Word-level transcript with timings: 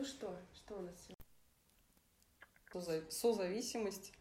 Ну 0.00 0.06
что, 0.06 0.34
что 0.54 0.78
у 0.78 0.80
нас 0.80 0.94
сегодня? 0.96 1.20
Созависимость. 3.10 4.14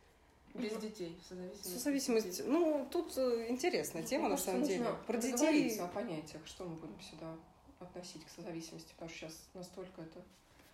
Без 0.53 0.75
детей, 0.75 1.17
созависимость. 1.25 1.73
Созависимость. 1.73 2.45
Ну, 2.45 2.85
тут 2.91 3.17
э, 3.17 3.45
интересная 3.47 4.03
тема, 4.03 4.25
ну, 4.25 4.31
на 4.31 4.37
самом 4.37 4.63
деле. 4.63 4.93
Про 5.07 5.17
детей. 5.17 5.79
о 5.79 5.87
понятиях, 5.87 6.45
что 6.45 6.65
мы 6.65 6.75
будем 6.75 6.99
сюда 6.99 7.33
относить 7.79 8.25
к 8.25 8.29
созависимости, 8.29 8.91
потому 8.91 9.09
что 9.09 9.19
сейчас 9.19 9.47
настолько 9.53 10.01
это 10.01 10.21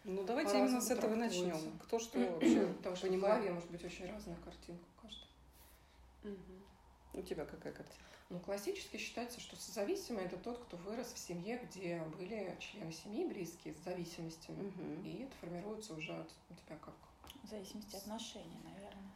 ну, 0.05 0.23
давайте 0.23 0.57
именно 0.57 0.81
с 0.81 0.89
этого 0.89 1.13
начнем. 1.13 1.77
Кто 1.83 1.99
что 1.99 2.17
вообще 2.31 2.65
Потому 2.77 2.95
что 2.95 3.07
в 3.07 3.19
голове 3.19 3.51
может 3.51 3.69
быть 3.69 3.83
очень 3.83 4.11
разная 4.11 4.37
картинка 4.37 4.85
у 4.97 5.01
каждого. 5.03 6.35
У 7.15 7.21
тебя 7.21 7.45
какая 7.45 7.73
картинка? 7.73 8.03
Ну, 8.29 8.39
классически 8.39 8.97
считается, 8.97 9.39
что 9.39 9.55
созависимый– 9.55 10.23
это 10.25 10.37
тот, 10.37 10.57
кто 10.65 10.77
вырос 10.77 11.13
в 11.13 11.17
семье, 11.17 11.59
где 11.63 12.01
были 12.17 12.55
члены 12.59 12.91
семьи 12.91 13.25
близкие 13.25 13.73
с 13.75 13.77
зависимостями. 13.83 14.67
Угу. 14.67 15.07
И 15.07 15.23
это 15.23 15.35
формируется 15.41 15.93
уже 15.93 16.13
от 16.13 16.31
у 16.49 16.53
тебя 16.53 16.77
как? 16.77 16.95
В 17.43 17.47
зависимости 17.47 17.95
от 17.95 18.01
отношений, 18.01 18.59
наверное. 18.63 19.11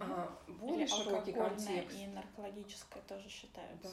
А, 0.00 0.38
более 0.60 0.86
Или 0.86 0.86
широкий 0.86 1.32
контекст. 1.32 1.96
и 1.96 2.06
наркологическое 2.06 3.02
тоже 3.02 3.28
считаются. 3.28 3.90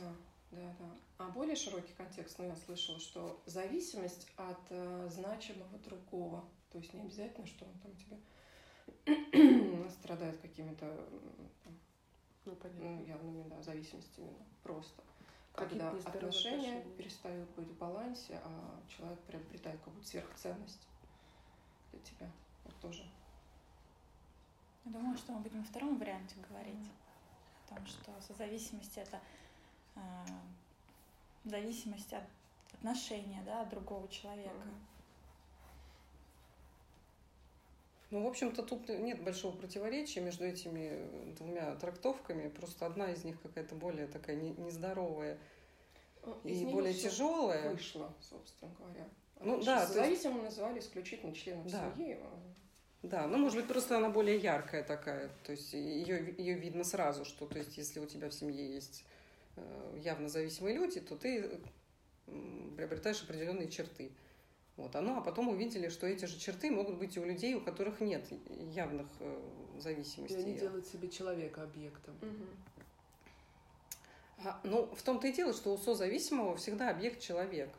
Да, 0.51 0.59
да, 0.59 0.75
да. 0.79 0.85
А 1.17 1.29
более 1.29 1.55
широкий 1.55 1.93
контекст, 1.93 2.37
ну, 2.37 2.45
я 2.45 2.55
слышала, 2.55 2.99
что 2.99 3.41
зависимость 3.45 4.27
от 4.35 4.59
э, 4.69 5.09
значимого 5.09 5.77
другого. 5.79 6.45
То 6.71 6.77
есть 6.77 6.93
не 6.93 7.01
обязательно, 7.01 7.47
что 7.47 7.65
он 7.65 7.73
там 7.79 7.95
тебе 7.95 9.89
страдает 9.89 10.39
какими-то 10.41 11.09
ну, 12.47 12.57
ну, 12.79 13.05
явными 13.05 13.43
да, 13.49 13.61
зависимостями. 13.61 14.33
Просто. 14.63 15.03
Когда 15.53 15.89
отношения, 15.89 16.17
отношения 16.17 16.85
перестают 16.97 17.49
быть 17.55 17.67
в 17.67 17.77
балансе, 17.77 18.39
а 18.43 18.79
человек 18.87 19.19
приобретает 19.21 19.79
какую-то 19.79 20.07
сверхценность 20.07 20.87
для 21.91 21.99
тебя. 22.01 22.29
Вот 22.63 22.75
тоже. 22.79 23.03
Я 24.85 24.91
думаю, 24.91 25.17
что 25.17 25.33
мы 25.33 25.39
будем 25.39 25.61
во 25.61 25.67
втором 25.67 25.97
варианте 25.97 26.35
говорить. 26.47 26.75
Mm. 26.75 26.91
О 27.65 27.75
том, 27.75 27.85
что 27.87 28.11
созависимость 28.21 28.97
это 28.97 29.19
э, 29.95 29.99
зависимость 31.43 32.13
от 32.13 32.23
отношения 32.73 33.41
да, 33.45 33.61
от 33.61 33.69
другого 33.69 34.07
человека. 34.07 34.51
Mm. 34.51 34.96
Ну, 38.09 38.23
в 38.23 38.27
общем-то, 38.27 38.63
тут 38.63 38.87
нет 38.87 39.21
большого 39.21 39.55
противоречия 39.55 40.21
между 40.21 40.45
этими 40.45 41.33
двумя 41.35 41.75
трактовками. 41.75 42.47
Просто 42.49 42.85
одна 42.85 43.11
из 43.11 43.25
них 43.25 43.41
какая-то 43.41 43.75
более 43.75 44.07
такая 44.07 44.35
нездоровая 44.35 45.37
из 46.43 46.61
и 46.61 46.65
более 46.65 46.93
тяжелая. 46.93 47.69
Вышла, 47.69 48.13
собственно 48.21 48.71
говоря. 48.79 49.07
Ну, 49.41 49.61
да, 49.63 49.85
зависимым 49.85 50.43
есть... 50.43 50.57
называли 50.57 50.79
исключительно 50.79 51.33
членом 51.33 51.67
да. 51.67 51.91
семьи. 51.95 52.17
Да, 53.03 53.27
ну, 53.27 53.37
может 53.37 53.57
быть, 53.57 53.67
просто 53.67 53.97
она 53.97 54.09
более 54.09 54.37
яркая 54.37 54.83
такая. 54.83 55.29
То 55.43 55.51
есть 55.51 55.73
ее, 55.73 56.33
ее 56.37 56.55
видно 56.55 56.83
сразу, 56.83 57.25
что 57.25 57.45
то 57.45 57.57
есть, 57.57 57.77
если 57.77 57.99
у 57.99 58.05
тебя 58.05 58.29
в 58.29 58.33
семье 58.33 58.73
есть 58.73 59.03
э, 59.55 59.99
явно 60.03 60.29
зависимые 60.29 60.75
люди, 60.75 60.99
то 60.99 61.15
ты 61.15 61.59
приобретаешь 62.75 63.21
определенные 63.21 63.69
черты. 63.69 64.11
Вот, 64.77 64.95
оно, 64.95 65.17
а 65.17 65.21
потом 65.21 65.49
увидели, 65.49 65.89
что 65.89 66.05
эти 66.05 66.25
же 66.25 66.39
черты 66.39 66.69
могут 66.69 66.97
быть 66.97 67.17
и 67.17 67.19
у 67.19 67.25
людей, 67.25 67.55
у 67.55 67.61
которых 67.61 67.99
нет 67.99 68.23
явных 68.71 69.07
э, 69.19 69.41
зависимостей. 69.79 70.35
И 70.35 70.43
они 70.43 70.53
делают 70.53 70.85
себе 70.85 71.09
человека 71.09 71.63
объектом. 71.63 72.15
Угу. 72.21 72.45
А, 74.45 74.59
ну, 74.63 74.85
в 74.95 75.01
том-то 75.01 75.27
и 75.27 75.33
дело, 75.33 75.51
что 75.53 75.73
у 75.73 75.77
созависимого 75.79 76.55
всегда 76.57 76.91
объект 76.91 77.19
человек. 77.19 77.73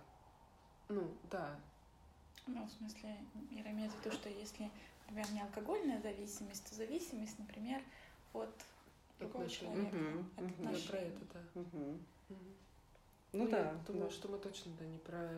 Ну, 0.88 1.08
да. 1.30 1.56
Ну, 2.48 2.64
в 2.64 2.70
смысле, 2.72 3.16
Ира 3.52 3.70
имеет 3.70 3.92
в 3.92 4.04
виду, 4.04 4.16
что 4.16 4.28
если, 4.28 4.68
например, 5.06 5.30
не 5.32 5.42
алкогольная 5.42 6.00
зависимость, 6.00 6.68
то 6.68 6.74
зависимость, 6.74 7.38
например, 7.38 7.80
от 8.32 8.50
другого 9.20 9.44
отношения. 9.44 9.90
человека. 9.90 9.96
Угу, 9.96 10.24
от 10.36 10.42
угу. 10.42 10.62
Отношений. 10.64 10.88
Про 10.88 10.98
это, 10.98 11.20
да. 11.32 11.60
Угу. 11.60 11.78
Угу. 11.78 11.98
Ну, 13.32 13.44
ну 13.44 13.48
да. 13.48 13.58
Я 13.58 13.74
думаю, 13.86 14.08
да. 14.08 14.10
что 14.10 14.28
мы 14.28 14.38
точно 14.38 14.72
да, 14.78 14.84
не 14.86 14.98
про 14.98 15.30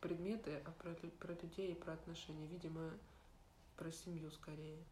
предметы, 0.00 0.62
а 0.64 0.70
про, 0.72 0.94
про 0.94 1.34
людей 1.34 1.72
и 1.72 1.74
про 1.74 1.94
отношения. 1.94 2.46
Видимо, 2.46 2.92
про 3.76 3.90
семью 3.90 4.30
скорее. 4.30 4.82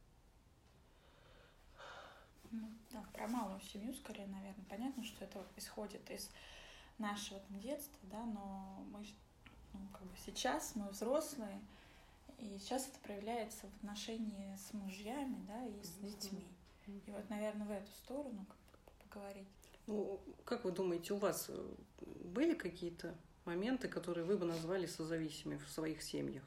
Ну, 2.51 2.69
да, 2.93 3.05
про 3.13 3.27
малую 3.27 3.61
семью 3.61 3.95
скорее, 3.95 4.27
наверное. 4.27 4.65
Понятно, 4.69 5.05
что 5.05 5.25
это 5.25 5.45
исходит 5.57 6.09
из 6.11 6.31
нашего 6.99 7.41
там, 7.41 7.61
детства, 7.61 7.99
да, 8.05 8.25
но 8.25 8.85
мы 8.93 9.05
ну, 9.73 9.81
как 9.93 10.03
бы 10.03 10.17
сейчас 10.25 10.75
мы 10.75 10.89
взрослые, 10.89 11.61
и 12.39 12.59
сейчас 12.59 12.89
это 12.89 12.99
проявляется 13.01 13.67
в 13.67 13.77
отношении 13.77 14.57
с 14.57 14.73
мужьями, 14.73 15.37
да, 15.47 15.67
и 15.67 15.83
с 15.83 15.91
детьми. 15.97 16.47
И 16.87 17.03
вот, 17.09 17.29
наверное, 17.29 17.67
в 17.67 17.71
эту 17.71 17.91
сторону 17.93 18.47
как 18.47 19.09
поговорить. 19.09 19.49
Ну, 19.87 20.21
как 20.45 20.65
вы 20.65 20.73
думаете, 20.73 21.15
у 21.15 21.19
вас 21.19 21.47
э, 21.49 21.75
были 22.25 22.55
какие-то 22.55 23.15
моменты, 23.47 23.89
которые 23.89 24.25
вы 24.25 24.37
бы 24.37 24.45
назвали 24.45 24.87
созависимыми 24.87 25.59
в 25.59 25.71
своих 25.71 26.03
семьях? 26.03 26.43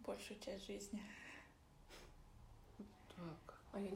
Большую 0.00 0.40
часть 0.40 0.66
жизни. 0.66 1.00
Так. 3.16 3.60
А 3.72 3.80
я, 3.80 3.90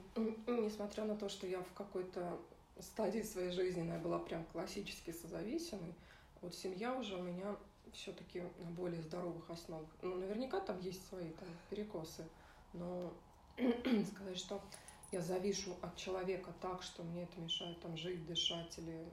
несмотря 0.47 1.05
на 1.05 1.17
то, 1.17 1.29
что 1.29 1.47
я 1.47 1.61
в 1.61 1.73
какой-то 1.73 2.41
стадии 2.81 3.23
своей 3.23 3.51
жизни 3.51 3.87
я 3.87 3.99
была 3.99 4.19
прям 4.19 4.45
классически 4.47 5.11
созависимой, 5.11 5.95
вот 6.41 6.55
семья 6.55 6.95
уже 6.95 7.17
у 7.17 7.23
меня 7.23 7.57
все-таки 7.93 8.43
на 8.59 8.71
более 8.71 9.03
здоровых 9.03 9.49
основах. 9.51 9.89
Ну, 10.03 10.17
наверняка 10.17 10.61
там 10.61 10.81
есть 10.81 11.07
свои 11.09 11.31
там 11.31 11.49
перекосы, 11.71 12.29
но 12.73 13.13
сказать, 13.57 14.39
что 14.39 14.63
я 15.11 15.23
завишу 15.23 15.77
от 15.81 15.97
человека 15.97 16.53
так, 16.61 16.83
что 16.83 17.03
мне 17.03 17.25
это 17.25 17.41
мешает 17.41 17.81
там 17.81 17.97
жить, 17.97 18.27
дышать 18.27 18.79
или 18.79 19.09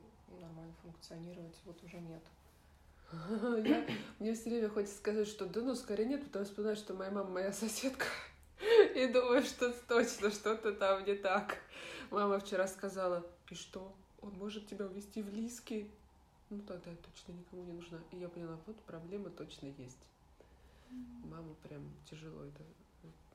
нормально 0.45 0.73
функционировать, 0.81 1.55
вот 1.65 1.81
уже 1.83 1.99
нет. 1.99 2.23
Я, 3.65 3.85
мне 4.19 4.33
все 4.33 4.49
время 4.49 4.69
хочется 4.69 4.97
сказать, 4.97 5.27
что 5.27 5.45
да 5.45 5.61
ну 5.61 5.75
скорее 5.75 6.05
нет, 6.05 6.23
потому 6.23 6.45
что 6.45 6.51
вспоминаю, 6.51 6.75
что 6.75 6.93
моя 6.93 7.11
мама 7.11 7.29
моя 7.29 7.53
соседка. 7.53 8.05
И 8.95 9.07
думаю, 9.07 9.43
что 9.43 9.71
точно 9.87 10.31
что-то 10.31 10.73
там 10.73 11.03
не 11.05 11.15
так. 11.15 11.57
Мама 12.11 12.39
вчера 12.39 12.67
сказала, 12.67 13.25
и 13.49 13.55
что? 13.55 13.93
Он 14.21 14.31
может 14.33 14.67
тебя 14.67 14.85
увезти 14.85 15.21
в 15.21 15.33
Лиски? 15.33 15.89
Ну 16.49 16.61
тогда 16.61 16.91
я 16.91 16.97
точно 16.97 17.33
никому 17.33 17.63
не 17.63 17.73
нужна. 17.73 17.99
И 18.11 18.17
я 18.17 18.29
поняла, 18.29 18.57
вот 18.65 18.75
проблема 18.83 19.29
точно 19.29 19.67
есть. 19.77 20.09
Мама 21.23 21.53
прям 21.63 21.83
тяжело 22.09 22.43
это 22.43 22.63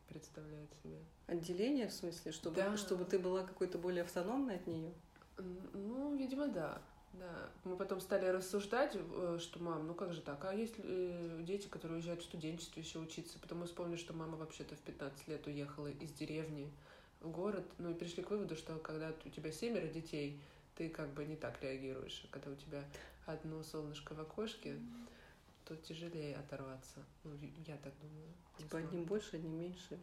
представляет 0.08 0.68
себе. 0.82 0.98
Отделение, 1.26 1.88
в 1.88 1.92
смысле, 1.92 2.32
чтобы, 2.32 2.56
да. 2.56 2.76
чтобы 2.76 3.04
ты 3.04 3.18
была 3.18 3.44
какой-то 3.44 3.78
более 3.78 4.02
автономной 4.02 4.56
от 4.56 4.66
нее? 4.66 4.92
Ну, 5.38 6.16
видимо, 6.16 6.48
да. 6.48 6.82
Да, 7.12 7.50
мы 7.64 7.76
потом 7.76 8.00
стали 8.00 8.26
рассуждать, 8.26 8.96
э, 8.96 9.38
что 9.40 9.60
мам, 9.60 9.86
ну 9.86 9.94
как 9.94 10.12
же 10.12 10.20
так, 10.20 10.44
а 10.44 10.54
есть 10.54 10.74
э, 10.78 11.40
дети, 11.42 11.66
которые 11.66 11.96
уезжают 11.96 12.22
в 12.22 12.24
студенчестве 12.24 12.82
еще 12.82 12.98
учиться, 12.98 13.38
потом 13.40 13.58
мы 13.58 13.66
вспомнили, 13.66 13.96
что 13.96 14.14
мама 14.14 14.36
вообще-то 14.36 14.76
в 14.76 14.80
15 14.80 15.28
лет 15.28 15.46
уехала 15.46 15.88
из 15.88 16.12
деревни 16.12 16.70
в 17.20 17.30
город, 17.30 17.64
ну 17.78 17.90
и 17.90 17.94
пришли 17.94 18.22
к 18.22 18.30
выводу, 18.30 18.54
что 18.54 18.78
когда 18.78 19.12
у 19.24 19.28
тебя 19.28 19.50
семеро 19.50 19.86
детей, 19.88 20.40
ты 20.76 20.88
как 20.88 21.10
бы 21.10 21.24
не 21.24 21.36
так 21.36 21.60
реагируешь, 21.62 22.22
а 22.24 22.32
когда 22.32 22.52
у 22.52 22.54
тебя 22.54 22.84
одно 23.26 23.62
солнышко 23.62 24.14
в 24.14 24.20
окошке, 24.20 24.78
то 25.64 25.76
тяжелее 25.76 26.36
оторваться. 26.36 27.00
Ну, 27.24 27.32
я 27.66 27.76
так 27.76 27.92
думаю. 28.00 28.28
Типа 28.58 28.78
одним 28.78 29.04
больше, 29.04 29.36
одним 29.36 29.58
меньше. 29.58 29.98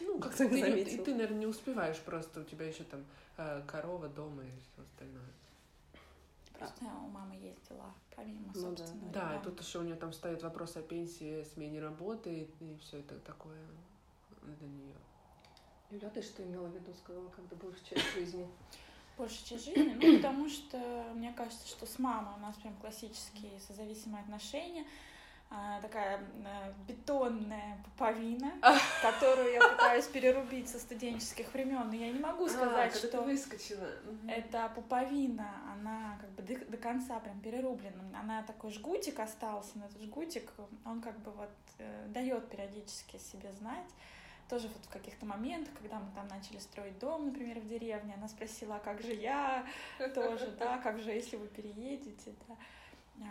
Ну, 0.00 0.18
как 0.20 0.34
ты, 0.34 0.48
не 0.48 0.82
и 0.82 0.98
ты, 0.98 1.12
наверное, 1.12 1.40
не 1.40 1.46
успеваешь 1.46 1.98
просто, 2.00 2.40
у 2.40 2.44
тебя 2.44 2.66
еще 2.66 2.84
там 2.84 3.04
э, 3.36 3.62
корова 3.66 4.08
дома 4.08 4.42
и 4.44 4.50
все 4.60 4.82
остальное. 4.82 5.32
А. 6.80 7.04
у 7.04 7.08
мамы 7.08 7.34
есть 7.36 7.68
дела, 7.68 7.94
помимо 8.14 8.52
ну, 8.54 8.60
собственного. 8.60 9.12
Да, 9.12 9.28
да 9.28 9.36
и 9.36 9.42
тут 9.42 9.60
еще 9.60 9.78
у 9.78 9.82
нее 9.82 9.96
там 9.96 10.12
стоит 10.12 10.42
вопрос 10.42 10.76
о 10.76 10.82
пенсии, 10.82 11.44
смене 11.44 11.80
работы, 11.80 12.48
и, 12.60 12.64
и 12.64 12.76
все 12.78 13.00
это 13.00 13.18
такое 13.20 13.60
для 14.42 14.68
нее. 14.68 14.96
Юля, 15.90 16.08
ты 16.10 16.22
что 16.22 16.42
имела 16.42 16.68
в 16.68 16.74
виду, 16.74 16.92
сказала, 16.94 17.28
когда 17.28 17.56
большая 17.56 17.84
часть 17.84 18.14
жизни? 18.14 18.48
Большая 19.18 19.46
часть 19.46 19.64
жизни, 19.66 19.92
ну, 20.00 20.16
потому 20.16 20.48
что 20.48 20.78
мне 21.14 21.32
кажется, 21.32 21.68
что 21.68 21.84
с 21.84 21.98
мамой 21.98 22.34
у 22.36 22.40
нас 22.40 22.56
прям 22.56 22.74
классические 22.76 23.60
созависимые 23.60 24.22
отношения. 24.22 24.86
А, 25.54 25.78
такая 25.82 26.18
э, 26.18 26.72
бетонная 26.88 27.76
пуповина, 27.84 28.52
которую 29.02 29.52
я 29.52 29.60
пытаюсь 29.60 30.06
перерубить 30.06 30.70
со 30.70 30.78
студенческих 30.78 31.52
времен, 31.52 31.88
но 31.88 31.94
я 31.94 32.10
не 32.10 32.18
могу 32.18 32.46
а, 32.46 32.48
сказать, 32.48 32.94
а, 32.94 32.96
что 32.96 33.20
выскочила. 33.20 33.86
эта 34.26 34.70
пуповина, 34.74 35.46
она 35.74 36.16
как 36.18 36.30
бы 36.30 36.42
до, 36.42 36.64
до 36.64 36.78
конца 36.78 37.20
прям 37.20 37.38
перерублена. 37.40 38.02
Она 38.18 38.42
такой 38.44 38.70
жгутик 38.70 39.20
остался, 39.20 39.72
но 39.74 39.84
этот 39.84 40.00
жгутик, 40.00 40.50
он 40.86 41.02
как 41.02 41.18
бы 41.18 41.30
вот 41.32 41.52
э, 41.76 42.06
дает 42.08 42.48
периодически 42.48 43.18
себе 43.18 43.52
знать. 43.52 43.90
Тоже 44.48 44.68
вот 44.68 44.86
в 44.86 44.88
каких-то 44.88 45.26
моментах, 45.26 45.74
когда 45.78 45.98
мы 45.98 46.10
там 46.14 46.28
начали 46.28 46.60
строить 46.60 46.98
дом, 46.98 47.26
например, 47.26 47.60
в 47.60 47.68
деревне, 47.68 48.14
она 48.16 48.28
спросила, 48.28 48.76
а 48.76 48.78
как 48.78 49.02
же 49.02 49.12
я 49.12 49.66
тоже, 50.14 50.50
да, 50.58 50.78
как 50.78 50.98
же, 50.98 51.10
если 51.10 51.36
вы 51.36 51.46
переедете, 51.48 52.32
да. 53.16 53.26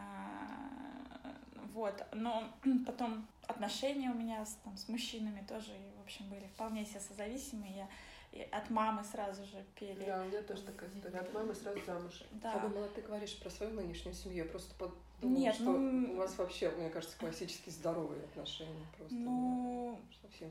Вот, 1.73 2.05
но 2.13 2.51
потом 2.85 3.27
отношения 3.47 4.09
у 4.09 4.13
меня 4.13 4.45
с, 4.45 4.57
там, 4.63 4.77
с 4.77 4.87
мужчинами 4.89 5.43
тоже, 5.47 5.71
в 5.99 6.03
общем, 6.03 6.29
были 6.29 6.45
вполне 6.55 6.85
себе 6.85 6.99
созависимые. 6.99 7.75
Я 7.75 7.89
и 8.31 8.41
от 8.43 8.69
мамы 8.69 9.03
сразу 9.03 9.43
же 9.45 9.65
пели. 9.77 10.05
Да, 10.05 10.21
у 10.21 10.25
меня 10.25 10.41
тоже 10.41 10.61
такая 10.61 10.89
история. 10.89 11.19
От 11.19 11.33
мамы 11.33 11.53
сразу 11.53 11.79
замуж. 11.85 12.23
Да. 12.31 12.53
Я 12.53 12.59
думала, 12.59 12.87
ты 12.87 13.01
говоришь 13.01 13.37
про 13.37 13.49
свою 13.49 13.73
нынешнюю 13.73 14.15
семью. 14.15 14.45
Я 14.45 14.49
просто 14.49 14.73
подумала, 14.75 15.37
Нет, 15.37 15.55
что 15.55 15.65
ну... 15.65 16.13
у 16.13 16.15
вас 16.15 16.37
вообще, 16.37 16.69
мне 16.71 16.89
кажется, 16.89 17.17
классически 17.17 17.69
здоровые 17.69 18.23
отношения. 18.23 18.85
Просто 18.97 19.15
ну... 19.15 19.99
совсем 20.21 20.49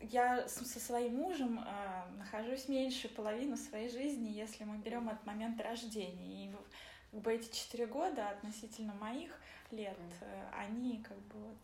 я 0.00 0.46
со 0.46 0.78
своим 0.78 1.16
мужем 1.16 1.58
э, 1.58 2.02
нахожусь 2.18 2.68
меньше 2.68 3.08
половины 3.08 3.56
своей 3.56 3.88
жизни, 3.88 4.30
если 4.30 4.62
мы 4.62 4.76
берем 4.78 5.08
от 5.08 5.26
момента 5.26 5.64
рождения. 5.64 6.46
И 6.46 6.52
как 7.10 7.20
бы 7.20 7.32
эти 7.32 7.52
четыре 7.52 7.86
года 7.86 8.30
относительно 8.30 8.94
моих 8.94 9.32
лет, 9.72 9.98
э, 10.20 10.48
они 10.52 10.98
как 11.02 11.18
бы 11.18 11.38
вот, 11.38 11.58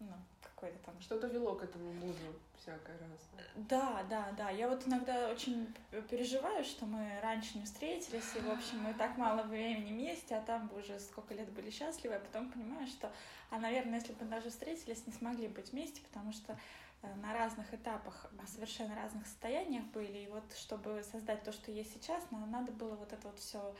ну, 0.00 0.12
какой-то 0.42 0.78
там... 0.84 1.00
Что-то 1.00 1.26
вело 1.28 1.54
к 1.54 1.64
этому 1.64 1.92
мужу 1.92 2.34
всякое 2.64 2.92
разное. 2.98 3.44
Да, 3.54 4.04
да, 4.08 4.32
да. 4.36 4.50
Я 4.50 4.68
вот 4.68 4.86
иногда 4.86 5.28
очень 5.28 5.72
переживаю, 6.08 6.64
что 6.64 6.86
мы 6.86 7.20
раньше 7.22 7.58
не 7.58 7.64
встретились, 7.64 8.34
и, 8.36 8.40
в 8.40 8.50
общем, 8.50 8.80
мы 8.80 8.94
так 8.94 9.16
мало 9.18 9.42
времени 9.42 9.92
вместе, 9.92 10.34
а 10.36 10.40
там 10.40 10.68
бы 10.68 10.80
уже 10.80 10.98
сколько 10.98 11.34
лет 11.34 11.50
были 11.50 11.70
счастливы, 11.70 12.14
а 12.14 12.20
потом 12.20 12.50
понимаю, 12.50 12.86
что, 12.86 13.12
а, 13.50 13.58
наверное, 13.58 13.98
если 13.98 14.14
бы 14.14 14.24
даже 14.24 14.50
встретились, 14.50 15.06
не 15.06 15.12
смогли 15.12 15.48
быть 15.48 15.72
вместе, 15.72 16.00
потому 16.08 16.32
что 16.32 16.58
э, 17.02 17.14
на 17.16 17.34
разных 17.34 17.72
этапах, 17.74 18.30
совершенно 18.46 18.94
разных 18.94 19.26
состояниях 19.26 19.84
были, 19.86 20.18
и 20.18 20.28
вот 20.28 20.44
чтобы 20.56 21.02
создать 21.02 21.42
то, 21.44 21.52
что 21.52 21.70
есть 21.70 21.92
сейчас, 21.92 22.22
надо 22.30 22.72
было 22.72 22.94
вот 22.94 23.12
это 23.12 23.28
вот 23.28 23.38
все 23.38 23.74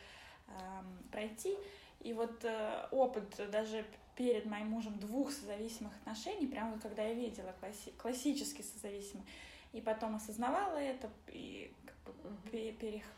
эм, 0.49 0.99
пройти. 1.11 1.57
И 2.05 2.13
вот 2.13 2.45
э, 2.45 2.87
опыт 2.93 3.35
даже 3.51 3.85
перед 4.15 4.47
моим 4.47 4.69
мужем 4.69 4.99
двух 4.99 5.33
созависимых 5.33 5.93
отношений, 5.97 6.47
прямо 6.47 6.73
вот 6.73 6.83
когда 6.83 7.03
я 7.03 7.15
видела 7.15 7.53
класси 7.59 7.93
классически 7.99 8.63
созависимые, 8.63 9.27
и 9.73 9.81
потом 9.81 10.15
осознавала 10.15 10.77
это, 10.77 11.11
и 11.29 11.73
как 12.05 12.15
бы 12.15 12.31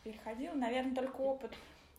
переходила. 0.03 0.55
Наверное, 0.55 0.95
только 0.95 1.17
опыт 1.17 1.53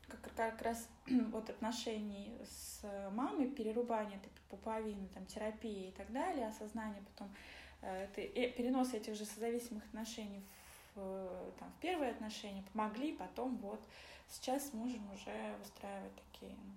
как, 0.08 0.34
как 0.36 0.62
раз 0.62 0.88
вот 1.32 1.50
отношений 1.50 2.32
с 2.46 2.82
мамой, 3.12 3.50
перерубание 3.50 4.18
этой 4.18 4.32
пуповины, 4.50 5.08
там, 5.14 5.26
терапии 5.26 5.90
и 5.90 5.92
так 5.92 6.12
далее, 6.12 6.48
осознание 6.48 7.04
потом 7.14 7.30
э, 7.82 8.08
и 8.16 8.50
перенос 8.52 8.94
этих 8.94 9.16
же 9.16 9.26
созависимых 9.26 9.84
отношений 9.86 10.42
в, 10.96 11.52
там, 11.60 11.72
в 11.72 11.82
первые 11.82 12.12
отношения 12.12 12.64
помогли, 12.72 13.14
потом 13.14 13.58
вот 13.58 13.82
сейчас 14.30 14.70
с 14.70 14.74
мужем 14.74 15.04
уже 15.14 15.56
выстраивать 15.60 16.16
такие 16.32 16.52
ну, 16.52 16.74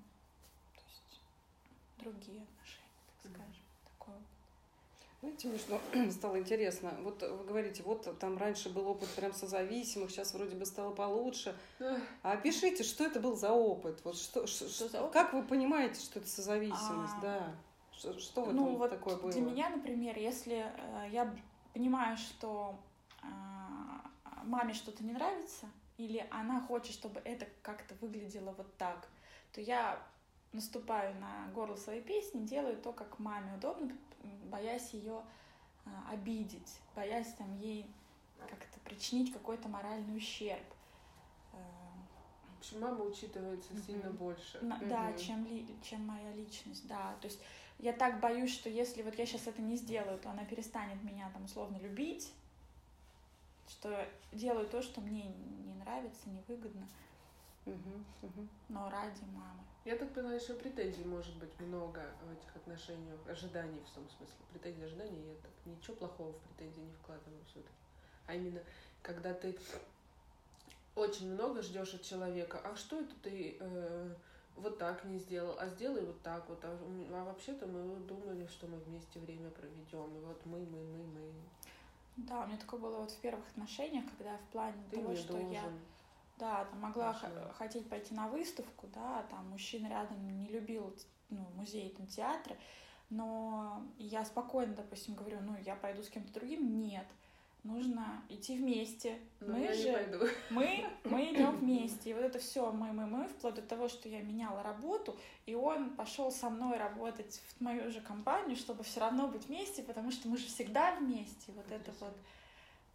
другие 2.03 2.43
отношения, 2.43 3.01
так 3.23 3.33
скажем. 3.33 3.65
Такое. 3.99 4.17
Знаете, 5.21 5.49
мне 5.49 5.59
что 5.59 5.81
стало 6.11 6.39
интересно. 6.39 6.95
Вот 7.03 7.23
вы 7.23 7.45
говорите, 7.45 7.83
вот 7.83 8.19
там 8.19 8.39
раньше 8.39 8.71
был 8.71 8.89
опыт 8.89 9.09
прям 9.11 9.33
созависимых, 9.33 10.11
сейчас 10.11 10.35
вроде 10.35 10.57
бы 10.57 10.65
стало 10.67 10.93
получше. 10.93 11.57
А 12.23 12.33
опишите, 12.33 12.83
что 12.83 13.05
это 13.05 13.21
был 13.21 13.37
за 13.37 13.53
опыт? 13.53 14.01
Вот 14.05 14.17
что, 14.17 14.47
что, 14.47 14.69
что 14.69 14.89
за 14.89 15.03
опыт? 15.03 15.13
Как 15.13 15.33
вы 15.33 15.43
понимаете, 15.43 16.01
что 16.01 16.19
это 16.19 16.29
созависимость? 16.29 17.15
А, 17.19 17.23
да. 17.23 17.55
Что, 17.93 18.19
что 18.19 18.45
в 18.45 18.55
ну, 18.55 18.77
вот 18.77 18.91
такое 18.91 19.17
было? 19.17 19.31
Для 19.31 19.43
меня, 19.43 19.69
например, 19.69 20.19
если 20.19 20.65
э, 20.75 21.09
я 21.11 21.35
понимаю, 21.75 22.17
что 22.17 22.75
э, 23.23 23.27
маме 24.45 24.73
что-то 24.73 25.05
не 25.05 25.13
нравится, 25.13 25.67
или 25.99 26.27
она 26.31 26.63
хочет, 26.63 26.95
чтобы 26.95 27.21
это 27.25 27.47
как-то 27.61 27.95
выглядело 28.01 28.55
вот 28.57 28.75
так, 28.79 29.07
то 29.53 29.61
я 29.61 30.03
наступаю 30.53 31.15
на 31.21 31.49
горло 31.55 31.77
своей 31.77 32.03
песни, 32.03 32.45
делаю 32.45 32.77
то, 32.77 32.93
как 32.93 33.19
маме 33.19 33.55
удобно, 33.57 33.97
боясь 34.51 34.91
ее 34.93 35.23
а, 35.87 36.13
обидеть, 36.13 36.81
боясь 36.95 37.33
там 37.35 37.57
ей 37.59 37.87
как-то 38.39 38.81
причинить 38.81 39.33
какой-то 39.33 39.69
моральный 39.69 40.17
ущерб. 40.17 40.65
Э, 41.53 41.57
В 42.57 42.59
общем, 42.59 42.81
мама 42.81 43.05
учитывается 43.05 43.73
mm-hmm. 43.73 43.87
сильно 43.87 44.11
больше. 44.11 44.59
На, 44.61 44.79
mm-hmm. 44.79 44.89
Да, 44.89 45.13
чем, 45.15 45.47
ли, 45.47 45.67
чем 45.83 46.07
моя 46.07 46.33
личность, 46.33 46.87
да. 46.87 47.15
То 47.21 47.29
есть 47.29 47.41
я 47.79 47.93
так 47.93 48.21
боюсь, 48.21 48.53
что 48.53 48.69
если 48.69 49.03
вот 49.03 49.15
я 49.15 49.27
сейчас 49.27 49.47
это 49.47 49.63
не 49.63 49.77
сделаю, 49.77 50.19
то 50.19 50.31
она 50.31 50.45
перестанет 50.45 51.03
меня 51.03 51.31
там 51.33 51.45
условно 51.45 51.79
любить, 51.79 52.33
что 53.69 54.07
делаю 54.33 54.67
то, 54.67 54.83
что 54.83 55.01
мне 55.01 55.25
не 55.65 55.75
нравится, 55.75 56.29
невыгодно, 56.29 56.87
Mm-hmm. 57.73 58.49
но 58.69 58.91
ради 58.91 59.25
мамы. 59.33 59.65
Я 59.85 59.97
так 59.97 60.13
понимаю, 60.13 60.39
что 60.39 60.55
претензий 60.55 61.05
может 61.05 61.35
быть 61.37 61.59
много 61.59 62.03
в 62.23 62.33
этих 62.33 62.55
отношениях, 62.55 63.19
ожиданий 63.27 63.81
в 63.81 63.95
том 63.95 64.09
смысле. 64.11 64.37
Претензий, 64.53 64.85
ожиданий, 64.85 65.27
я 65.27 65.35
так 65.37 65.51
ничего 65.65 65.97
плохого 65.97 66.33
в 66.33 66.39
претензии 66.41 66.81
не 66.81 66.93
вкладываю 66.93 67.43
все-таки. 67.47 67.75
А 68.27 68.35
именно, 68.35 68.61
когда 69.03 69.33
ты 69.33 69.57
очень 70.95 71.33
много 71.33 71.63
ждешь 71.63 71.95
от 71.95 72.03
человека, 72.03 72.61
а 72.63 72.77
что 72.77 73.01
это 73.01 73.15
ты 73.23 73.57
э, 73.59 74.15
вот 74.57 74.79
так 74.79 75.05
не 75.05 75.19
сделал, 75.19 75.57
а 75.59 75.67
сделай 75.69 76.05
вот 76.05 76.21
так 76.23 76.49
вот, 76.49 76.63
а, 76.65 76.79
а 77.13 77.25
вообще-то 77.25 77.67
мы 77.67 77.97
думали, 78.01 78.47
что 78.47 78.67
мы 78.67 78.79
вместе 78.79 79.19
время 79.19 79.51
проведем, 79.51 80.15
и 80.17 80.21
вот 80.21 80.45
мы, 80.45 80.59
мы, 80.59 80.83
мы, 80.83 81.05
мы. 81.05 81.33
Да, 82.17 82.45
у 82.45 82.47
меня 82.47 82.59
такое 82.59 82.81
было 82.81 82.99
вот 82.99 83.11
в 83.11 83.19
первых 83.21 83.49
отношениях, 83.49 84.05
когда 84.17 84.37
в 84.37 84.53
плане 84.53 84.77
ты 84.91 84.97
того, 84.97 85.17
что 85.17 85.33
должен. 85.33 85.51
я 85.51 85.63
да, 86.41 86.65
там 86.65 86.81
могла 86.81 87.13
х- 87.13 87.53
хотеть 87.53 87.89
пойти 87.89 88.15
на 88.15 88.27
выставку, 88.29 88.89
да, 88.89 89.23
там 89.31 89.49
мужчина 89.51 89.89
рядом 89.89 90.27
не 90.39 90.49
любил 90.49 90.95
ну, 91.29 91.47
музей, 91.55 91.95
там, 91.97 92.07
театры, 92.07 92.57
но 93.11 93.87
я 93.99 94.25
спокойно, 94.25 94.75
допустим, 94.75 95.15
говорю, 95.15 95.39
ну, 95.43 95.57
я 95.65 95.77
пойду 95.77 96.03
с 96.03 96.09
кем-то 96.09 96.33
другим, 96.33 96.81
нет, 96.81 97.07
нужно 97.63 98.23
идти 98.29 98.57
вместе. 98.57 99.19
Ну, 99.41 99.55
мы 99.55 99.73
же, 99.75 100.31
мы, 100.51 100.87
мы 101.05 101.33
идем 101.33 101.57
вместе. 101.61 102.11
И 102.11 102.15
вот 102.15 102.23
это 102.23 102.39
все 102.39 102.73
мы, 102.73 102.93
мы, 102.93 103.07
мы, 103.07 103.29
вплоть 103.29 103.55
до 103.55 103.63
того, 103.63 103.89
что 103.89 104.09
я 104.09 104.23
меняла 104.23 104.63
работу, 104.63 105.19
и 105.47 105.55
он 105.55 105.91
пошел 105.91 106.31
со 106.31 106.51
мной 106.51 106.79
работать 106.79 107.43
в 107.57 107.61
мою 107.61 107.91
же 107.91 108.01
компанию, 108.01 108.57
чтобы 108.57 108.83
все 108.85 109.01
равно 109.01 109.29
быть 109.29 109.47
вместе, 109.47 109.83
потому 109.83 110.11
что 110.11 110.29
мы 110.29 110.37
же 110.37 110.47
всегда 110.47 110.95
вместе. 110.97 111.53
Вот 111.53 111.71
это 111.71 111.93
вот 112.01 112.17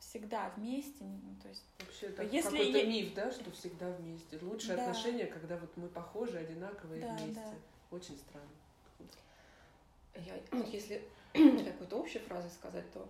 всегда 0.10 0.50
вместе. 0.56 1.04
Ну, 1.04 1.36
то 1.42 1.50
есть, 1.50 1.64
Вообще 1.80 2.08
это 2.08 2.24
если 2.24 2.58
какой-то 2.58 2.78
я... 2.78 2.86
миф, 2.86 3.14
да, 3.14 3.32
что 3.32 3.52
всегда 3.52 3.90
вместе. 3.92 4.40
Лучшие 4.42 4.78
да. 4.78 4.84
отношения, 4.84 5.26
когда 5.26 5.58
вот 5.58 5.76
мы 5.78 5.88
похожи, 5.88 6.38
одинаковые 6.38 7.02
да, 7.02 7.16
вместе. 7.16 7.42
Да. 7.42 7.96
Очень 7.96 8.18
странно. 8.18 8.48
Я, 10.16 10.40
ну, 10.52 10.66
если 10.72 11.04
какой-то 11.34 11.98
общей 11.98 12.20
фразой 12.20 12.52
сказать, 12.52 12.90
то 12.94 13.08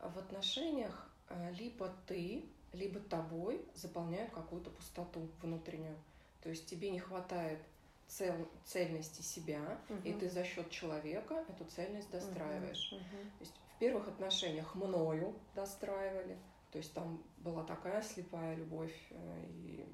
в 0.00 0.18
отношениях 0.18 1.08
э, 1.28 1.52
либо 1.52 1.94
ты, 2.06 2.44
либо 2.72 3.00
тобой 3.00 3.64
заполняют 3.74 4.32
какую-то 4.32 4.70
пустоту 4.70 5.28
внутреннюю. 5.42 5.96
То 6.42 6.48
есть 6.48 6.66
тебе 6.66 6.90
не 6.90 6.98
хватает 6.98 7.60
цел, 8.08 8.34
цельности 8.64 9.22
себя, 9.22 9.78
угу. 9.88 10.00
и 10.04 10.12
ты 10.12 10.28
за 10.28 10.44
счет 10.44 10.70
человека 10.70 11.44
эту 11.48 11.64
цельность 11.66 12.10
достраиваешь. 12.10 12.92
Угу. 12.92 13.00
То 13.00 13.40
есть 13.40 13.54
первых 13.80 14.06
отношениях 14.06 14.74
мною 14.76 15.34
достраивали. 15.54 16.38
То 16.70 16.78
есть 16.78 16.94
там 16.94 17.20
была 17.38 17.64
такая 17.64 18.00
слепая 18.02 18.54
любовь. 18.54 18.94
Э, 19.10 19.44
и, 19.48 19.84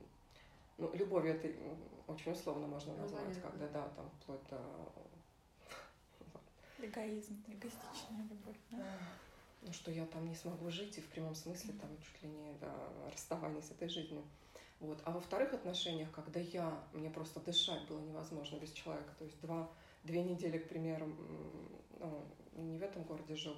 ну, 0.76 0.92
любовь 0.92 1.24
это 1.24 1.48
очень 2.06 2.32
условно 2.32 2.66
можно 2.66 2.92
ну, 2.92 3.02
назвать, 3.02 3.34
ну, 3.34 3.40
когда, 3.40 3.68
да, 3.68 3.88
там 3.96 4.10
вплоть 4.20 4.44
до... 4.50 4.60
Эгоизм, 6.84 7.42
эгоистичная 7.46 8.26
любовь, 8.28 8.58
да? 8.70 8.84
Ну, 9.62 9.72
что 9.72 9.90
я 9.90 10.04
там 10.06 10.28
не 10.28 10.34
смогу 10.34 10.70
жить, 10.70 10.98
и 10.98 11.00
в 11.00 11.08
прямом 11.08 11.34
смысле 11.34 11.72
там 11.80 11.88
чуть 11.98 12.22
ли 12.22 12.28
не 12.28 12.52
да, 12.60 12.72
расставание 13.10 13.62
с 13.62 13.70
этой 13.70 13.88
жизнью. 13.88 14.22
Вот. 14.80 15.00
А 15.04 15.10
во 15.10 15.20
вторых 15.20 15.54
отношениях, 15.54 16.10
когда 16.10 16.38
я, 16.38 16.78
мне 16.92 17.08
просто 17.08 17.40
дышать 17.40 17.86
было 17.88 18.00
невозможно 18.00 18.56
без 18.58 18.72
человека, 18.72 19.14
то 19.18 19.24
есть 19.24 19.40
два, 19.40 19.70
две 20.04 20.22
недели, 20.22 20.58
к 20.58 20.68
примеру, 20.68 21.06
ну, 21.98 22.26
не 22.52 22.78
в 22.78 22.82
этом 22.82 23.02
городе 23.04 23.34
жил, 23.36 23.56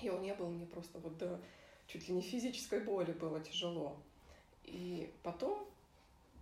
и 0.00 0.10
он 0.10 0.22
не 0.22 0.34
был 0.34 0.48
мне 0.48 0.66
просто 0.66 0.98
вот 0.98 1.16
до 1.16 1.40
чуть 1.86 2.08
ли 2.08 2.14
не 2.14 2.22
физической 2.22 2.80
боли 2.80 3.12
было 3.12 3.40
тяжело. 3.40 3.96
И 4.64 5.12
потом 5.22 5.66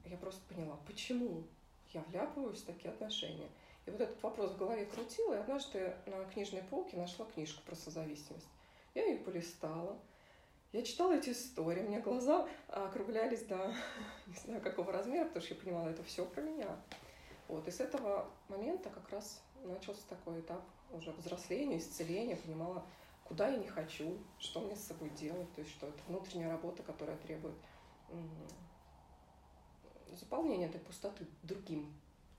я 0.06 0.16
просто 0.16 0.40
поняла, 0.48 0.78
почему 0.86 1.44
я 1.92 2.02
вляпываюсь 2.08 2.60
в 2.60 2.66
такие 2.66 2.90
отношения. 2.90 3.48
И 3.86 3.90
вот 3.90 4.00
этот 4.00 4.22
вопрос 4.22 4.52
в 4.52 4.56
голове 4.56 4.86
крутила, 4.86 5.34
и 5.34 5.38
однажды 5.38 5.94
на 6.06 6.24
книжной 6.24 6.62
полке 6.62 6.96
нашла 6.96 7.26
книжку 7.26 7.62
про 7.66 7.74
созависимость. 7.74 8.48
Я 8.94 9.04
ее 9.04 9.18
полистала, 9.18 9.98
я 10.72 10.82
читала 10.82 11.12
эти 11.12 11.30
истории, 11.30 11.84
у 11.84 11.88
меня 11.88 12.00
глаза 12.00 12.48
округлялись 12.68 13.44
до 13.44 13.72
не 14.26 14.34
знаю 14.34 14.60
какого 14.60 14.90
размера, 14.90 15.26
потому 15.26 15.44
что 15.44 15.54
я 15.54 15.60
понимала, 15.60 15.88
это 15.88 16.02
все 16.02 16.24
про 16.24 16.40
меня. 16.40 16.76
Вот, 17.46 17.68
и 17.68 17.70
с 17.70 17.80
этого 17.80 18.26
момента 18.48 18.88
как 18.90 19.08
раз 19.10 19.42
начался 19.62 20.02
такой 20.08 20.40
этап 20.40 20.62
уже 20.92 21.12
взросления, 21.12 21.78
исцеления, 21.78 22.36
понимала, 22.36 22.84
куда 23.24 23.48
я 23.48 23.56
не 23.56 23.68
хочу, 23.68 24.18
что 24.38 24.60
мне 24.60 24.76
с 24.76 24.84
собой 24.84 25.10
делать, 25.10 25.52
то 25.54 25.60
есть 25.60 25.72
что 25.72 25.86
это 25.88 25.98
внутренняя 26.08 26.50
работа, 26.50 26.82
которая 26.82 27.16
требует 27.18 27.54
заполнения 30.18 30.66
этой 30.66 30.80
пустоты 30.80 31.26
другим 31.42 31.92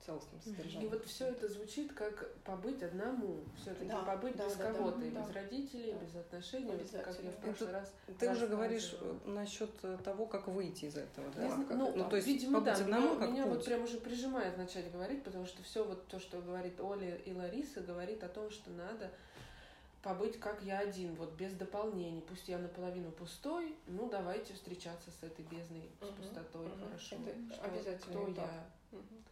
целостном 0.06 0.40
И 0.46 0.50
содержании. 0.50 0.88
вот 0.88 1.04
все 1.06 1.26
это 1.28 1.48
звучит 1.50 1.92
как 1.94 2.32
побыть 2.44 2.84
одному, 2.84 3.40
все-таки 3.60 3.88
Да, 3.90 4.04
побыть 4.04 4.36
да, 4.36 4.46
без 4.46 4.56
да, 4.56 4.68
да, 4.72 4.74
кого-то, 4.78 5.02
и 5.02 5.10
да. 5.10 5.22
без 5.22 5.30
родителей, 5.32 5.94
Да. 5.94 6.06
без 6.06 6.16
отношений, 6.16 6.72
вот 6.72 7.04
как 7.04 7.20
я 7.24 7.32
в 7.32 7.36
прошлый 7.38 7.72
раз. 7.72 7.92
Ты 8.20 8.30
уже 8.32 8.48
говоришь 8.48 8.96
э, 9.02 9.18
насчет 9.26 9.72
э, 9.84 9.98
того, 10.04 10.28
как 10.28 10.48
выйти 10.48 10.86
из 10.86 10.96
этого, 10.96 11.28
да? 11.36 11.48
зн- 11.48 11.66
Как- 11.68 11.78
ну, 11.78 11.92
ну, 11.96 12.08
то 12.08 12.16
есть 12.18 12.28
видимо, 12.28 12.62
да. 12.62 12.72
побыть 12.74 12.82
одному 12.84 13.08
Меня, 13.10 13.20
как 13.20 13.30
меня 13.32 13.46
вот 13.48 13.58
путь. 13.58 13.66
прям 13.66 13.84
уже 13.84 13.98
прижимает 13.98 14.58
начать 14.58 14.92
говорить, 14.92 15.24
потому 15.24 15.46
что 15.48 15.64
все 15.64 15.84
вот 15.84 16.08
то, 16.08 16.20
что 16.20 16.40
говорит 16.40 16.80
Оля 16.80 17.16
и 17.16 17.34
Лариса, 17.34 17.82
говорит 17.82 18.24
о 18.24 18.30
том, 18.30 18.52
что 18.52 18.70
надо 18.70 19.12
побыть 20.06 20.40
как 20.40 20.62
я 20.62 20.78
один, 20.80 21.16
вот 21.16 21.34
без 21.34 21.52
дополнений. 21.54 22.22
Пусть 22.22 22.48
я 22.48 22.60
наполовину 22.60 23.12
пустой, 23.12 23.76
ну 23.88 24.08
давайте 24.08 24.54
встречаться 24.54 25.10
с 25.10 25.24
этой 25.24 25.44
бездной, 25.46 25.90
с 26.00 26.04
Мгм, 26.06 26.16
пустотой, 26.18 26.68
мгм. 26.68 26.80
хорошо. 26.88 27.16
Это 27.26 27.56
Что- 27.56 27.64
обязательный 27.66 28.22
Кто 28.22 28.32
этап. 28.32 28.46
я? 28.46 28.70
Мгм. 28.92 29.24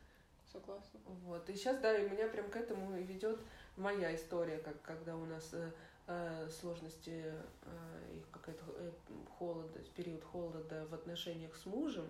Согласна. 0.51 0.99
Вот. 1.25 1.47
И 1.49 1.55
сейчас, 1.55 1.77
да, 1.79 1.95
и 1.95 2.09
меня 2.09 2.27
прям 2.27 2.49
к 2.49 2.55
этому 2.55 2.97
и 2.97 3.03
ведет 3.03 3.39
моя 3.77 4.15
история, 4.15 4.57
как 4.57 4.81
когда 4.81 5.15
у 5.15 5.25
нас 5.25 5.53
э, 5.53 5.71
э, 6.07 6.49
сложности 6.49 7.23
э, 7.23 8.11
и 8.15 8.23
какая-то 8.31 8.63
э, 8.77 8.91
холода, 9.37 9.79
период 9.95 10.23
холода 10.23 10.87
в 10.89 10.95
отношениях 10.95 11.55
с 11.55 11.67
мужем, 11.67 12.07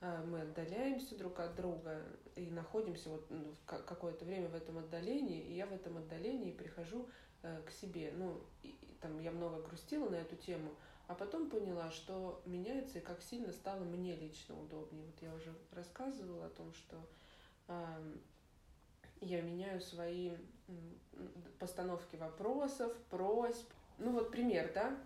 э, 0.00 0.24
мы 0.24 0.40
отдаляемся 0.40 1.14
друг 1.18 1.40
от 1.40 1.54
друга 1.56 2.02
и 2.36 2.46
находимся 2.50 3.10
вот 3.10 3.26
ну, 3.28 3.54
какое-то 3.66 4.24
время 4.24 4.48
в 4.48 4.54
этом 4.54 4.78
отдалении, 4.78 5.42
и 5.42 5.52
я 5.56 5.66
в 5.66 5.72
этом 5.74 5.98
отдалении 5.98 6.52
прихожу 6.52 7.06
к 7.42 7.70
себе. 7.70 8.12
Ну, 8.16 8.40
и, 8.62 8.74
там 9.00 9.20
я 9.20 9.30
много 9.30 9.60
грустила 9.62 10.08
на 10.08 10.16
эту 10.16 10.36
тему, 10.36 10.70
а 11.08 11.14
потом 11.14 11.50
поняла, 11.50 11.90
что 11.90 12.40
меняется 12.46 12.98
и 12.98 13.02
как 13.02 13.20
сильно 13.22 13.52
стало 13.52 13.80
мне 13.84 14.14
лично 14.16 14.58
удобнее. 14.58 15.04
Вот 15.06 15.22
я 15.22 15.34
уже 15.34 15.52
рассказывала 15.72 16.46
о 16.46 16.50
том, 16.50 16.72
что 16.72 16.96
ам, 17.68 18.20
я 19.20 19.42
меняю 19.42 19.80
свои 19.80 20.32
постановки 21.58 22.16
вопросов, 22.16 22.96
просьб. 23.10 23.68
Ну 23.98 24.12
вот 24.12 24.30
пример, 24.30 24.70
да? 24.74 24.96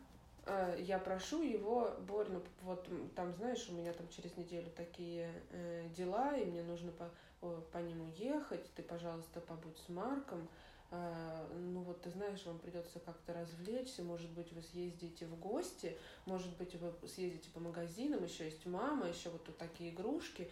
А, 0.47 0.77
Я 0.77 0.99
прошу 0.99 1.43
его, 1.43 1.91
Борь, 2.07 2.29
ну 2.31 2.43
вот 2.63 2.89
там, 3.15 3.35
знаешь, 3.35 3.67
у 3.69 3.73
меня 3.73 3.93
там 3.93 4.09
через 4.09 4.37
неделю 4.37 4.71
такие 4.77 5.31
э, 5.51 5.89
дела, 5.97 6.37
и 6.37 6.45
мне 6.45 6.63
нужно 6.63 6.93
по, 6.93 7.11
по 7.73 7.79
ним 7.79 8.03
уехать, 8.03 8.65
ты, 8.75 8.83
пожалуйста, 8.83 9.41
побудь 9.41 9.79
с 9.79 9.89
Марком. 9.89 10.49
А, 10.91 11.49
ну 11.53 11.81
вот 11.81 12.03
ты 12.03 12.11
знаешь, 12.11 12.45
вам 12.47 12.59
придется 12.59 13.01
как-то 13.01 13.33
развлечься, 13.33 14.03
может 14.03 14.31
быть, 14.31 14.53
вы 14.53 14.63
съездите 14.63 15.27
в 15.27 15.39
гости, 15.39 15.97
может 16.27 16.57
быть, 16.57 16.75
вы 16.77 16.93
съездите 17.09 17.51
по 17.51 17.61
магазинам, 17.61 18.23
еще 18.25 18.45
есть 18.45 18.65
мама, 18.67 19.09
еще 19.09 19.31
вот 19.31 19.45
тут 19.45 19.59
такие 19.59 19.91
игрушки. 19.91 20.51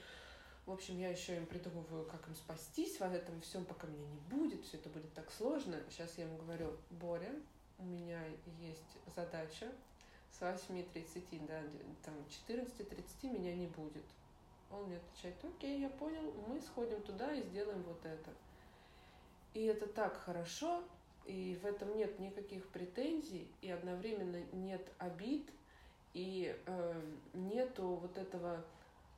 В 0.66 0.72
общем, 0.72 0.98
я 0.98 1.10
еще 1.10 1.36
им 1.36 1.46
придумываю, 1.46 2.06
как 2.06 2.26
им 2.26 2.34
спастись 2.34 2.98
в 2.98 3.02
этом 3.02 3.40
всем, 3.42 3.64
пока 3.64 3.86
меня 3.86 4.06
не 4.06 4.36
будет, 4.36 4.64
все 4.64 4.78
это 4.78 4.88
будет 4.88 5.12
так 5.12 5.30
сложно. 5.30 5.76
Сейчас 5.90 6.16
я 6.16 6.24
ему 6.24 6.38
говорю, 6.38 6.74
Боря, 6.90 7.34
у 7.78 7.84
меня 7.84 8.20
есть 8.60 8.96
задача 9.14 9.70
с 10.32 10.40
8.30 10.40 11.46
до 11.46 11.62
там, 12.02 12.14
14.30 12.48 13.38
меня 13.38 13.54
не 13.54 13.66
будет. 13.66 14.04
Он 14.70 14.84
мне 14.86 14.96
отвечает, 14.96 15.36
окей, 15.44 15.80
я 15.80 15.90
понял, 15.90 16.32
мы 16.48 16.60
сходим 16.60 17.00
туда 17.02 17.32
и 17.32 17.42
сделаем 17.42 17.82
вот 17.82 18.04
это. 18.04 18.30
И 19.54 19.64
это 19.64 19.86
так 19.86 20.20
хорошо, 20.24 20.82
и 21.26 21.58
в 21.62 21.66
этом 21.66 21.96
нет 21.96 22.18
никаких 22.18 22.66
претензий, 22.68 23.48
и 23.62 23.70
одновременно 23.70 24.42
нет 24.52 24.86
обид, 24.98 25.48
и 26.12 26.54
э, 26.66 27.02
нету 27.32 27.86
вот 28.02 28.18
этого 28.18 28.64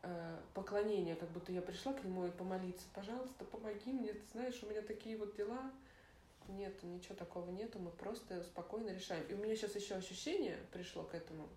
э, 0.02 0.38
поклонения, 0.55 1.16
как 1.16 1.31
будто 1.31 1.52
я 1.52 1.62
пришла 1.62 1.93
к 1.95 2.05
нему 2.05 2.26
и 2.26 2.31
помолиться, 2.31 2.87
пожалуйста, 2.95 3.45
помоги 3.45 3.93
мне, 3.93 4.12
ты 4.12 4.23
знаешь, 4.33 4.62
у 4.62 4.66
меня 4.66 4.83
такие 4.83 5.16
вот 5.16 5.35
дела. 5.37 5.71
Нет, 6.49 6.81
ничего 6.85 7.16
такого 7.16 7.50
нету, 7.50 7.81
мы 7.81 7.90
просто 7.90 8.43
спокойно 8.45 8.90
решаем. 8.90 9.26
И 9.26 9.35
у 9.35 9.38
меня 9.38 9.57
сейчас 9.57 9.75
еще 9.75 9.97
ощущение 9.97 10.57
пришло 10.73 11.02
к 11.02 11.14
этому, 11.14 11.49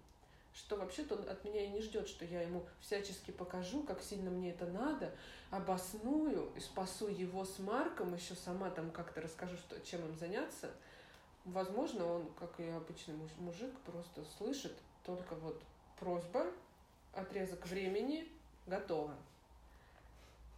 что 0.53 0.75
вообще-то 0.75 1.15
он 1.15 1.29
от 1.29 1.43
меня 1.43 1.65
и 1.65 1.69
не 1.69 1.81
ждет, 1.81 2.07
что 2.07 2.25
я 2.25 2.41
ему 2.41 2.65
всячески 2.81 3.31
покажу, 3.31 3.83
как 3.83 4.01
сильно 4.01 4.29
мне 4.29 4.51
это 4.51 4.65
надо, 4.65 5.15
обосную 5.51 6.51
и 6.55 6.59
спасу 6.59 7.07
его 7.07 7.45
с 7.45 7.59
Марком, 7.59 8.13
еще 8.13 8.35
сама 8.35 8.69
там 8.69 8.91
как-то 8.91 9.21
расскажу, 9.21 9.57
что, 9.57 9.79
чем 9.81 10.05
им 10.05 10.15
заняться. 10.15 10.71
Возможно, 11.45 12.05
он, 12.05 12.33
как 12.33 12.59
и 12.59 12.67
обычный 12.67 13.15
муж- 13.15 13.37
мужик, 13.37 13.73
просто 13.85 14.23
слышит 14.37 14.73
только 15.05 15.35
вот 15.35 15.61
просьба, 15.99 16.45
отрезок 17.13 17.65
времени, 17.67 18.27
готово. 18.67 19.15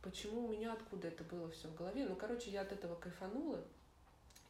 Почему 0.02 0.46
у 0.46 0.48
меня, 0.48 0.74
откуда 0.74 1.10
это 1.10 1.24
было 1.24 1.50
все 1.52 1.68
в 1.68 1.76
голове? 1.76 2.06
Ну, 2.06 2.16
короче, 2.16 2.50
я 2.50 2.62
от 2.62 2.72
этого 2.72 2.96
кайфанула. 2.96 3.64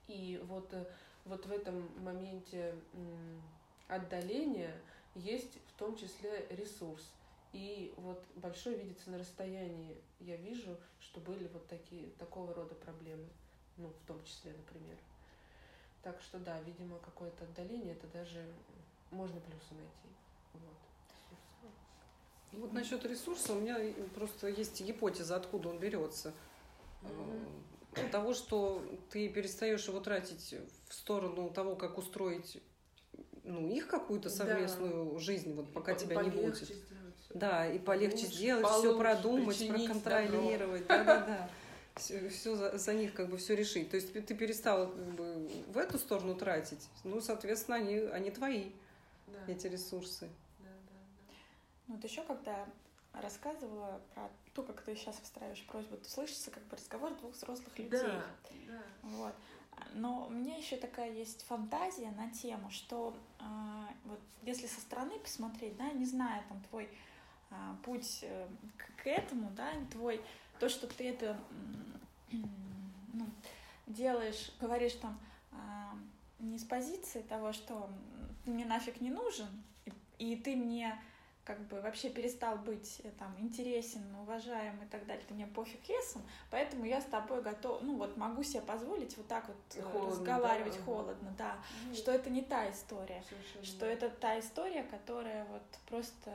И 0.08 0.42
вот, 0.46 0.74
э, 0.74 0.86
вот 1.26 1.46
в 1.46 1.52
этом 1.52 1.90
моменте 2.04 2.74
отдаления 3.88 4.74
есть 5.16 5.58
в 5.68 5.74
том 5.78 5.96
числе 5.96 6.46
ресурс. 6.50 7.04
И 7.54 7.94
вот 7.98 8.24
большой 8.36 8.76
видится 8.76 9.10
на 9.10 9.18
расстоянии. 9.18 9.98
Я 10.20 10.38
вижу, 10.38 10.78
что 11.00 11.20
были 11.20 11.48
вот 11.50 11.68
такие, 11.68 12.10
такого 12.12 12.54
рода 12.54 12.76
проблемы. 12.76 13.28
Ну, 13.78 13.90
в 13.90 14.08
том 14.08 14.24
числе, 14.24 14.54
например. 14.54 14.98
Так 16.02 16.22
что 16.22 16.40
да, 16.40 16.60
видимо, 16.62 16.98
какое-то 17.00 17.44
отдаление, 17.44 17.94
это 17.94 18.08
даже 18.08 18.46
можно 19.12 19.40
плюсы 19.40 19.74
найти. 19.74 20.08
Вот. 20.54 21.72
Вот 22.54 22.74
насчет 22.74 23.06
ресурса 23.06 23.54
у 23.54 23.60
меня 23.60 23.78
просто 24.16 24.48
есть 24.48 24.82
гипотеза, 24.82 25.36
откуда 25.36 25.70
он 25.70 25.80
берется. 25.80 26.34
От 27.96 28.12
того, 28.12 28.34
что 28.34 28.82
ты 29.10 29.28
перестаешь 29.30 29.88
его 29.88 30.00
тратить 30.00 30.56
в 30.88 30.94
сторону 30.94 31.50
того, 31.50 31.76
как 31.76 31.98
устроить 31.98 32.62
ну, 33.52 33.70
их 33.70 33.88
какую-то 33.88 34.30
Да. 34.30 34.36
совместную 34.36 35.20
жизнь, 35.20 35.54
вот 35.54 35.72
пока 35.74 35.92
И 35.94 36.00
тебя 36.00 36.22
не 36.22 36.30
будет. 36.30 36.72
Да, 37.34 37.68
и 37.68 37.80
полегче 37.80 38.26
Лучше, 38.26 38.36
сделать, 38.36 38.68
все 38.68 38.82
получше, 38.82 39.00
продумать, 39.00 39.58
причинить 39.58 39.86
проконтролировать, 39.88 40.88
да-да-да. 40.88 41.50
Все, 41.96 42.56
за, 42.56 42.78
за 42.78 42.94
них 42.94 43.14
как 43.14 43.28
бы 43.30 43.38
все 43.38 43.54
решить. 43.54 43.90
То 43.90 43.98
есть 43.98 44.14
ты 44.14 44.34
перестала 44.34 44.86
как 44.86 45.06
бы 45.16 45.50
в 45.68 45.78
эту 45.78 46.00
сторону 46.00 46.36
тратить, 46.36 46.88
ну, 47.04 47.20
соответственно, 47.20 47.78
они, 47.78 47.96
они 47.98 48.32
твои, 48.32 48.72
Да, 49.28 49.40
эти 49.48 49.68
ресурсы. 49.68 50.30
да, 50.60 50.70
да, 50.70 51.34
Ну, 51.88 51.96
вот 51.96 52.04
еще 52.04 52.24
когда 52.24 52.66
рассказывала 53.14 54.00
про 54.16 54.30
то, 54.54 54.64
как 54.64 54.82
ты 54.82 54.96
сейчас 54.96 55.20
выстраиваешь 55.20 55.66
просьбу, 55.68 55.98
то 55.98 56.10
слышится 56.10 56.50
как 56.50 56.64
бы 56.64 56.78
разговор 56.78 57.14
двух 57.16 57.34
взрослых 57.34 57.74
да. 57.76 57.84
людей. 57.84 58.00
Да, 58.02 58.26
да. 58.68 58.82
Вот. 59.04 59.34
Но 59.94 60.28
у 60.28 60.30
меня 60.30 60.58
еще 60.58 60.78
такая 60.78 61.12
есть 61.12 61.44
фантазия 61.46 62.12
на 62.12 62.30
тему, 62.30 62.70
что 62.70 63.16
а, 63.40 63.88
вот 64.06 64.20
если 64.44 64.68
со 64.68 64.80
стороны 64.82 65.20
посмотреть, 65.20 65.78
да, 65.78 65.92
не 65.92 66.06
зная 66.06 66.44
там 66.50 66.62
твой 66.70 66.90
а, 67.50 67.76
путь 67.84 68.20
э, 68.24 68.48
к, 68.98 69.08
этому, 69.08 69.52
да, 69.52 69.72
твой 69.92 70.22
то, 70.60 70.70
что 70.70 70.88
ты 70.88 71.10
это 71.10 71.38
м, 72.32 72.44
ну, 73.14 73.26
делаешь, 73.88 74.52
говоришь 74.60 74.94
там 74.94 75.20
а, 75.52 75.94
не 76.40 76.58
с 76.58 76.64
позиции 76.64 77.22
того, 77.22 77.52
что 77.52 77.90
ты 78.46 78.52
мне 78.52 78.66
нафиг 78.66 79.02
не 79.02 79.10
нужен, 79.10 79.48
и, 79.86 80.34
и 80.34 80.36
ты 80.36 80.56
мне 80.56 81.00
как 81.44 81.60
бы 81.68 81.82
вообще 81.82 82.10
перестал 82.10 82.58
быть 82.58 83.02
э, 83.04 83.10
там 83.18 83.36
интересен, 83.40 84.02
уважаем 84.22 84.82
и 84.84 84.86
так 84.86 85.06
далее, 85.08 85.24
ты 85.28 85.34
мне 85.34 85.48
пофиг 85.48 85.88
лесом, 85.90 86.22
поэтому 86.52 86.86
я 86.86 87.02
с 87.02 87.06
тобой 87.06 87.42
готов, 87.42 87.82
ну 87.82 87.98
вот 87.98 88.16
могу 88.16 88.44
себе 88.44 88.62
позволить 88.62 89.18
вот 89.18 89.28
так 89.28 89.48
вот 89.48 89.58
э, 89.76 89.82
Холодно, 89.82 90.12
разговаривать 90.12 90.78
да, 90.78 90.84
холодно, 90.84 91.36
да, 91.38 91.58
Ну, 91.88 91.96
что 91.96 92.12
это 92.12 92.30
не 92.30 92.44
та 92.44 92.70
история, 92.70 93.24
совершенно 93.28 93.66
что 93.66 93.86
это 93.86 94.10
та 94.10 94.40
история, 94.40 94.84
которая 94.84 95.46
вот 95.46 95.64
просто. 95.88 96.32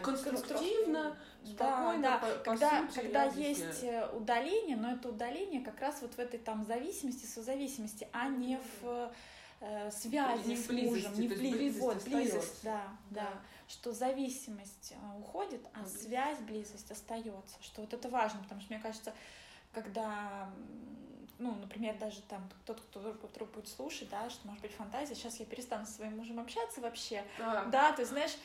Конструктивно, 0.00 1.16
да, 1.42 1.52
спокойно, 1.52 2.02
да. 2.02 2.18
по, 2.18 2.26
по 2.26 2.44
когда, 2.44 2.86
сути, 2.86 2.94
когда 2.94 3.24
есть 3.24 3.84
э, 3.84 4.08
удаление, 4.14 4.76
но 4.76 4.92
это 4.92 5.10
удаление 5.10 5.60
как 5.60 5.78
раз 5.80 6.00
вот 6.00 6.14
в 6.14 6.18
этой 6.18 6.38
там 6.38 6.64
зависимости, 6.64 7.26
созависимости, 7.26 8.08
а 8.12 8.28
не 8.28 8.58
в 8.80 9.12
э, 9.60 9.90
связи 9.90 10.48
Не 10.48 10.56
с 10.56 10.68
мужем, 10.68 10.76
близости, 10.92 11.20
не 11.20 11.28
то 11.28 11.34
в 11.34 11.38
есть 11.38 11.54
бли- 11.54 11.58
близость 11.58 11.80
вот, 11.82 12.04
близость, 12.04 12.60
да, 12.62 12.82
да, 13.10 13.22
Да. 13.22 13.28
что 13.68 13.92
зависимость 13.92 14.92
э, 14.92 15.18
уходит, 15.18 15.60
а 15.74 15.80
близость. 15.80 16.02
связь, 16.02 16.38
близость 16.40 16.90
остается, 16.90 17.56
что 17.62 17.80
вот 17.82 17.92
это 17.94 18.08
важно, 18.08 18.40
потому 18.42 18.60
что 18.60 18.72
мне 18.74 18.82
кажется, 18.82 19.12
когда, 19.72 20.50
ну, 21.38 21.54
например, 21.54 21.96
даже 21.98 22.22
там 22.22 22.48
тот, 22.64 22.80
кто 22.80 23.00
вдруг, 23.00 23.50
будет 23.52 23.68
слушать, 23.68 24.08
да, 24.10 24.30
что 24.30 24.46
может 24.46 24.62
быть 24.62 24.72
фантазия, 24.72 25.14
сейчас 25.14 25.38
я 25.40 25.46
перестану 25.46 25.84
со 25.86 25.92
своим 25.92 26.16
мужем 26.16 26.38
общаться 26.40 26.80
вообще, 26.80 27.22
А, 27.40 27.66
да, 27.66 27.92
ты 27.92 28.04
знаешь, 28.06 28.36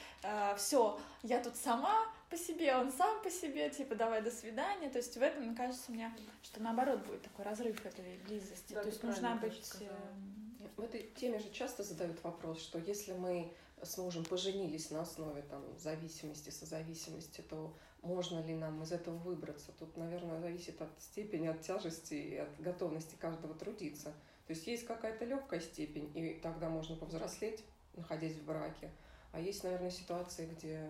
все, 0.58 1.00
я 1.24 1.42
тут 1.42 1.56
сама 1.56 2.06
по 2.30 2.38
себе, 2.38 2.76
он 2.76 2.92
сам 2.92 3.22
по 3.24 3.30
себе, 3.30 3.70
типа, 3.70 3.96
давай, 3.96 4.22
до 4.22 4.32
свидания. 4.32 4.90
То 4.90 4.98
есть 5.00 5.16
в 5.18 5.22
этом, 5.22 5.44
мне 5.44 5.56
кажется, 5.56 5.92
меня, 5.92 6.14
что 6.44 6.62
наоборот 6.62 7.06
будет 7.06 7.22
такой 7.24 7.44
разрыв 7.46 7.86
этой 7.86 8.18
близости. 8.26 8.74
Да, 8.74 8.82
То 8.82 8.88
есть 8.88 9.04
нужна 9.04 9.36
быть... 9.36 9.66
сказала. 9.66 9.98
В 10.78 10.82
этой 10.82 11.12
теме 11.16 11.40
же 11.40 11.52
часто 11.52 11.84
задают 11.84 12.24
вопрос, 12.24 12.62
что 12.62 12.80
если 12.80 13.14
мы 13.14 13.54
с 13.82 13.98
мужем 13.98 14.24
поженились 14.26 14.92
на 14.92 15.02
основе 15.02 15.42
там, 15.44 15.64
зависимости, 15.78 16.50
созависимости, 16.50 17.42
то 17.42 17.74
можно 18.02 18.44
ли 18.44 18.54
нам 18.56 18.82
из 18.84 18.92
этого 18.92 19.18
выбраться. 19.18 19.72
Тут, 19.78 19.98
наверное, 19.98 20.40
зависит 20.40 20.82
от 20.82 20.90
степени, 21.00 21.48
от 21.48 21.62
тяжести 21.62 22.14
и 22.14 22.38
от 22.38 22.60
готовности 22.60 23.16
каждого 23.16 23.54
трудиться. 23.54 24.14
То 24.48 24.54
есть 24.54 24.68
есть 24.68 24.86
какая-то 24.86 25.26
легкая 25.26 25.60
степень, 25.60 26.12
и 26.16 26.34
тогда 26.42 26.70
можно 26.70 26.96
повзрослеть, 26.96 27.64
находясь 27.96 28.36
в 28.36 28.46
браке. 28.46 28.90
А 29.32 29.40
есть, 29.40 29.64
наверное, 29.64 29.92
ситуации, 29.92 30.46
где 30.46 30.90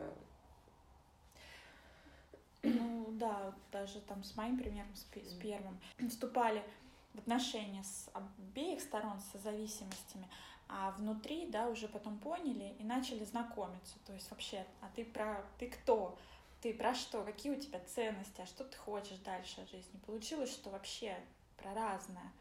ну 2.64 3.08
да, 3.14 3.54
даже 3.72 4.02
там 4.02 4.24
с 4.24 4.36
моим 4.36 4.58
примером, 4.58 4.94
с, 4.96 5.02
с 5.02 5.34
первым, 5.34 5.80
вступали 6.10 6.64
в 7.13 7.20
отношения 7.20 7.84
с 7.84 8.10
обеих 8.13 8.82
сторон, 8.82 9.20
с 9.20 9.39
зависимостями, 9.39 10.27
а 10.68 10.91
внутри, 10.91 11.48
да, 11.48 11.68
уже 11.68 11.88
потом 11.88 12.18
поняли 12.18 12.75
и 12.80 12.84
начали 12.84 13.25
знакомиться. 13.25 13.96
То 14.06 14.13
есть 14.13 14.30
вообще, 14.32 14.65
а 14.82 14.89
ты 14.96 15.03
про, 15.03 15.44
ты 15.60 15.70
кто? 15.70 16.18
Ты 16.62 16.74
про 16.74 16.94
что? 16.94 17.24
Какие 17.24 17.53
у 17.53 17.60
тебя 17.60 17.80
ценности? 17.82 18.41
А 18.41 18.46
что 18.46 18.63
ты 18.63 18.77
хочешь 18.77 19.18
дальше 19.20 19.62
от 19.62 19.70
жизни? 19.70 20.00
Получилось, 20.06 20.51
что 20.51 20.70
вообще 20.70 21.18
про 21.58 21.74
разное. 21.74 22.32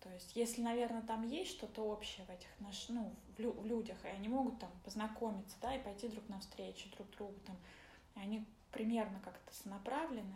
То 0.00 0.10
есть, 0.12 0.36
если, 0.36 0.60
наверное, 0.60 1.00
там 1.00 1.26
есть 1.26 1.52
что-то 1.52 1.82
общее 1.82 2.26
в 2.26 2.30
этих 2.30 2.48
наш, 2.60 2.88
ну, 2.90 3.10
в, 3.36 3.40
лю- 3.40 3.58
в 3.58 3.64
людях, 3.64 3.96
и 4.04 4.08
они 4.08 4.28
могут 4.28 4.58
там 4.58 4.70
познакомиться, 4.84 5.56
да, 5.62 5.74
и 5.74 5.82
пойти 5.82 6.08
друг 6.08 6.28
навстречу 6.28 6.90
друг 6.90 7.10
другу, 7.12 7.34
там, 7.46 7.56
и 8.16 8.20
они 8.20 8.44
примерно 8.70 9.18
как-то 9.20 9.54
сонаправлены, 9.54 10.34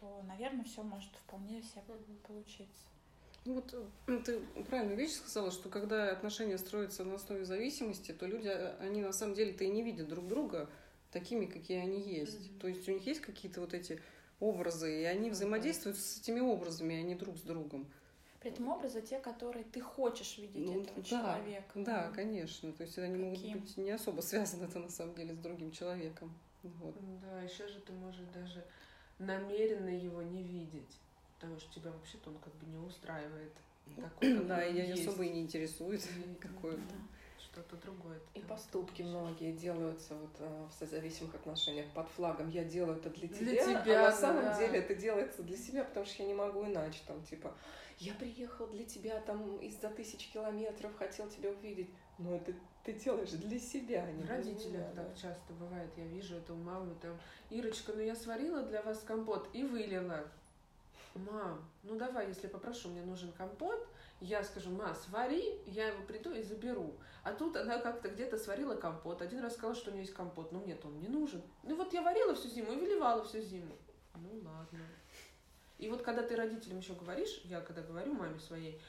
то, 0.00 0.22
наверное, 0.26 0.64
все 0.64 0.82
может 0.82 1.14
вполне 1.16 1.62
себе 1.62 1.82
получиться. 2.26 2.86
Ну 3.44 3.54
вот 3.54 3.74
э, 4.06 4.18
ты 4.24 4.40
правильную 4.64 4.96
вещь 4.96 5.12
сказала, 5.12 5.50
что 5.50 5.68
когда 5.68 6.10
отношения 6.10 6.56
строятся 6.56 7.04
на 7.04 7.16
основе 7.16 7.44
зависимости, 7.44 8.12
то 8.12 8.26
люди, 8.26 8.48
э, 8.48 8.76
они 8.80 9.02
на 9.02 9.12
самом 9.12 9.34
деле-то 9.34 9.64
и 9.64 9.68
не 9.68 9.82
видят 9.82 10.08
друг 10.08 10.26
друга 10.26 10.70
такими, 11.12 11.44
какие 11.44 11.78
они 11.78 12.00
есть. 12.00 12.40
Mm-hmm. 12.40 12.58
То 12.60 12.68
есть 12.68 12.88
у 12.88 12.92
них 12.92 13.06
есть 13.06 13.20
какие-то 13.20 13.60
вот 13.60 13.74
эти 13.74 14.00
образы, 14.40 15.02
и 15.02 15.04
они 15.04 15.30
взаимодействуют 15.30 15.98
с 15.98 16.20
этими 16.20 16.40
образами, 16.40 16.96
а 16.96 17.02
не 17.02 17.14
друг 17.14 17.36
с 17.36 17.42
другом. 17.42 17.86
При 18.40 18.50
этом 18.50 18.68
образы 18.68 19.00
те, 19.00 19.18
которые 19.18 19.64
ты 19.64 19.80
хочешь 19.80 20.38
видеть 20.38 20.56
ну, 20.56 20.82
этого 20.82 21.02
да, 21.02 21.04
человека. 21.04 21.72
Да, 21.76 22.12
конечно. 22.14 22.72
То 22.72 22.82
есть 22.82 22.98
они 22.98 23.14
Каким? 23.14 23.48
могут 23.48 23.62
быть 23.62 23.76
не 23.76 23.90
особо 23.90 24.20
связаны 24.20 24.64
это 24.64 24.78
на 24.78 24.90
самом 24.90 25.14
деле 25.14 25.34
с 25.34 25.38
другим 25.38 25.70
человеком. 25.70 26.30
Вот. 26.62 26.94
Да, 27.22 27.40
еще 27.40 27.68
же 27.68 27.80
ты 27.80 27.92
можешь 27.92 28.26
даже 28.34 28.64
намеренно 29.18 29.88
его 29.88 30.22
не 30.22 30.42
видеть, 30.42 30.98
потому 31.34 31.58
что 31.58 31.72
тебя 31.74 31.90
вообще-то 31.90 32.30
он 32.30 32.38
как 32.38 32.54
бы 32.54 32.66
не 32.66 32.78
устраивает. 32.78 33.52
Такой, 33.96 34.38
да, 34.44 34.64
и 34.64 34.74
я 34.74 34.94
особо 34.94 35.24
и 35.24 35.30
не 35.30 35.42
интересует 35.42 36.06
какое-то. 36.40 36.94
Что-то 37.38 37.76
другое. 37.76 38.18
И 38.34 38.40
поступки 38.40 39.02
многие 39.02 39.52
делаются 39.52 40.16
вот 40.16 40.30
э, 40.40 40.66
в 40.68 40.72
созависимых 40.76 41.36
отношениях 41.36 41.86
под 41.94 42.08
флагом 42.08 42.48
«я 42.50 42.64
делаю 42.64 42.96
это 42.96 43.10
для, 43.10 43.28
для 43.28 43.62
тебя», 43.62 43.82
тебя, 43.82 44.08
а 44.08 44.10
на 44.10 44.16
самом 44.16 44.44
да. 44.44 44.58
деле 44.58 44.80
это 44.80 44.96
делается 44.96 45.42
для 45.44 45.56
себя, 45.56 45.84
потому 45.84 46.04
что 46.04 46.24
я 46.24 46.28
не 46.28 46.34
могу 46.34 46.66
иначе, 46.66 47.00
там, 47.06 47.22
типа 47.22 47.54
«я 48.00 48.12
приехал 48.14 48.66
для 48.66 48.84
тебя 48.84 49.20
там 49.20 49.58
из-за 49.58 49.88
тысяч 49.90 50.30
километров, 50.32 50.96
хотел 50.96 51.28
тебя 51.28 51.50
увидеть». 51.50 51.90
Но 52.18 52.34
это 52.34 52.54
ты 52.84 52.92
делаешь 52.92 53.30
для 53.30 53.58
себя, 53.58 54.04
а 54.04 54.12
не 54.12 54.24
Родителям 54.24 54.84
так 54.94 55.08
да. 55.08 55.14
часто 55.14 55.52
бывает. 55.54 55.90
Я 55.96 56.04
вижу 56.04 56.36
это 56.36 56.52
у 56.52 56.56
мамы 56.56 56.94
там, 57.00 57.18
Ирочка, 57.50 57.92
ну 57.94 58.00
я 58.00 58.14
сварила 58.14 58.62
для 58.62 58.82
вас 58.82 59.02
компот 59.06 59.48
и 59.52 59.64
вылила. 59.64 60.24
Мам, 61.14 61.64
ну 61.84 61.96
давай, 61.96 62.28
если 62.28 62.48
попрошу, 62.48 62.88
мне 62.88 63.02
нужен 63.02 63.32
компот, 63.32 63.86
я 64.20 64.42
скажу, 64.42 64.70
ма, 64.70 64.94
свари, 64.94 65.60
я 65.66 65.88
его 65.88 66.02
приду 66.02 66.32
и 66.32 66.42
заберу. 66.42 66.94
А 67.22 67.32
тут 67.32 67.56
она 67.56 67.78
как-то 67.78 68.08
где-то 68.08 68.36
сварила 68.36 68.74
компот. 68.74 69.22
Один 69.22 69.40
раз 69.40 69.54
сказала, 69.54 69.74
что 69.74 69.90
у 69.90 69.94
нее 69.94 70.02
есть 70.02 70.14
компот, 70.14 70.52
но 70.52 70.60
мне-то 70.60 70.88
он 70.88 71.00
не 71.00 71.08
нужен. 71.08 71.40
Ну 71.62 71.76
вот 71.76 71.92
я 71.92 72.02
варила 72.02 72.34
всю 72.34 72.48
зиму 72.48 72.72
и 72.72 72.76
выливала 72.76 73.24
всю 73.24 73.40
зиму. 73.40 73.76
Ну 74.14 74.30
ладно. 74.44 74.80
И 75.78 75.88
вот 75.88 76.02
когда 76.02 76.22
ты 76.22 76.36
родителям 76.36 76.78
еще 76.78 76.94
говоришь, 76.94 77.40
я 77.44 77.60
когда 77.60 77.82
говорю 77.82 78.12
маме 78.12 78.38
своей, 78.40 78.80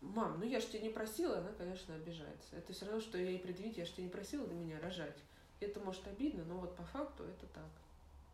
мам, 0.00 0.38
ну 0.38 0.44
я 0.44 0.60
же 0.60 0.66
тебя 0.66 0.80
не 0.80 0.90
просила, 0.90 1.38
она, 1.38 1.52
конечно, 1.52 1.94
обижается. 1.94 2.56
Это 2.56 2.72
все 2.72 2.86
равно, 2.86 3.00
что 3.00 3.18
ей 3.18 3.38
предъявить, 3.38 3.78
я 3.78 3.84
же 3.84 3.92
тебя 3.92 4.04
не 4.04 4.10
просила 4.10 4.46
до 4.46 4.54
меня 4.54 4.80
рожать. 4.80 5.16
Это 5.60 5.80
может 5.80 6.06
обидно, 6.06 6.44
но 6.44 6.58
вот 6.58 6.76
по 6.76 6.84
факту 6.84 7.24
это 7.24 7.46
так. 7.46 7.64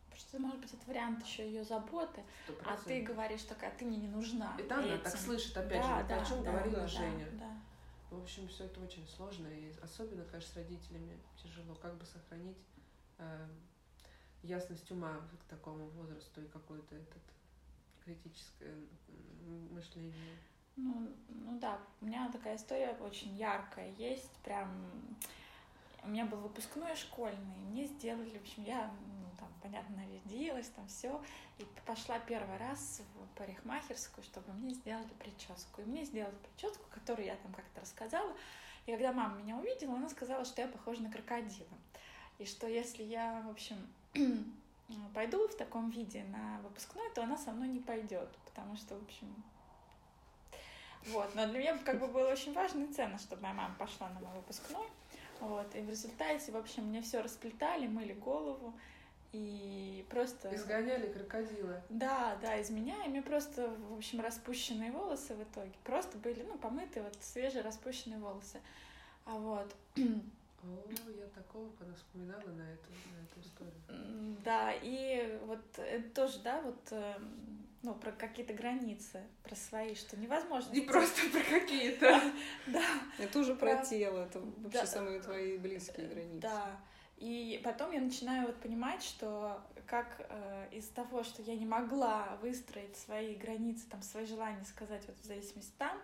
Потому 0.05 0.19
что, 0.19 0.39
может 0.39 0.59
быть, 0.59 0.73
это 0.73 0.85
вариант 0.85 1.25
еще 1.25 1.47
ее 1.47 1.63
заботы, 1.63 2.21
100%. 2.47 2.61
а 2.65 2.77
ты 2.77 3.01
говоришь 3.01 3.43
такая, 3.43 3.75
ты 3.77 3.85
мне 3.85 3.97
не 3.97 4.07
нужна. 4.07 4.55
Это 4.59 4.75
она 4.75 4.97
так 4.97 5.17
слышит, 5.17 5.57
опять 5.57 5.81
да, 5.81 6.01
же, 6.01 6.07
да, 6.07 6.21
о 6.21 6.25
чем 6.25 6.43
да, 6.43 6.51
говорила 6.51 6.81
да, 6.81 6.87
Женя. 6.87 7.27
Да. 7.39 7.57
В 8.11 8.21
общем, 8.21 8.47
все 8.47 8.65
это 8.65 8.79
очень 8.79 9.07
сложно, 9.07 9.47
и 9.47 9.73
особенно, 9.81 10.23
конечно, 10.25 10.53
с 10.53 10.55
родителями 10.55 11.17
тяжело, 11.41 11.73
как 11.73 11.97
бы 11.97 12.05
сохранить 12.05 12.57
э, 13.17 13.47
ясность 14.43 14.91
ума 14.91 15.19
к 15.41 15.49
такому 15.49 15.87
возрасту 15.87 16.43
и 16.43 16.47
какое-то 16.47 16.93
этот 16.93 17.23
критическое 18.05 18.75
мышление. 19.71 20.37
Ну, 20.75 21.09
ну 21.29 21.59
да, 21.59 21.79
у 22.01 22.05
меня 22.05 22.29
такая 22.31 22.55
история 22.55 22.97
очень 22.99 23.35
яркая 23.35 23.91
есть, 23.97 24.31
прям 24.43 24.69
у 26.03 26.09
меня 26.09 26.25
был 26.25 26.39
выпускной 26.39 26.95
школьный, 26.95 27.55
мне 27.69 27.85
сделали, 27.85 28.37
в 28.37 28.41
общем, 28.41 28.63
я, 28.63 28.91
ну, 29.07 29.25
там, 29.39 29.47
понятно, 29.61 29.95
нарядилась, 29.95 30.67
там 30.69 30.87
все, 30.87 31.21
и 31.59 31.65
пошла 31.85 32.19
первый 32.19 32.57
раз 32.57 33.01
в 33.15 33.37
парикмахерскую, 33.37 34.23
чтобы 34.23 34.51
мне 34.53 34.73
сделали 34.73 35.07
прическу. 35.19 35.81
И 35.81 35.85
мне 35.85 36.03
сделали 36.03 36.35
прическу, 36.35 36.83
которую 36.91 37.25
я 37.25 37.35
там 37.37 37.53
как-то 37.53 37.81
рассказала. 37.81 38.33
И 38.85 38.91
когда 38.91 39.13
мама 39.13 39.37
меня 39.37 39.55
увидела, 39.57 39.95
она 39.95 40.09
сказала, 40.09 40.43
что 40.43 40.61
я 40.61 40.67
похожа 40.67 41.01
на 41.01 41.11
крокодила. 41.11 41.77
И 42.37 42.45
что 42.45 42.67
если 42.67 43.03
я, 43.03 43.41
в 43.45 43.49
общем, 43.49 43.77
пойду 45.13 45.47
в 45.47 45.55
таком 45.55 45.89
виде 45.89 46.23
на 46.25 46.59
выпускной, 46.63 47.09
то 47.11 47.23
она 47.23 47.37
со 47.37 47.51
мной 47.51 47.69
не 47.69 47.79
пойдет, 47.79 48.29
потому 48.45 48.75
что, 48.75 48.95
в 48.95 49.03
общем, 49.03 49.33
вот. 51.07 51.35
Но 51.35 51.47
для 51.47 51.59
меня 51.59 51.77
как 51.79 51.99
бы 51.99 52.07
было 52.07 52.29
очень 52.29 52.53
важно 52.53 52.83
и 52.83 52.93
ценно, 52.93 53.17
чтобы 53.17 53.41
моя 53.41 53.53
мама 53.53 53.75
пошла 53.77 54.09
на 54.09 54.19
мой 54.19 54.35
выпускной. 54.35 54.87
Вот. 55.39 55.75
И 55.75 55.81
в 55.81 55.89
результате, 55.89 56.51
в 56.51 56.57
общем, 56.57 56.85
мне 56.85 57.01
все 57.01 57.21
расплетали, 57.21 57.87
мыли 57.87 58.13
голову. 58.13 58.73
И 59.33 60.05
просто... 60.09 60.55
Изгоняли 60.55 61.11
крокодила. 61.11 61.81
Да, 61.89 62.37
да, 62.41 62.55
из 62.57 62.69
меня. 62.69 63.03
И 63.03 63.09
мне 63.09 63.21
просто, 63.21 63.67
в 63.89 63.97
общем, 63.97 64.21
распущенные 64.21 64.91
волосы 64.91 65.33
в 65.33 65.41
итоге. 65.41 65.73
Просто 65.83 66.17
были, 66.19 66.43
ну, 66.43 66.57
помытые, 66.57 67.03
вот, 67.03 67.17
свежие 67.19 67.63
распущенные 67.63 68.19
волосы. 68.19 68.61
А 69.25 69.31
вот. 69.31 69.75
О, 69.97 71.09
я 71.09 71.27
такого 71.35 71.69
когда 71.77 71.93
вспоминала 71.95 72.39
на 72.39 72.71
эту, 72.71 72.91
на 73.11 73.23
эту 73.23 73.41
историю. 73.41 73.73
Да, 74.45 74.71
и 74.81 75.39
вот 75.45 75.63
это 75.77 76.09
тоже, 76.11 76.39
да, 76.39 76.61
вот 76.61 76.79
эм, 76.91 77.65
ну, 77.83 77.93
про 77.93 78.11
какие-то 78.13 78.53
границы, 78.53 79.21
про 79.43 79.55
свои, 79.55 79.93
что 79.93 80.17
невозможно. 80.17 80.71
Не 80.71 80.81
просто 80.81 81.21
про 81.29 81.59
какие-то. 81.59 82.21
Да. 82.67 82.85
Это 83.19 83.39
уже 83.39 83.55
про 83.55 83.83
тело, 83.83 84.25
это 84.25 84.39
вообще 84.39 84.85
самые 84.85 85.21
твои 85.21 85.57
близкие 85.57 86.07
границы. 86.07 86.41
Да. 86.41 86.79
И 87.17 87.61
потом 87.63 87.91
я 87.91 88.01
начинаю 88.01 88.47
вот 88.47 88.55
понимать, 88.61 89.03
что 89.03 89.61
как 89.85 90.25
э, 90.29 90.69
из 90.71 90.87
того, 90.89 91.23
что 91.23 91.41
я 91.41 91.55
не 91.55 91.65
могла 91.65 92.37
выстроить 92.41 92.95
свои 92.95 93.35
границы, 93.35 93.85
там, 93.89 94.01
свои 94.01 94.25
желания 94.25 94.63
сказать 94.65 95.03
вот 95.07 95.17
в 95.17 95.25
зависимости 95.25 95.73
там, 95.77 95.97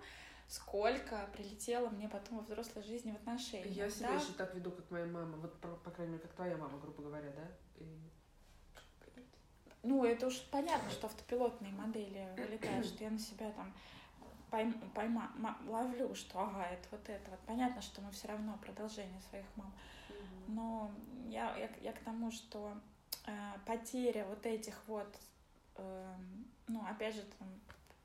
сколько 0.47 1.29
прилетело 1.33 1.89
мне 1.89 2.09
потом 2.09 2.39
во 2.39 2.43
взрослой 2.43 2.83
жизни 2.83 3.11
в 3.11 3.15
отношениях. 3.15 3.71
Я 3.75 3.89
себя 3.89 4.09
да? 4.09 4.15
еще 4.15 4.33
так 4.33 4.53
веду, 4.53 4.71
как 4.71 4.91
моя 4.91 5.05
мама, 5.05 5.37
вот, 5.37 5.59
по, 5.61 5.69
по 5.69 5.91
крайней 5.91 6.13
мере, 6.13 6.23
как 6.23 6.33
твоя 6.33 6.57
мама, 6.57 6.77
грубо 6.77 7.03
говоря, 7.03 7.31
да? 7.31 7.47
И 7.75 8.11
ну, 9.83 10.03
это 10.03 10.27
уж 10.27 10.41
понятно, 10.51 10.89
что 10.91 11.07
автопилотные 11.07 11.71
модели 11.71 12.27
вылетают, 12.35 12.85
что 12.85 13.03
я 13.03 13.09
на 13.09 13.19
себя 13.19 13.51
там 13.51 13.73
пойм, 14.51 14.73
пойма, 14.93 15.31
ловлю, 15.67 16.13
что 16.15 16.39
ага, 16.39 16.65
это 16.65 16.87
вот 16.91 17.07
это. 17.07 17.31
Вот 17.31 17.39
понятно, 17.45 17.81
что 17.81 18.01
мы 18.01 18.11
все 18.11 18.27
равно 18.27 18.57
продолжение 18.61 19.21
своих 19.29 19.45
мам. 19.55 19.71
Но 20.47 20.91
я, 21.27 21.55
я, 21.57 21.69
я 21.81 21.93
к 21.93 21.99
тому, 21.99 22.31
что 22.31 22.73
э, 23.25 23.31
потеря 23.65 24.25
вот 24.25 24.45
этих 24.45 24.75
вот, 24.87 25.07
э, 25.75 26.15
ну, 26.67 26.83
опять 26.85 27.15
же, 27.15 27.23
там, 27.37 27.47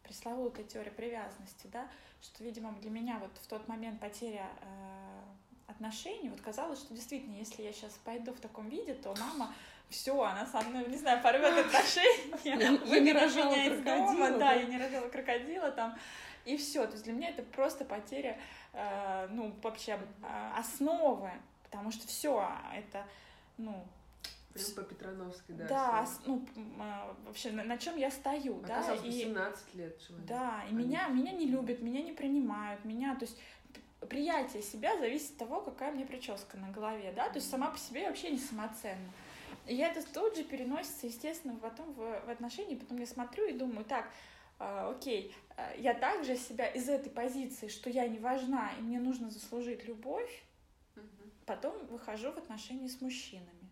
пресловутая 0.02 0.64
теория 0.64 0.90
привязанности, 0.90 1.66
да, 1.72 1.88
что, 2.20 2.44
видимо, 2.44 2.72
для 2.80 2.90
меня 2.90 3.18
вот 3.18 3.36
в 3.38 3.46
тот 3.46 3.66
момент 3.66 3.98
потеря 3.98 4.48
э, 4.60 5.22
отношений, 5.66 6.28
вот 6.28 6.40
казалось, 6.40 6.80
что 6.80 6.94
действительно, 6.94 7.34
если 7.36 7.62
я 7.62 7.72
сейчас 7.72 7.92
пойду 8.04 8.32
в 8.32 8.40
таком 8.40 8.68
виде, 8.68 8.94
то 8.94 9.14
мама 9.18 9.54
все, 9.90 10.20
она 10.20 10.46
со 10.46 10.60
мной, 10.62 10.86
не 10.88 10.96
знаю, 10.96 11.22
порвет 11.22 11.66
отношения, 11.66 12.36
я 12.44 13.00
не 13.00 13.12
рожала 13.12 13.54
крокодила, 13.54 14.38
да, 14.38 14.52
я 14.52 14.64
не 14.64 14.78
рожала 14.78 15.08
крокодила 15.08 15.70
там, 15.70 15.96
и 16.44 16.56
все. 16.56 16.86
То 16.86 16.92
есть 16.92 17.04
для 17.04 17.12
меня 17.12 17.30
это 17.30 17.42
просто 17.42 17.84
потеря, 17.84 18.38
э, 18.72 19.28
ну, 19.30 19.54
вообще 19.62 19.98
э, 20.22 20.50
основы, 20.56 21.30
потому 21.64 21.90
что 21.90 22.06
все 22.06 22.48
это, 22.74 23.04
ну, 23.56 23.84
Прям 24.54 24.66
по 24.76 24.82
Петрановской, 24.82 25.54
да. 25.56 25.66
Да, 25.66 26.08
ну, 26.26 26.46
а, 26.78 27.16
вообще, 27.26 27.50
на, 27.50 27.64
на 27.64 27.76
чем 27.76 27.96
я 27.96 28.08
стою, 28.08 28.60
а 28.62 28.66
да. 28.68 28.94
И, 29.02 29.24
18 29.24 29.74
лет 29.74 30.00
человек. 30.00 30.26
Да, 30.28 30.62
и 30.70 30.72
меня, 30.72 31.08
меня 31.08 31.32
не 31.32 31.46
любят, 31.46 31.82
меня 31.82 32.00
не 32.02 32.12
принимают, 32.12 32.84
меня, 32.84 33.16
то 33.16 33.24
есть 33.24 33.36
приятие 34.08 34.62
себя 34.62 34.96
зависит 34.96 35.32
от 35.32 35.38
того, 35.38 35.60
какая 35.60 35.90
у 35.90 35.96
меня 35.96 36.06
прическа 36.06 36.56
на 36.56 36.70
голове, 36.70 37.12
да, 37.16 37.28
то 37.30 37.36
есть 37.36 37.50
сама 37.50 37.70
по 37.70 37.78
себе 37.78 38.06
вообще 38.06 38.30
не 38.30 38.38
самоценна. 38.38 39.10
И 39.66 39.74
я 39.74 39.88
это 39.88 40.04
тут 40.12 40.36
же 40.36 40.44
переносится, 40.44 41.06
естественно, 41.06 41.56
потом 41.56 41.92
в, 41.92 42.26
в 42.26 42.30
отношения. 42.30 42.76
Потом 42.76 42.98
я 42.98 43.06
смотрю 43.06 43.46
и 43.46 43.52
думаю, 43.52 43.84
так, 43.84 44.10
э, 44.58 44.90
окей, 44.90 45.34
э, 45.56 45.76
я 45.78 45.94
также 45.94 46.36
себя 46.36 46.66
из 46.66 46.88
этой 46.88 47.10
позиции, 47.10 47.68
что 47.68 47.90
я 47.90 48.06
не 48.06 48.18
важна, 48.18 48.72
и 48.78 48.82
мне 48.82 48.98
нужно 48.98 49.30
заслужить 49.30 49.84
любовь, 49.86 50.42
потом 51.46 51.86
выхожу 51.86 52.32
в 52.32 52.38
отношения 52.38 52.88
с 52.88 53.00
мужчинами. 53.00 53.70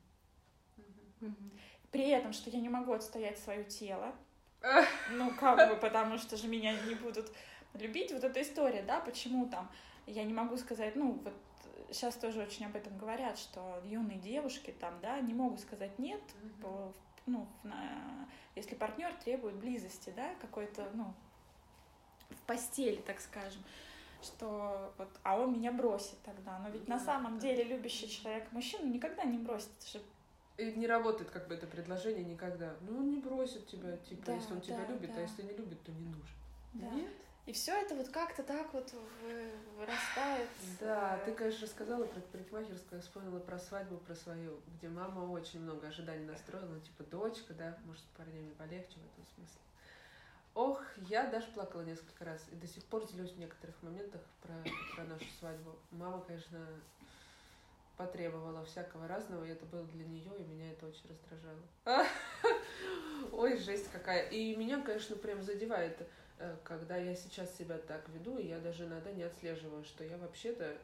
При 1.90 2.08
этом, 2.08 2.32
что 2.32 2.50
я 2.50 2.58
не 2.58 2.68
могу 2.68 2.92
отстоять 2.92 3.38
свое 3.38 3.64
тело, 3.64 4.14
ну, 5.10 5.30
как 5.38 5.68
бы, 5.68 5.76
потому 5.76 6.18
что 6.18 6.36
же 6.36 6.48
меня 6.48 6.74
не 6.86 6.94
будут 6.94 7.30
любить. 7.74 8.12
Вот 8.12 8.24
эта 8.24 8.42
история, 8.42 8.82
да, 8.82 9.00
почему 9.00 9.46
там 9.46 9.70
я 10.06 10.24
не 10.24 10.32
могу 10.32 10.56
сказать, 10.56 10.96
ну, 10.96 11.20
вот 11.24 11.34
сейчас 11.92 12.14
тоже 12.16 12.42
очень 12.42 12.66
об 12.66 12.76
этом 12.76 12.96
говорят, 12.98 13.38
что 13.38 13.80
юные 13.84 14.18
девушки 14.18 14.74
там, 14.78 14.94
да, 15.00 15.20
не 15.20 15.34
могут 15.34 15.60
сказать 15.60 15.98
нет, 15.98 16.20
mm-hmm. 16.20 16.62
по, 16.62 16.92
ну, 17.26 17.46
на, 17.62 18.28
если 18.54 18.74
партнер 18.74 19.12
требует 19.14 19.56
близости, 19.56 20.12
да, 20.16 20.34
какой-то, 20.40 20.90
ну, 20.94 21.12
в 22.30 22.40
постели, 22.46 22.96
так 22.96 23.20
скажем, 23.20 23.62
что 24.22 24.92
вот, 24.98 25.08
а 25.22 25.38
он 25.38 25.52
меня 25.52 25.72
бросит 25.72 26.20
тогда. 26.24 26.58
Но 26.60 26.70
ведь 26.70 26.86
да, 26.86 26.94
на 26.94 27.00
самом 27.00 27.34
да. 27.34 27.42
деле 27.42 27.64
любящий 27.64 28.08
человек 28.08 28.50
мужчину 28.52 28.86
никогда 28.86 29.24
не 29.24 29.38
бросит. 29.38 29.70
Это 29.78 29.98
же 29.98 30.04
и 30.58 30.72
не 30.72 30.86
работает 30.86 31.30
как 31.30 31.48
бы 31.48 31.54
это 31.54 31.66
предложение 31.66 32.24
никогда. 32.24 32.74
Ну, 32.82 32.98
он 32.98 33.10
не 33.10 33.18
бросит 33.18 33.66
тебя, 33.66 33.96
типа, 33.96 34.26
да, 34.26 34.34
если 34.34 34.52
он 34.52 34.60
тебя 34.60 34.86
любит, 34.86 35.10
а 35.10 35.14
да. 35.14 35.18
а 35.20 35.22
если 35.22 35.42
не 35.42 35.52
любит, 35.54 35.82
то 35.82 35.92
не 35.92 36.06
нужен. 36.06 36.36
Да. 36.74 36.90
Нет? 36.90 37.12
И 37.44 37.52
все 37.52 37.72
это 37.72 37.96
вот 37.96 38.08
как-то 38.08 38.44
так 38.44 38.72
вот 38.72 38.92
вырастает. 39.76 40.48
Да, 40.78 41.18
ты, 41.24 41.32
конечно, 41.32 41.66
рассказала 41.66 42.04
про 42.04 42.20
парикмахерскую, 42.20 42.98
я 42.98 43.00
вспомнила 43.00 43.40
про 43.40 43.58
свадьбу, 43.58 43.96
про 43.96 44.14
свою, 44.14 44.60
где 44.76 44.88
мама 44.88 45.28
очень 45.28 45.60
много 45.60 45.88
ожиданий 45.88 46.24
настроила, 46.24 46.78
типа, 46.80 47.02
дочка, 47.04 47.52
да, 47.54 47.76
может, 47.84 48.02
с 48.02 48.16
парнями 48.16 48.52
полегче 48.52 48.94
в 48.94 49.12
этом 49.12 49.26
смысле. 49.34 49.60
Ох, 50.54 50.84
я 51.08 51.26
даже 51.26 51.46
плакала 51.48 51.82
несколько 51.82 52.24
раз, 52.24 52.46
и 52.52 52.54
до 52.54 52.68
сих 52.68 52.84
пор 52.84 53.06
делюсь 53.10 53.32
в 53.32 53.38
некоторых 53.38 53.74
моментах 53.82 54.20
про, 54.42 54.54
про 54.94 55.04
нашу 55.04 55.24
свадьбу. 55.40 55.74
Мама, 55.90 56.22
конечно, 56.24 56.64
потребовала 57.96 58.64
всякого 58.64 59.08
разного, 59.08 59.44
и 59.44 59.50
это 59.50 59.64
было 59.66 59.84
для 59.84 60.04
нее, 60.04 60.30
и 60.38 60.44
меня 60.44 60.72
это 60.72 60.86
очень 60.86 61.08
раздражало. 61.08 62.06
Ой, 63.32 63.56
жесть 63.56 63.90
какая. 63.90 64.28
И 64.28 64.54
меня, 64.54 64.80
конечно, 64.82 65.16
прям 65.16 65.42
задевает, 65.42 66.06
когда 66.64 66.96
я 66.96 67.14
сейчас 67.14 67.56
себя 67.56 67.78
так 67.78 68.08
веду, 68.08 68.38
и 68.38 68.48
я 68.48 68.58
даже 68.58 68.86
иногда 68.86 69.10
не 69.12 69.22
отслеживаю, 69.22 69.84
что 69.84 70.04
я 70.04 70.16
вообще-то 70.18 70.76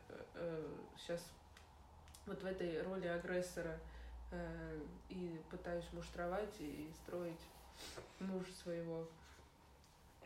сейчас 0.97 1.21
э, 1.21 2.27
вот 2.27 2.43
в 2.43 2.47
этой 2.47 2.83
роли 2.83 3.07
агрессора 3.07 3.79
э, 4.31 4.81
и 5.09 5.41
пытаюсь 5.51 5.87
муштровать 5.93 6.55
и 6.61 6.91
строить 7.03 7.41
мужа 8.21 8.53
своего. 8.63 9.09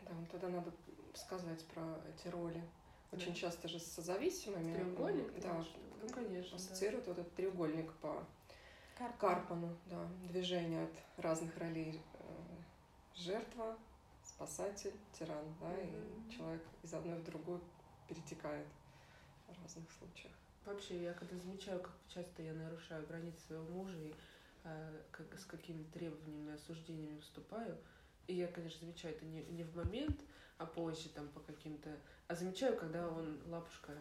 Да, 0.01 0.11
вот 0.13 0.29
тогда 0.29 0.49
надо 0.49 0.71
сказать 1.13 1.63
про 1.67 1.83
эти 2.09 2.27
роли. 2.27 2.61
Очень 3.11 3.33
да. 3.33 3.35
часто 3.35 3.67
же 3.67 3.79
с 3.79 3.95
зависимыми. 3.95 4.73
Треугольник? 4.73 5.39
Да, 5.39 5.63
ну, 6.01 6.09
конечно. 6.09 6.57
Ассоциирует 6.57 7.05
да. 7.05 7.11
вот 7.11 7.19
этот 7.19 7.35
треугольник 7.35 7.91
по 7.93 8.25
Карпану. 8.97 9.17
Карпану, 9.19 9.77
да. 9.85 10.07
Движение 10.29 10.85
от 10.85 11.23
разных 11.23 11.57
ролей. 11.57 12.01
Э, 12.13 12.23
жертва, 13.15 13.77
спасатель, 14.23 14.93
тиран, 15.17 15.45
да, 15.59 15.67
mm-hmm. 15.67 16.27
и 16.27 16.31
человек 16.31 16.63
из 16.81 16.93
одной 16.93 17.19
в 17.19 17.23
другую 17.23 17.61
перетекает 18.07 18.67
в 19.47 19.61
разных 19.61 19.91
случаях. 19.91 20.33
Вообще, 20.65 21.03
я 21.03 21.13
когда 21.13 21.37
замечаю, 21.37 21.79
как 21.81 21.91
часто 22.07 22.41
я 22.41 22.53
нарушаю 22.53 23.05
границы 23.05 23.37
своего 23.47 23.65
мужа 23.65 23.97
и 23.97 24.13
э, 24.63 25.01
как, 25.11 25.37
с 25.37 25.45
какими 25.45 25.83
требованиями, 25.83 26.53
осуждениями 26.53 27.17
выступаю, 27.17 27.77
и 28.27 28.35
я, 28.35 28.47
конечно, 28.47 28.79
замечаю 28.79 29.15
это 29.15 29.25
не, 29.25 29.43
не 29.43 29.63
в 29.63 29.75
момент, 29.75 30.21
а 30.57 30.65
позже 30.65 31.09
там 31.09 31.27
по 31.29 31.41
каким-то... 31.41 31.89
А 32.27 32.35
замечаю, 32.35 32.77
когда 32.77 33.07
он 33.09 33.37
лапушка 33.47 33.91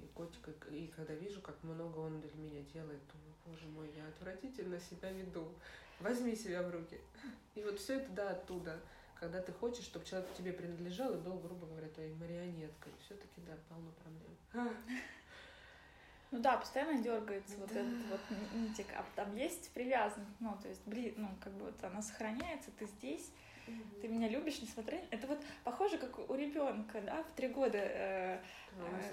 и 0.00 0.06
котика, 0.14 0.50
и 0.70 0.86
когда 0.88 1.14
вижу, 1.14 1.42
как 1.42 1.62
много 1.62 1.98
он 1.98 2.20
для 2.20 2.32
меня 2.34 2.62
делает, 2.62 3.00
думаю, 3.12 3.34
боже 3.44 3.66
мой, 3.66 3.90
я 3.94 4.08
отвратительно 4.08 4.80
себя 4.80 5.12
веду. 5.12 5.52
Возьми 6.00 6.34
себя 6.34 6.62
в 6.62 6.70
руки. 6.70 6.98
И 7.54 7.62
вот 7.62 7.78
все 7.78 7.98
это, 7.98 8.10
да, 8.12 8.30
оттуда. 8.30 8.80
Когда 9.20 9.42
ты 9.42 9.52
хочешь, 9.52 9.84
чтобы 9.84 10.04
человек 10.04 10.32
тебе 10.34 10.52
принадлежал 10.52 11.12
и 11.12 11.18
был, 11.18 11.38
грубо 11.38 11.66
говоря, 11.66 11.88
твоей 11.88 12.14
марионеткой. 12.14 12.92
Все-таки, 13.04 13.40
да, 13.46 13.56
полно 13.68 13.90
проблем. 14.02 14.76
Ну 16.30 16.40
да, 16.40 16.58
постоянно 16.58 17.02
дергается 17.02 17.56
да. 17.56 17.62
вот 17.62 17.70
этот 17.72 18.06
вот 18.10 18.20
нитик, 18.52 18.86
а 18.94 19.04
там 19.16 19.34
есть 19.34 19.70
привязанность, 19.72 20.40
ну, 20.40 20.58
то 20.60 20.68
есть, 20.68 20.82
блин, 20.84 21.14
ну, 21.16 21.28
как 21.40 21.54
бы 21.54 21.64
вот 21.64 21.82
она 21.82 22.02
сохраняется, 22.02 22.70
ты 22.78 22.84
здесь, 22.84 23.32
mm-hmm. 23.68 24.00
ты 24.00 24.08
меня 24.08 24.28
любишь, 24.28 24.60
несмотря... 24.60 25.00
Это 25.10 25.26
вот 25.26 25.38
похоже, 25.64 25.98
как 25.98 26.18
у 26.30 26.34
ребенка, 26.34 27.00
да, 27.00 27.22
в 27.22 27.36
три 27.36 27.48
года 27.48 27.78
э, 27.78 28.40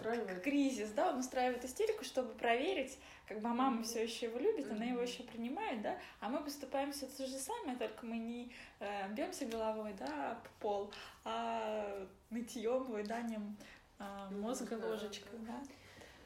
э, 0.04 0.40
кризис, 0.44 0.92
да, 0.92 1.10
он 1.10 1.20
устраивает 1.20 1.64
истерику, 1.66 2.04
чтобы 2.04 2.34
проверить, 2.34 2.98
как 3.28 3.40
бы 3.40 3.50
а 3.50 3.54
мама 3.54 3.82
mm-hmm. 3.82 3.84
все 3.84 4.04
еще 4.04 4.26
его 4.28 4.40
любит, 4.40 4.68
mm-hmm. 4.68 4.76
она 4.76 4.86
его 4.86 5.02
еще 5.02 5.24
принимает, 5.24 5.82
да, 5.82 5.98
а 6.20 6.30
мы 6.30 6.44
поступаем 6.44 6.92
все 6.92 7.08
то 7.08 7.26
же 7.26 7.38
самое, 7.38 7.78
только 7.78 8.06
мы 8.06 8.18
не 8.18 8.52
э, 8.80 9.12
бьемся 9.14 9.46
головой, 9.46 9.94
да, 10.00 10.40
по 10.44 10.50
пол, 10.62 10.94
а 11.24 12.08
нытьем, 12.30 12.84
выданием 12.84 13.58
э, 14.00 14.30
мозга 14.32 14.74
ложечкой, 14.74 15.40
да. 15.40 15.62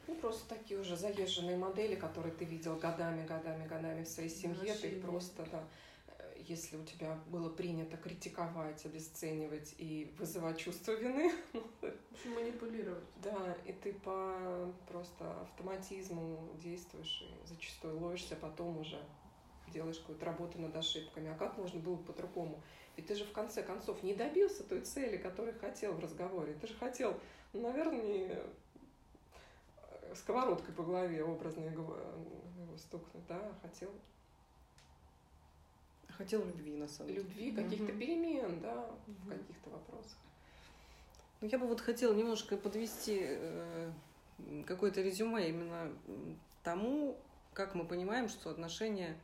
Ну, 0.06 0.16
просто 0.16 0.48
такие 0.48 0.80
уже 0.80 0.96
заезженные 0.96 1.56
модели, 1.56 1.94
которые 1.94 2.34
ты 2.34 2.44
видел 2.44 2.74
годами, 2.76 3.24
годами, 3.26 3.68
годами 3.68 4.02
в 4.02 4.08
своей 4.08 4.28
семье, 4.28 4.74
ты 4.74 4.88
их 4.88 5.02
просто, 5.02 5.46
да, 5.52 5.62
если 6.50 6.76
у 6.76 6.84
тебя 6.84 7.16
было 7.28 7.48
принято 7.48 7.96
критиковать, 7.96 8.84
обесценивать 8.84 9.72
и 9.78 10.12
вызывать 10.18 10.58
чувство 10.58 10.92
вины. 10.92 11.32
Манипулировать. 12.24 13.04
Да, 13.22 13.56
и 13.64 13.72
ты 13.72 13.92
по 13.92 14.72
просто 14.88 15.42
автоматизму 15.42 16.50
действуешь 16.60 17.22
и 17.22 17.46
зачастую 17.46 18.00
ловишься, 18.00 18.34
потом 18.34 18.78
уже 18.78 19.00
делаешь 19.68 19.98
какую-то 19.98 20.26
работу 20.26 20.58
над 20.58 20.74
ошибками. 20.74 21.30
А 21.30 21.36
как 21.36 21.56
можно 21.56 21.78
было 21.78 21.96
по-другому? 21.96 22.60
Ведь 22.96 23.06
ты 23.06 23.14
же 23.14 23.24
в 23.24 23.32
конце 23.32 23.62
концов 23.62 24.02
не 24.02 24.14
добился 24.14 24.64
той 24.64 24.80
цели, 24.80 25.18
которую 25.18 25.56
хотел 25.60 25.92
в 25.92 26.00
разговоре. 26.00 26.54
Ты 26.54 26.66
же 26.66 26.74
хотел, 26.74 27.16
ну, 27.52 27.60
наверное, 27.60 28.02
не 28.02 28.36
сковородкой 30.16 30.74
по 30.74 30.82
голове 30.82 31.22
образно 31.22 31.62
его 31.62 31.96
стукнуть, 32.76 33.24
да, 33.28 33.36
а 33.36 33.68
хотел 33.68 33.90
хотел 36.20 36.44
любви, 36.44 36.76
на 36.76 36.86
самом 36.86 37.08
деле. 37.08 37.22
Любви, 37.22 37.52
каких-то 37.52 37.92
перемен, 37.92 38.60
да, 38.60 38.86
в 39.06 39.28
каких-то 39.28 39.70
вопросах. 39.70 40.18
Ну, 41.40 41.48
я 41.48 41.58
бы 41.58 41.66
вот 41.66 41.80
хотела 41.80 42.14
немножко 42.14 42.58
подвести 42.58 43.20
э, 43.22 43.90
какое-то 44.66 45.00
резюме 45.00 45.48
именно 45.48 45.90
тому, 46.62 47.16
как 47.54 47.74
мы 47.74 47.86
понимаем, 47.86 48.28
что 48.28 48.50
отношения 48.50 49.16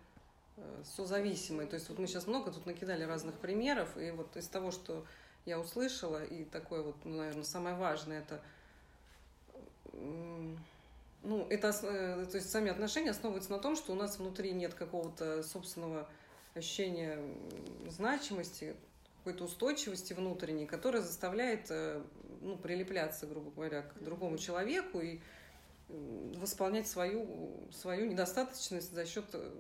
э, 0.56 0.82
созависимые. 0.85 1.68
То 1.68 1.74
есть 1.74 1.90
вот 1.90 1.98
мы 1.98 2.06
сейчас 2.06 2.26
много 2.26 2.50
тут 2.50 2.64
накидали 2.64 3.04
разных 3.04 3.35
примеров, 3.35 3.94
и 3.98 4.11
вот 4.11 4.35
из 4.35 4.48
того, 4.48 4.70
что 4.70 5.04
я 5.44 5.61
услышала, 5.61 6.24
и 6.24 6.44
такое 6.44 6.82
вот, 6.82 6.96
ну, 7.04 7.18
наверное, 7.18 7.44
самое 7.44 7.76
важное, 7.76 8.20
это 8.20 8.40
ну, 11.22 11.46
это, 11.50 11.68
э, 11.82 12.26
то 12.30 12.37
есть 12.37 12.50
сами 12.50 12.70
отношения 12.70 13.11
основываются 13.11 13.50
на 13.50 13.59
том, 13.59 13.76
что 13.76 13.92
у 13.92 13.96
нас 13.96 14.18
внутри 14.18 14.52
нет 14.52 14.74
какого-то 14.74 15.42
собственного 15.42 16.09
ощущение 16.57 17.19
значимости, 17.88 18.77
какой-то 19.19 19.45
устойчивости 19.45 20.12
внутренней, 20.12 20.66
которая 20.66 21.03
заставляет 21.03 21.66
э, 21.71 22.03
ну, 22.40 22.57
прилепляться, 22.57 23.27
грубо 23.27 23.51
говоря, 23.51 23.83
к 23.83 24.03
другому 24.03 24.38
человеку 24.38 25.01
и 25.01 25.21
восполнять 25.88 26.87
свою, 26.87 27.69
свою 27.73 28.07
недостаточность 28.07 28.92
за 28.92 29.07
счет 29.07 29.25
э, 29.33 29.51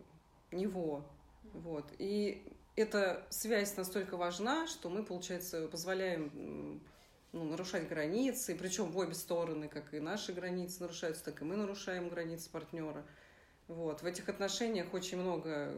него. 0.52 1.04
Вот. 1.52 1.84
И 1.98 2.44
эта 2.76 3.26
связь 3.30 3.76
настолько 3.76 4.16
важна, 4.16 4.66
что 4.66 4.90
мы, 4.90 5.02
получается, 5.02 5.66
позволяем 5.68 6.80
ну, 7.32 7.44
нарушать 7.44 7.88
границы, 7.88 8.54
причем 8.54 8.90
в 8.90 8.98
обе 8.98 9.14
стороны, 9.14 9.68
как 9.68 9.92
и 9.94 10.00
наши 10.00 10.32
границы 10.32 10.82
нарушаются, 10.82 11.24
так 11.24 11.42
и 11.42 11.44
мы 11.44 11.56
нарушаем 11.56 12.08
границы 12.08 12.50
партнера. 12.50 13.04
Вот. 13.68 14.02
В 14.02 14.06
этих 14.06 14.28
отношениях 14.28 14.94
очень 14.94 15.18
много 15.18 15.74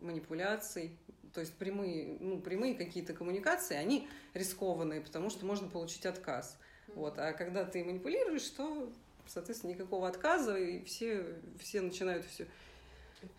манипуляций, 0.00 0.96
то 1.32 1.40
есть 1.40 1.54
прямые, 1.54 2.18
ну, 2.20 2.40
прямые 2.40 2.74
какие-то 2.74 3.12
коммуникации, 3.12 3.76
они 3.76 4.08
рискованные, 4.34 5.00
потому 5.00 5.30
что 5.30 5.46
можно 5.46 5.68
получить 5.68 6.06
отказ. 6.06 6.58
Вот. 6.94 7.18
А 7.18 7.32
когда 7.32 7.64
ты 7.64 7.84
манипулируешь, 7.84 8.48
то, 8.50 8.92
соответственно, 9.26 9.72
никакого 9.72 10.08
отказа, 10.08 10.56
и 10.58 10.82
все, 10.84 11.40
все 11.58 11.80
начинают 11.80 12.24
все 12.26 12.48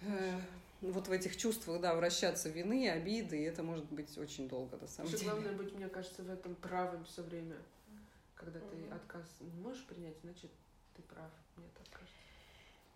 э, 0.03 0.39
вот 0.81 1.07
в 1.07 1.11
этих 1.11 1.37
чувствах, 1.37 1.81
да, 1.81 1.95
вращаться 1.95 2.49
вины, 2.49 2.89
обиды, 2.89 3.39
и 3.39 3.43
это 3.43 3.61
может 3.61 3.85
быть 3.91 4.17
очень 4.17 4.47
долго, 4.47 4.77
на 4.77 4.87
самом 4.87 5.11
деле. 5.11 5.23
Главное 5.23 5.53
быть, 5.53 5.73
мне 5.73 5.89
кажется, 5.89 6.23
в 6.23 6.29
этом 6.29 6.55
правым 6.55 7.03
все 7.05 7.23
время. 7.23 7.57
Когда 8.35 8.59
ты 8.59 8.89
отказ 8.91 9.25
не 9.39 9.61
можешь 9.61 9.85
принять, 9.85 10.15
значит, 10.23 10.49
ты 10.95 11.03
прав, 11.03 11.29
мне 11.57 11.67
так 11.77 11.99
кажется. 11.99 12.20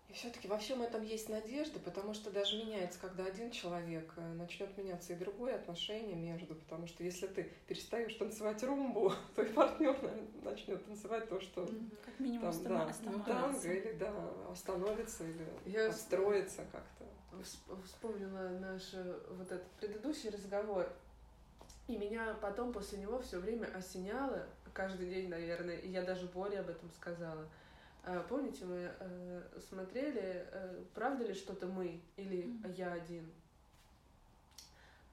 И 0.08 0.12
все-таки 0.12 0.46
во 0.46 0.56
всем 0.56 0.82
этом 0.82 1.02
есть 1.02 1.28
надежда, 1.28 1.80
потому 1.80 2.14
что 2.14 2.30
даже 2.30 2.56
меняется, 2.56 2.98
когда 3.00 3.24
один 3.24 3.50
человек 3.50 4.12
э, 4.16 4.32
начнет 4.34 4.76
меняться 4.78 5.12
и 5.12 5.16
другое 5.16 5.56
отношение 5.56 6.14
между, 6.14 6.54
потому 6.54 6.86
что 6.86 7.02
если 7.02 7.26
ты 7.26 7.50
перестаешь 7.66 8.14
танцевать 8.14 8.62
румбу, 8.62 9.12
твой 9.34 9.46
партнер 9.48 9.96
начнет 10.42 10.84
танцевать 10.84 11.28
то, 11.28 11.40
что 11.40 11.68
как 12.04 12.20
минимум 12.20 12.52
там, 12.52 13.24
да, 13.24 13.24
танго 13.24 13.72
или 13.72 13.92
да, 13.92 14.12
остановится 14.50 15.24
или 15.24 15.46
Я 15.64 15.88
отстроится 15.88 16.64
как-то. 16.70 17.04
Вспомнила 17.84 18.48
наш 18.60 18.94
э, 18.94 19.20
вот 19.30 19.50
этот 19.50 19.66
предыдущий 19.72 20.30
разговор, 20.30 20.88
и 21.88 21.96
меня 21.96 22.34
потом 22.40 22.72
после 22.72 22.98
него 22.98 23.18
все 23.20 23.38
время 23.38 23.66
осеняло, 23.74 24.46
каждый 24.72 25.08
день, 25.08 25.28
наверное, 25.28 25.76
и 25.76 25.88
я 25.88 26.02
даже 26.02 26.26
Боре 26.26 26.60
об 26.60 26.68
этом 26.68 26.90
сказала– 26.92 27.48
помните, 28.28 28.64
мы 28.64 28.90
э, 28.98 29.42
смотрели, 29.68 30.46
э, 30.52 30.84
правда 30.94 31.24
ли 31.24 31.34
что-то 31.34 31.66
мы 31.66 32.00
или 32.16 32.56
я 32.76 32.92
один 32.92 33.28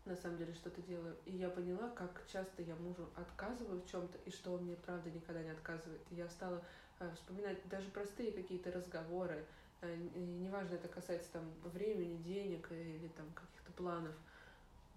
на 0.06 0.15
самом 0.15 0.38
деле 0.38 0.53
что-то 0.53 0.82
делаю. 0.82 1.15
И 1.25 1.36
я 1.36 1.49
поняла, 1.49 1.89
как 1.89 2.23
часто 2.32 2.62
я 2.62 2.75
мужу 2.75 3.10
отказываю 3.15 3.82
в 3.82 3.89
чем-то, 3.89 4.17
и 4.25 4.29
что 4.32 4.53
он 4.53 4.63
мне 4.65 4.75
правда 4.75 5.10
никогда 5.10 5.41
не 5.41 5.49
отказывает. 5.49 6.01
И 6.12 6.15
я 6.15 6.27
стала 6.29 6.62
э, 6.99 7.10
вспоминать 7.15 7.58
даже 7.69 7.89
простые 7.89 8.32
какие-то 8.32 8.71
разговоры. 8.71 9.45
Э, 9.82 9.95
неважно, 9.95 10.75
это 10.75 10.88
касается 10.88 11.32
там 11.32 11.51
времени, 11.63 12.21
денег 12.21 12.71
или 12.71 13.08
там 13.10 13.25
каких-то 13.34 13.71
планов. 13.73 14.13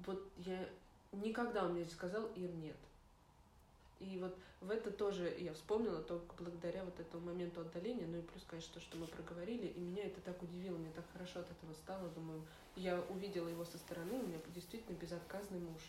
Вот 0.00 0.22
я 0.38 0.68
никогда 1.12 1.64
он 1.64 1.72
мне 1.72 1.84
не 1.84 1.90
сказал 1.90 2.26
им 2.34 2.60
нет. 2.60 2.76
И 3.98 4.18
вот 4.18 4.36
в 4.60 4.70
это 4.70 4.90
тоже 4.90 5.34
я 5.38 5.54
вспомнила 5.54 6.02
только 6.02 6.34
благодаря 6.36 6.84
вот 6.84 7.00
этому 7.00 7.26
моменту 7.26 7.62
отдаления, 7.62 8.06
ну 8.06 8.18
и 8.18 8.22
плюс, 8.22 8.44
конечно, 8.46 8.74
то, 8.74 8.80
что 8.80 8.98
мы 8.98 9.06
проговорили, 9.06 9.66
и 9.66 9.80
меня 9.80 10.04
это 10.04 10.20
так 10.20 10.42
удивило, 10.42 10.76
мне 10.76 10.90
так 10.90 11.04
хорошо 11.12 11.40
от 11.40 11.50
этого 11.50 11.72
стало, 11.72 12.08
думаю, 12.10 12.44
я 12.74 13.00
увидела 13.08 13.48
его 13.48 13.64
со 13.64 13.78
стороны, 13.78 14.14
у 14.14 14.26
меня 14.26 14.38
действительно 14.54 14.96
безотказный 14.96 15.60
муж. 15.60 15.80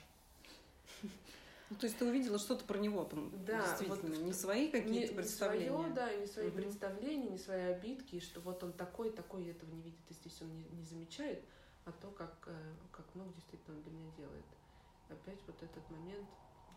Ну, 1.70 1.76
то 1.76 1.86
есть 1.86 1.98
ты 1.98 2.06
увидела 2.06 2.40
что-то 2.40 2.64
про 2.64 2.78
него, 2.78 3.10
да, 3.46 3.62
действительно, 3.62 4.16
вот, 4.16 4.26
не 4.26 4.32
свои 4.32 4.72
какие-то 4.72 5.16
представления. 5.16 5.70
Не 5.70 5.76
свое, 5.76 5.94
да, 5.94 6.16
не 6.16 6.28
свои 6.28 6.48
угу. 6.48 6.56
представления, 6.56 7.30
не 7.30 7.38
свои 7.38 7.62
обидки, 7.64 8.22
что 8.22 8.40
вот 8.40 8.64
он 8.64 8.72
такой, 8.72 9.12
такой, 9.12 9.48
этого 9.48 9.70
не 9.72 9.82
видит, 9.82 10.00
и 10.08 10.14
здесь 10.14 10.42
он 10.42 10.48
не, 10.56 10.64
не 10.78 10.86
замечает, 10.86 11.44
а 11.84 11.92
то, 11.92 12.10
как, 12.12 12.32
э, 12.48 12.74
как 12.94 13.06
много 13.16 13.34
действительно 13.34 13.76
он 13.76 13.84
для 13.84 13.92
меня 13.92 14.12
делает. 14.16 14.46
Опять 15.10 15.40
вот 15.46 15.62
этот 15.62 15.92
момент, 15.92 16.28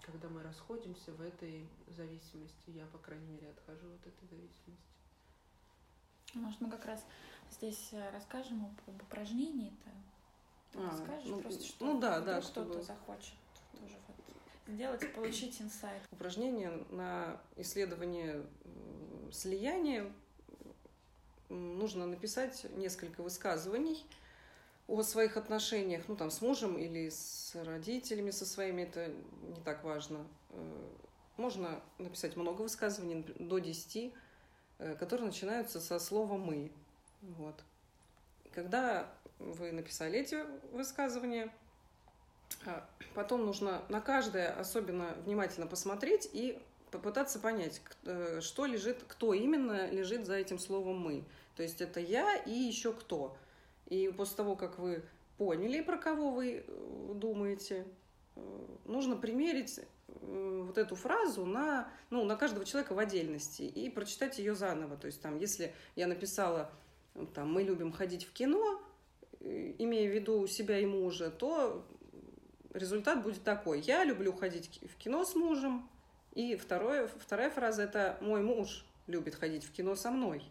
когда 0.03 0.29
мы 0.29 0.43
расходимся 0.43 1.13
в 1.13 1.21
этой 1.21 1.69
зависимости, 1.89 2.71
я, 2.71 2.87
по 2.87 2.99
крайней 2.99 3.27
мере, 3.27 3.51
отхожу 3.51 3.87
от 3.93 4.07
этой 4.07 4.29
зависимости. 4.29 4.87
Может, 6.35 6.61
мы 6.61 6.71
как 6.71 6.85
раз 6.85 7.05
здесь 7.51 7.89
э, 7.93 8.11
расскажем 8.11 8.65
об 8.87 9.03
упражнении-то? 9.03 9.91
А, 10.79 10.91
Расскажешь 10.91 11.29
ну, 11.29 11.41
просто, 11.41 11.65
что 11.65 11.85
ну, 11.85 12.01
да, 12.01 12.21
да, 12.21 12.41
кто-то 12.41 12.71
чтобы... 12.71 12.83
захочет 12.83 13.35
тоже 13.73 13.97
вот 14.07 14.17
сделать, 14.69 15.15
получить 15.15 15.61
инсайт. 15.61 16.03
Упражнение 16.13 16.71
на 16.91 17.41
исследование 17.57 18.47
слияния 19.33 20.13
нужно 21.49 22.07
написать 22.07 22.67
несколько 22.77 23.23
высказываний– 23.23 24.05
о 24.90 25.03
своих 25.03 25.37
отношениях, 25.37 26.03
ну 26.09 26.16
там 26.16 26.31
с 26.31 26.40
мужем 26.40 26.76
или 26.76 27.11
с 27.11 27.55
родителями 27.64 28.33
со 28.33 28.44
своими, 28.44 28.83
это 28.83 29.12
не 29.42 29.61
так 29.64 29.85
важно. 29.85 30.26
Э, 30.50 30.88
можно 31.37 31.81
написать 31.98 32.37
много 32.37 32.62
высказываний, 32.62 33.24
до 33.38 33.59
10, 33.59 34.12
э, 34.79 34.96
которые 34.96 35.26
начинаются 35.26 35.81
со 35.81 36.00
слова 36.00 36.37
«мы». 36.37 36.72
Вот. 37.22 37.55
Когда 38.53 39.09
вы 39.38 39.70
написали 39.70 40.18
эти 40.18 40.44
высказывания, 40.72 41.55
а, 42.66 42.85
потом 43.14 43.46
нужно 43.46 43.83
на 43.88 44.00
каждое 44.00 44.53
особенно 44.53 45.14
внимательно 45.24 45.68
посмотреть 45.68 46.29
и 46.33 46.61
попытаться 46.90 47.38
понять, 47.38 47.81
э, 48.07 48.40
что 48.42 48.66
лежит, 48.66 49.05
кто 49.07 49.35
именно 49.35 49.88
лежит 49.88 50.26
за 50.26 50.35
этим 50.35 50.59
словом 50.59 50.98
«мы». 50.98 51.24
То 51.55 51.62
есть 51.62 51.81
это 51.81 52.00
я 52.00 52.35
и 52.35 52.50
еще 52.50 52.92
кто– 52.92 53.37
и 53.90 54.09
после 54.16 54.37
того, 54.37 54.57
как 54.57 54.79
вы 54.79 55.03
поняли, 55.37 55.81
про 55.81 55.98
кого 55.98 56.31
вы 56.31 56.64
э, 56.66 57.12
думаете, 57.14 57.87
э, 58.37 58.66
нужно 58.85 59.16
примерить 59.16 59.81
э, 60.09 60.64
вот 60.66 60.79
эту 60.79 60.94
фразу 60.94 61.44
на, 61.44 61.92
ну, 62.09 62.24
на 62.24 62.37
каждого 62.37 62.64
человека 62.64 62.94
в 62.94 62.98
отдельности 62.98 63.62
и 63.62 63.90
прочитать 63.90 64.38
ее 64.38 64.55
заново. 64.55 64.96
То 64.96 65.07
есть 65.07 65.20
там, 65.20 65.38
если 65.38 65.74
я 65.96 66.07
написала, 66.07 66.70
там, 67.35 67.53
мы 67.53 67.64
любим 67.64 67.92
ходить 67.92 68.24
в 68.24 68.33
кино, 68.33 68.81
имея 69.40 70.09
в 70.09 70.14
виду 70.14 70.46
себя 70.46 70.79
и 70.79 70.87
мужа, 70.87 71.31
то 71.31 71.85
результат 72.72 73.22
будет 73.22 73.42
такой. 73.42 73.81
Я 73.81 74.05
люблю 74.05 74.33
ходить 74.33 74.81
в 74.83 74.96
кино 74.98 75.24
с 75.24 75.35
мужем. 75.35 75.88
И 76.35 76.55
второе, 76.55 77.09
вторая 77.09 77.50
фраза– 77.50 77.83
это 77.85 78.18
мой 78.20 78.42
муж 78.42 78.85
любит 79.09 79.35
ходить 79.35 79.64
в 79.64 79.72
кино 79.72 79.96
со 79.96 80.11
мной. 80.11 80.44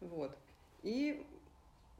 Вот. 0.00 0.36
И 0.82 1.24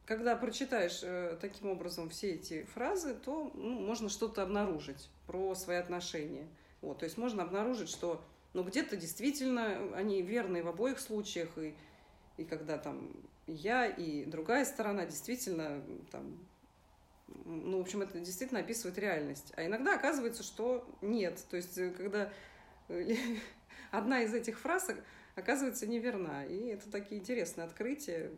когда 0.07 0.37
прочитаешь 0.37 1.01
э, 1.03 1.37
таким 1.40 1.69
образом 1.69 2.09
все 2.09 2.35
эти 2.35 2.62
фразы, 2.75 3.14
то 3.14 3.51
ну, 3.55 3.81
можно 3.81 4.09
что-то 4.09 4.42
обнаружить 4.42 5.11
про 5.27 5.55
свои 5.55 5.77
отношения. 5.77 6.47
Вот, 6.81 6.99
то 7.01 7.05
есть 7.05 7.19
можно 7.19 7.42
обнаружить, 7.42 7.88
что 7.88 8.25
ну, 8.55 8.62
где-то 8.62 8.97
действительно 8.97 9.95
они 9.95 10.23
верные 10.23 10.62
в 10.62 10.69
обоих 10.69 11.01
случаях, 11.01 11.59
и, 11.59 11.75
и 12.37 12.45
когда 12.45 12.79
там 12.79 13.11
я 13.49 13.87
и 13.87 14.25
другая 14.25 14.64
сторона 14.64 15.07
действительно 15.07 15.83
там, 16.12 16.38
ну, 17.45 17.79
в 17.79 17.81
общем, 17.81 18.03
это 18.03 18.21
действительно 18.21 18.61
описывает 18.61 18.99
реальность. 18.99 19.53
А 19.57 19.66
иногда 19.66 19.95
оказывается, 19.95 20.45
что 20.45 20.88
нет. 21.03 21.45
То 21.51 21.57
есть, 21.57 21.77
э, 21.79 21.90
когда 21.90 22.33
э, 22.88 23.16
одна 23.90 24.23
из 24.23 24.33
этих 24.33 24.59
фраз 24.61 24.88
оказывается 25.37 25.87
неверна. 25.87 26.44
И 26.46 26.68
это 26.68 26.90
такие 26.90 27.20
интересные 27.20 27.66
открытия. 27.66 28.31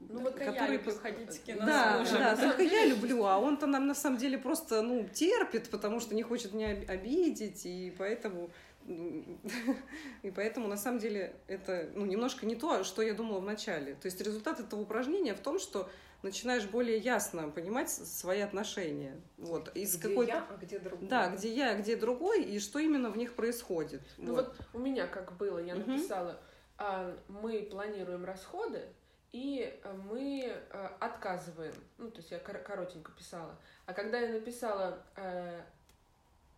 Ну, 0.00 0.20
вот 0.20 0.34
которые... 0.34 0.54
я 0.54 0.66
люблю 0.68 0.94
ходить 0.94 1.30
в 1.30 1.42
кино 1.44 1.66
да, 1.66 2.04
с 2.04 2.10
Да, 2.10 2.36
только 2.36 2.62
я 2.62 2.86
люблю, 2.86 3.24
а 3.24 3.38
он-то 3.38 3.66
нам 3.66 3.86
на 3.86 3.94
самом 3.94 4.16
деле 4.18 4.38
просто, 4.38 4.82
ну, 4.82 5.06
терпит, 5.12 5.68
потому 5.68 6.00
что 6.00 6.14
не 6.14 6.22
хочет 6.22 6.54
меня 6.54 6.70
обидеть, 6.88 7.66
и 7.66 7.94
поэтому 7.96 8.50
и 10.22 10.30
поэтому, 10.30 10.66
на 10.66 10.78
самом 10.78 10.98
деле, 10.98 11.36
это 11.46 11.90
ну, 11.94 12.06
немножко 12.06 12.46
не 12.46 12.56
то, 12.56 12.84
что 12.84 13.02
я 13.02 13.12
думала 13.12 13.38
вначале. 13.40 13.94
То 13.94 14.06
есть 14.06 14.18
результат 14.22 14.60
этого 14.60 14.80
упражнения 14.80 15.34
в 15.34 15.40
том, 15.40 15.58
что 15.58 15.90
начинаешь 16.22 16.66
более 16.66 16.98
ясно 16.98 17.50
понимать 17.50 17.90
свои 17.90 18.40
отношения. 18.40 19.20
Вот, 19.36 19.74
из 19.76 19.96
где 19.96 20.08
какой-то... 20.08 20.32
я, 20.32 20.46
а 20.48 20.56
где 20.56 20.78
другой. 20.78 21.08
Да, 21.08 21.28
где 21.30 21.54
я, 21.54 21.70
а 21.70 21.74
где 21.76 21.96
другой, 21.96 22.42
и 22.42 22.58
что 22.58 22.78
именно 22.78 23.10
в 23.10 23.16
них 23.16 23.34
происходит. 23.34 24.02
Ну 24.16 24.34
вот, 24.34 24.48
вот 24.48 24.66
у 24.74 24.78
меня 24.78 25.06
как 25.06 25.36
было, 25.36 25.58
я 25.58 25.74
угу. 25.74 25.90
написала, 25.90 26.40
а, 26.76 27.16
мы 27.28 27.62
планируем 27.62 28.24
расходы, 28.24 28.82
и 29.30 29.78
э, 29.82 29.92
мы 29.92 30.44
э, 30.46 30.88
отказываем. 31.00 31.74
Ну, 31.98 32.10
то 32.10 32.18
есть 32.18 32.30
я 32.30 32.38
коротенько 32.38 33.12
писала. 33.12 33.58
А 33.84 33.92
когда 33.92 34.18
я 34.18 34.32
написала 34.32 35.04
э, 35.16 35.60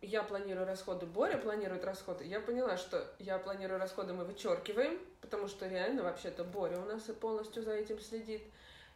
я 0.01 0.23
планирую 0.23 0.65
расходы, 0.65 1.05
Боря 1.05 1.37
планирует 1.37 1.85
расходы, 1.85 2.23
я 2.23 2.39
поняла, 2.39 2.77
что 2.77 3.07
я 3.19 3.37
планирую 3.37 3.79
расходы, 3.79 4.13
мы 4.13 4.25
вычеркиваем, 4.25 4.99
потому 5.21 5.47
что 5.47 5.67
реально 5.67 6.03
вообще-то 6.03 6.43
Боря 6.43 6.79
у 6.79 6.85
нас 6.85 7.03
полностью 7.03 7.61
за 7.61 7.73
этим 7.73 7.99
следит. 7.99 8.41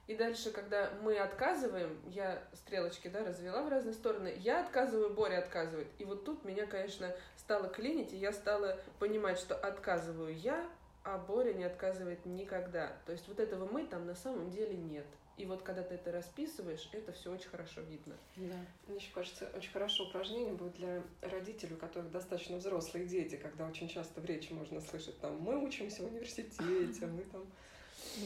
И 0.08 0.16
дальше, 0.16 0.52
когда 0.52 0.92
мы 1.02 1.18
отказываем, 1.18 2.00
я 2.08 2.44
стрелочки 2.54 3.08
да, 3.08 3.24
развела 3.24 3.64
в 3.64 3.70
разные 3.70 3.94
стороны, 3.94 4.34
я 4.38 4.62
отказываю, 4.62 5.14
Боря 5.14 5.40
отказывает. 5.40 5.88
И 5.98 6.06
вот 6.06 6.26
тут 6.26 6.46
меня, 6.46 6.68
конечно, 6.68 7.12
стало 7.38 7.70
клинить, 7.70 8.14
и 8.14 8.18
я 8.18 8.32
стала 8.32 8.80
понимать, 9.00 9.40
что 9.40 9.56
отказываю 9.56 10.36
я, 10.36 10.70
а 11.04 11.18
Боря 11.18 11.54
не 11.54 11.64
отказывает 11.64 12.26
никогда. 12.26 12.92
То 13.06 13.12
есть 13.12 13.28
вот 13.28 13.40
этого 13.40 13.68
мы 13.72 13.86
там 13.86 14.06
на 14.06 14.16
самом 14.16 14.52
деле 14.52 14.76
нет. 14.76 15.06
И 15.38 15.46
вот 15.46 15.64
когда 15.64 15.84
ты 15.84 15.96
это 15.96 16.12
расписываешь, 16.12 16.90
это 16.94 17.12
все 17.12 17.32
очень 17.32 17.50
хорошо 17.50 17.82
видно. 17.82 18.16
Да. 18.38 18.56
Мне 18.88 18.98
еще 18.98 19.12
кажется, 19.14 19.50
очень 19.56 19.72
хорошее 19.72 20.08
упражнение 20.08 20.54
будет 20.54 20.76
для 20.76 21.04
родителей, 21.22 21.76
у 21.76 21.78
которых 21.78 22.10
достаточно 22.12 22.58
взрослые 22.58 23.06
дети, 23.06 23.36
когда 23.36 23.68
очень 23.68 23.90
часто 23.90 24.22
в 24.22 24.26
речи 24.26 24.54
можно 24.54 24.80
слышать 24.80 25.20
там 25.20 25.38
мы 25.40 25.62
учимся 25.62 26.04
в 26.04 26.06
университете, 26.08 27.06
мы 27.06 27.24
там 27.24 27.46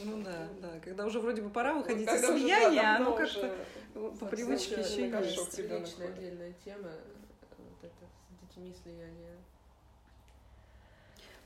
ну 0.06 0.24
да, 0.24 0.48
да. 0.62 0.80
Когда 0.84 1.06
уже 1.06 1.20
вроде 1.20 1.42
бы 1.42 1.50
пора 1.50 1.74
выходить 1.74 2.08
из 2.08 2.22
слияния, 2.22 2.98
оно 2.98 3.16
как-то 3.16 3.56
по 3.94 4.26
привычке 4.26 4.82
еще 4.82 5.10
есть. 5.10 5.58
Личная 5.58 6.08
отдельная 6.08 6.54
тема, 6.64 6.90
вот 7.58 7.84
это 7.84 8.06
с 8.30 8.48
детьми 8.48 8.76
слияние. 8.84 9.30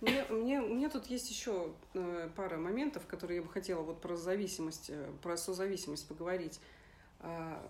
Мне, 0.02 0.26
мне, 0.30 0.62
у 0.62 0.76
меня 0.76 0.90
тут 0.90 1.06
есть 1.06 1.30
еще 1.30 1.72
э, 1.94 2.30
пара 2.36 2.58
моментов, 2.58 3.06
которые 3.08 3.38
я 3.38 3.42
бы 3.42 3.50
хотела 3.50 3.82
вот 3.84 4.02
про 4.02 4.18
зависимость, 4.18 4.90
э, 4.90 5.10
про 5.22 5.38
созависимость 5.38 6.10
поговорить. 6.10 6.60
А, 7.22 7.66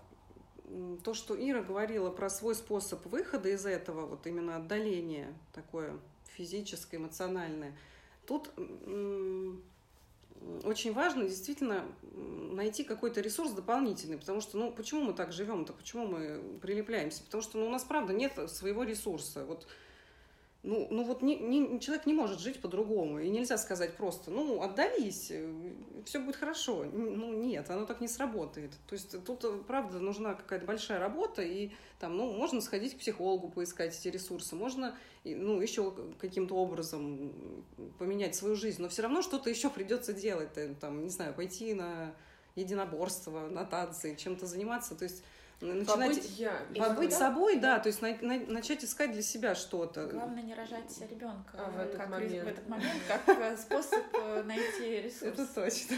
то, 1.04 1.14
что 1.14 1.36
Ира 1.36 1.62
говорила 1.62 2.10
про 2.10 2.28
свой 2.28 2.56
способ 2.56 3.06
выхода 3.06 3.50
из 3.50 3.66
этого, 3.66 4.06
вот 4.06 4.26
именно 4.26 4.56
отдаление 4.56 5.32
такое 5.52 5.96
физическое, 6.36 6.96
эмоциональное, 6.96 7.72
тут 8.26 8.50
очень 10.64 10.92
важно 10.92 11.24
действительно 11.24 11.84
найти 12.52 12.84
какой-то 12.84 13.20
ресурс 13.20 13.52
дополнительный, 13.52 14.18
потому 14.18 14.40
что, 14.40 14.58
ну, 14.58 14.72
почему 14.72 15.02
мы 15.02 15.12
так 15.12 15.32
живем-то, 15.32 15.72
почему 15.72 16.06
мы 16.06 16.58
прилепляемся? 16.60 17.22
Потому 17.24 17.42
что, 17.42 17.58
ну, 17.58 17.66
у 17.66 17.70
нас, 17.70 17.84
правда, 17.84 18.12
нет 18.12 18.32
своего 18.50 18.84
ресурса. 18.84 19.44
Вот 19.44 19.66
ну, 20.64 20.88
ну 20.90 21.04
вот 21.04 21.20
не, 21.20 21.36
не, 21.36 21.78
человек 21.78 22.06
не 22.06 22.14
может 22.14 22.40
жить 22.40 22.60
по-другому. 22.60 23.18
И 23.18 23.28
нельзя 23.28 23.58
сказать 23.58 23.96
просто, 23.96 24.30
ну, 24.30 24.62
отдались, 24.62 25.30
э, 25.30 25.46
все 26.06 26.18
будет 26.18 26.36
хорошо. 26.36 26.84
Ну, 26.84 27.34
нет, 27.34 27.68
оно 27.68 27.84
так 27.84 28.00
не 28.00 28.08
сработает. 28.08 28.72
То 28.88 28.94
есть 28.94 29.22
тут, 29.24 29.44
э, 29.44 29.58
правда, 29.66 30.00
нужна 30.00 30.32
какая-то 30.32 30.64
большая 30.64 30.98
работа, 30.98 31.42
и 31.42 31.70
там, 32.00 32.16
ну, 32.16 32.32
можно 32.32 32.62
сходить 32.62 32.94
к 32.94 32.98
психологу, 32.98 33.50
поискать 33.50 33.94
эти 33.94 34.08
ресурсы, 34.08 34.56
можно, 34.56 34.96
ну, 35.24 35.60
еще 35.60 35.94
каким-то 36.18 36.54
образом 36.54 37.32
поменять 37.98 38.34
свою 38.34 38.56
жизнь, 38.56 38.80
но 38.80 38.88
все 38.88 39.02
равно 39.02 39.20
что-то 39.20 39.50
еще 39.50 39.68
придется 39.68 40.14
делать, 40.14 40.48
там, 40.80 41.04
не 41.04 41.10
знаю, 41.10 41.34
пойти 41.34 41.74
на 41.74 42.14
единоборство, 42.56 43.48
на 43.48 43.64
танцы, 43.64 44.16
чем-то 44.16 44.46
заниматься. 44.46 44.94
То 44.94 45.04
есть 45.04 45.22
начинать 45.60 45.86
побыть 45.86 46.38
я. 46.38 46.62
Побыть 46.76 47.12
собой, 47.12 47.56
да, 47.56 47.78
то 47.78 47.88
есть 47.88 48.02
на, 48.02 48.14
на, 48.20 48.38
начать 48.46 48.84
искать 48.84 49.12
для 49.12 49.22
себя 49.22 49.54
что-то. 49.54 50.06
Главное 50.06 50.42
не 50.42 50.54
рожать 50.54 50.98
ребенка 51.10 51.52
а, 51.54 51.70
в, 51.70 51.78
этот 51.80 51.96
как, 51.96 52.08
момент. 52.10 52.44
в 52.44 52.48
этот 52.48 52.68
момент, 52.68 53.00
как 53.08 53.28
э, 53.28 53.56
способ 53.56 54.04
э, 54.12 54.42
найти 54.44 55.02
ресурс. 55.02 55.22
Это 55.22 55.46
точно. 55.46 55.96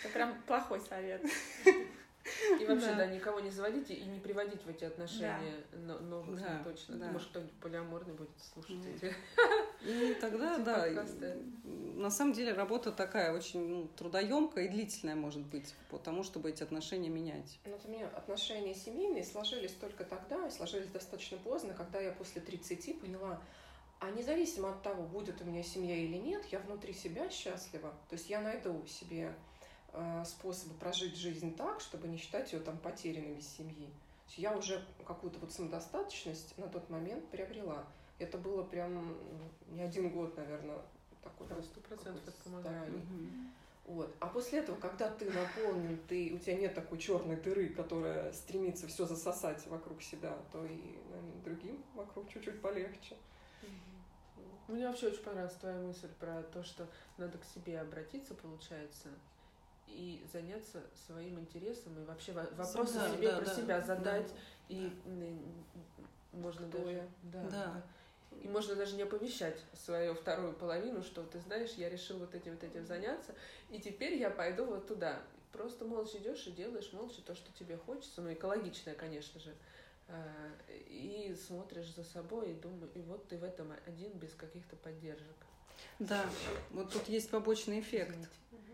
Это 0.00 0.12
прям 0.12 0.34
плохой 0.46 0.80
совет. 0.80 1.22
И 2.60 2.64
вообще, 2.66 2.88
да. 2.88 2.96
да, 2.96 3.06
никого 3.06 3.40
не 3.40 3.50
заводите 3.50 3.94
и 3.94 4.04
не 4.04 4.20
приводить 4.20 4.62
в 4.62 4.68
эти 4.68 4.84
отношения 4.84 5.64
да. 5.72 5.98
новых, 6.00 6.40
да. 6.40 6.62
точно. 6.64 6.96
Да. 6.96 7.10
Может, 7.10 7.28
кто-нибудь 7.28 7.54
полиаморный 7.60 8.14
будет 8.14 8.30
слушать 8.52 8.76
mm. 8.76 8.96
эти 8.96 9.14
И 9.84 10.14
тогда, 10.20 10.58
да, 10.58 10.86
на 11.64 12.10
самом 12.10 12.32
деле 12.32 12.52
работа 12.52 12.92
такая 12.92 13.34
очень 13.34 13.68
ну, 13.68 13.88
трудоемкая 13.96 14.64
и 14.64 14.68
длительная 14.68 15.14
может 15.14 15.42
быть, 15.42 15.74
потому 15.90 16.22
чтобы 16.22 16.50
эти 16.50 16.62
отношения 16.62 17.08
менять. 17.08 17.58
Ну, 17.64 17.72
вот 17.72 17.84
у 17.84 17.88
меня 17.88 18.08
отношения 18.08 18.74
семейные 18.74 19.24
сложились 19.24 19.72
только 19.72 20.04
тогда, 20.04 20.50
сложились 20.50 20.88
достаточно 20.88 21.38
поздно, 21.38 21.74
когда 21.74 22.00
я 22.00 22.12
после 22.12 22.40
30 22.40 23.00
поняла, 23.00 23.40
а 24.00 24.10
независимо 24.10 24.70
от 24.70 24.82
того, 24.82 25.04
будет 25.04 25.40
у 25.40 25.44
меня 25.44 25.62
семья 25.62 25.96
или 25.96 26.16
нет, 26.16 26.44
я 26.50 26.58
внутри 26.58 26.92
себя 26.92 27.30
счастлива. 27.30 27.90
То 28.08 28.16
есть 28.16 28.28
я 28.28 28.40
найду 28.40 28.84
себе 28.86 29.34
способы 30.24 30.74
прожить 30.74 31.16
жизнь 31.16 31.54
так, 31.56 31.80
чтобы 31.80 32.08
не 32.08 32.16
считать 32.16 32.52
ее 32.52 32.60
там 32.60 32.78
потерянной 32.78 33.34
без 33.34 33.48
семьи. 33.48 33.88
Я 34.36 34.56
уже 34.56 34.84
какую-то 35.06 35.38
вот 35.38 35.52
самодостаточность 35.52 36.56
на 36.58 36.68
тот 36.68 36.90
момент 36.90 37.24
приобрела. 37.28 37.84
Это 38.18 38.38
было 38.38 38.62
прям 38.62 39.16
не 39.68 39.82
один 39.82 40.10
год, 40.10 40.36
наверное, 40.36 40.78
такой. 41.22 41.46
Сто 41.62 41.80
процентов 41.80 42.34
помогает. 42.42 42.92
Вот. 43.86 44.14
А 44.18 44.26
после 44.28 44.60
этого, 44.60 44.76
когда 44.78 45.10
ты 45.10 45.30
наполнен, 45.30 45.98
ты, 46.08 46.32
у 46.34 46.38
тебя 46.38 46.56
нет 46.56 46.74
такой 46.74 46.96
черной 46.98 47.36
дыры, 47.36 47.68
которая 47.68 48.32
стремится 48.32 48.86
все 48.86 49.04
засосать 49.04 49.66
вокруг 49.66 50.02
себя, 50.02 50.38
то 50.50 50.64
и 50.64 50.98
наверное, 51.10 51.42
другим 51.44 51.84
вокруг 51.94 52.28
чуть-чуть 52.30 52.62
полегче. 52.62 53.14
Мне 54.68 54.88
вообще 54.88 55.08
очень 55.08 55.22
понравилась 55.22 55.56
твоя 55.56 55.76
мысль 55.76 56.08
про 56.18 56.42
то, 56.44 56.64
что 56.64 56.88
надо 57.18 57.36
к 57.36 57.44
себе 57.44 57.78
обратиться, 57.78 58.34
получается, 58.34 59.08
и 59.86 60.24
заняться 60.32 60.82
своим 61.06 61.38
интересом 61.38 61.98
и 62.00 62.04
вообще 62.04 62.32
вопросы 62.32 62.94
да, 62.94 63.10
себе 63.10 63.30
да, 63.30 63.36
про 63.38 63.46
да, 63.46 63.54
себя 63.54 63.80
задать 63.80 64.28
да, 64.28 64.34
и 64.68 64.92
да. 65.04 66.38
можно 66.38 66.68
Кто 66.68 66.78
даже 66.78 67.08
да, 67.22 67.42
да. 67.50 67.82
и 68.42 68.48
можно 68.48 68.74
даже 68.74 68.96
не 68.96 69.02
оповещать 69.02 69.62
свою 69.74 70.14
вторую 70.14 70.52
половину, 70.54 71.02
что 71.02 71.22
ты 71.22 71.40
знаешь, 71.40 71.72
я 71.72 71.88
решил 71.88 72.18
вот 72.18 72.34
этим 72.34 72.52
вот 72.52 72.64
этим 72.64 72.84
заняться, 72.86 73.34
и 73.70 73.78
теперь 73.78 74.14
я 74.14 74.30
пойду 74.30 74.64
вот 74.64 74.86
туда. 74.86 75.22
Просто 75.52 75.84
молча 75.84 76.18
идешь 76.18 76.46
и 76.48 76.50
делаешь 76.50 76.92
молча 76.92 77.22
то, 77.22 77.34
что 77.34 77.52
тебе 77.52 77.76
хочется, 77.76 78.20
ну 78.20 78.32
экологичное, 78.32 78.94
конечно 78.94 79.38
же, 79.38 79.54
а, 80.08 80.26
и 80.88 81.36
смотришь 81.46 81.94
за 81.94 82.02
собой 82.02 82.50
и 82.50 82.54
думаю, 82.54 82.90
и 82.94 83.00
вот 83.00 83.28
ты 83.28 83.38
в 83.38 83.44
этом 83.44 83.72
один 83.86 84.10
без 84.18 84.34
каких-то 84.34 84.74
поддержек. 84.76 85.36
Да, 86.00 86.26
вот 86.70 86.92
тут 86.92 87.08
есть 87.08 87.30
побочный 87.30 87.80
эффект. 87.80 88.16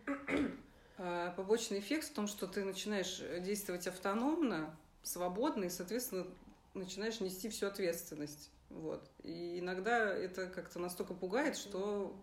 Извините. 0.07 0.57
А, 1.03 1.31
побочный 1.31 1.79
эффект 1.79 2.09
в 2.09 2.13
том, 2.13 2.27
что 2.27 2.47
ты 2.47 2.63
начинаешь 2.63 3.23
действовать 3.43 3.87
автономно, 3.87 4.77
свободно, 5.03 5.65
и, 5.65 5.71
соответственно, 5.71 6.27
начинаешь 6.75 7.21
нести 7.21 7.49
всю 7.49 7.69
ответственность. 7.69 8.51
Вот. 8.69 9.03
И 9.23 9.61
иногда 9.61 10.15
это 10.15 10.47
как-то 10.47 10.79
настолько 10.79 11.15
пугает, 11.15 11.57
что 11.57 12.15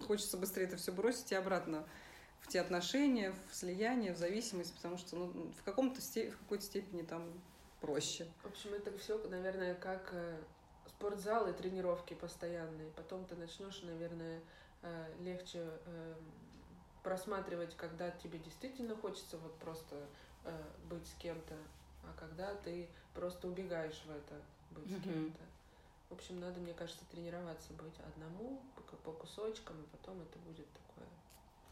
хочется 0.00 0.36
быстрее 0.36 0.64
это 0.64 0.76
все 0.76 0.90
бросить 0.90 1.30
и 1.30 1.36
обратно 1.36 1.86
в 2.40 2.48
те 2.48 2.60
отношения, 2.60 3.32
в 3.48 3.54
слияние, 3.54 4.12
в 4.12 4.18
зависимость, 4.18 4.74
потому 4.74 4.98
что 4.98 5.14
ну, 5.14 5.52
в, 5.56 5.62
каком-то 5.62 6.00
в 6.00 6.38
какой-то 6.40 6.64
степени 6.64 7.02
там 7.02 7.22
проще. 7.80 8.26
В 8.42 8.46
общем, 8.46 8.74
это 8.74 8.98
все, 8.98 9.16
наверное, 9.28 9.76
как 9.76 10.10
э, 10.12 10.40
спортзал 10.88 11.48
и 11.48 11.52
тренировки 11.52 12.14
постоянные. 12.14 12.90
Потом 12.96 13.24
ты 13.26 13.36
начнешь, 13.36 13.80
наверное, 13.82 14.40
э, 14.82 15.06
легче 15.20 15.60
эм, 15.86 16.16
просматривать, 17.02 17.76
когда 17.76 18.10
тебе 18.10 18.38
действительно 18.38 18.96
хочется 18.96 19.38
вот 19.38 19.54
просто 19.58 19.96
э, 20.44 20.62
быть 20.88 21.06
с 21.06 21.14
кем-то, 21.14 21.54
а 22.04 22.18
когда 22.18 22.54
ты 22.56 22.88
просто 23.14 23.48
убегаешь 23.48 24.02
в 24.06 24.10
это, 24.10 24.40
быть 24.70 24.86
mm-hmm. 24.86 25.00
с 25.00 25.04
кем-то. 25.04 25.40
В 26.10 26.14
общем, 26.14 26.40
надо, 26.40 26.60
мне 26.60 26.74
кажется, 26.74 27.04
тренироваться 27.10 27.72
быть 27.72 27.94
одному 28.06 28.60
по, 28.76 28.82
по 28.96 29.12
кусочкам, 29.12 29.80
и 29.82 29.86
потом 29.86 30.20
это 30.20 30.38
будет 30.40 30.66
такое. 30.72 31.06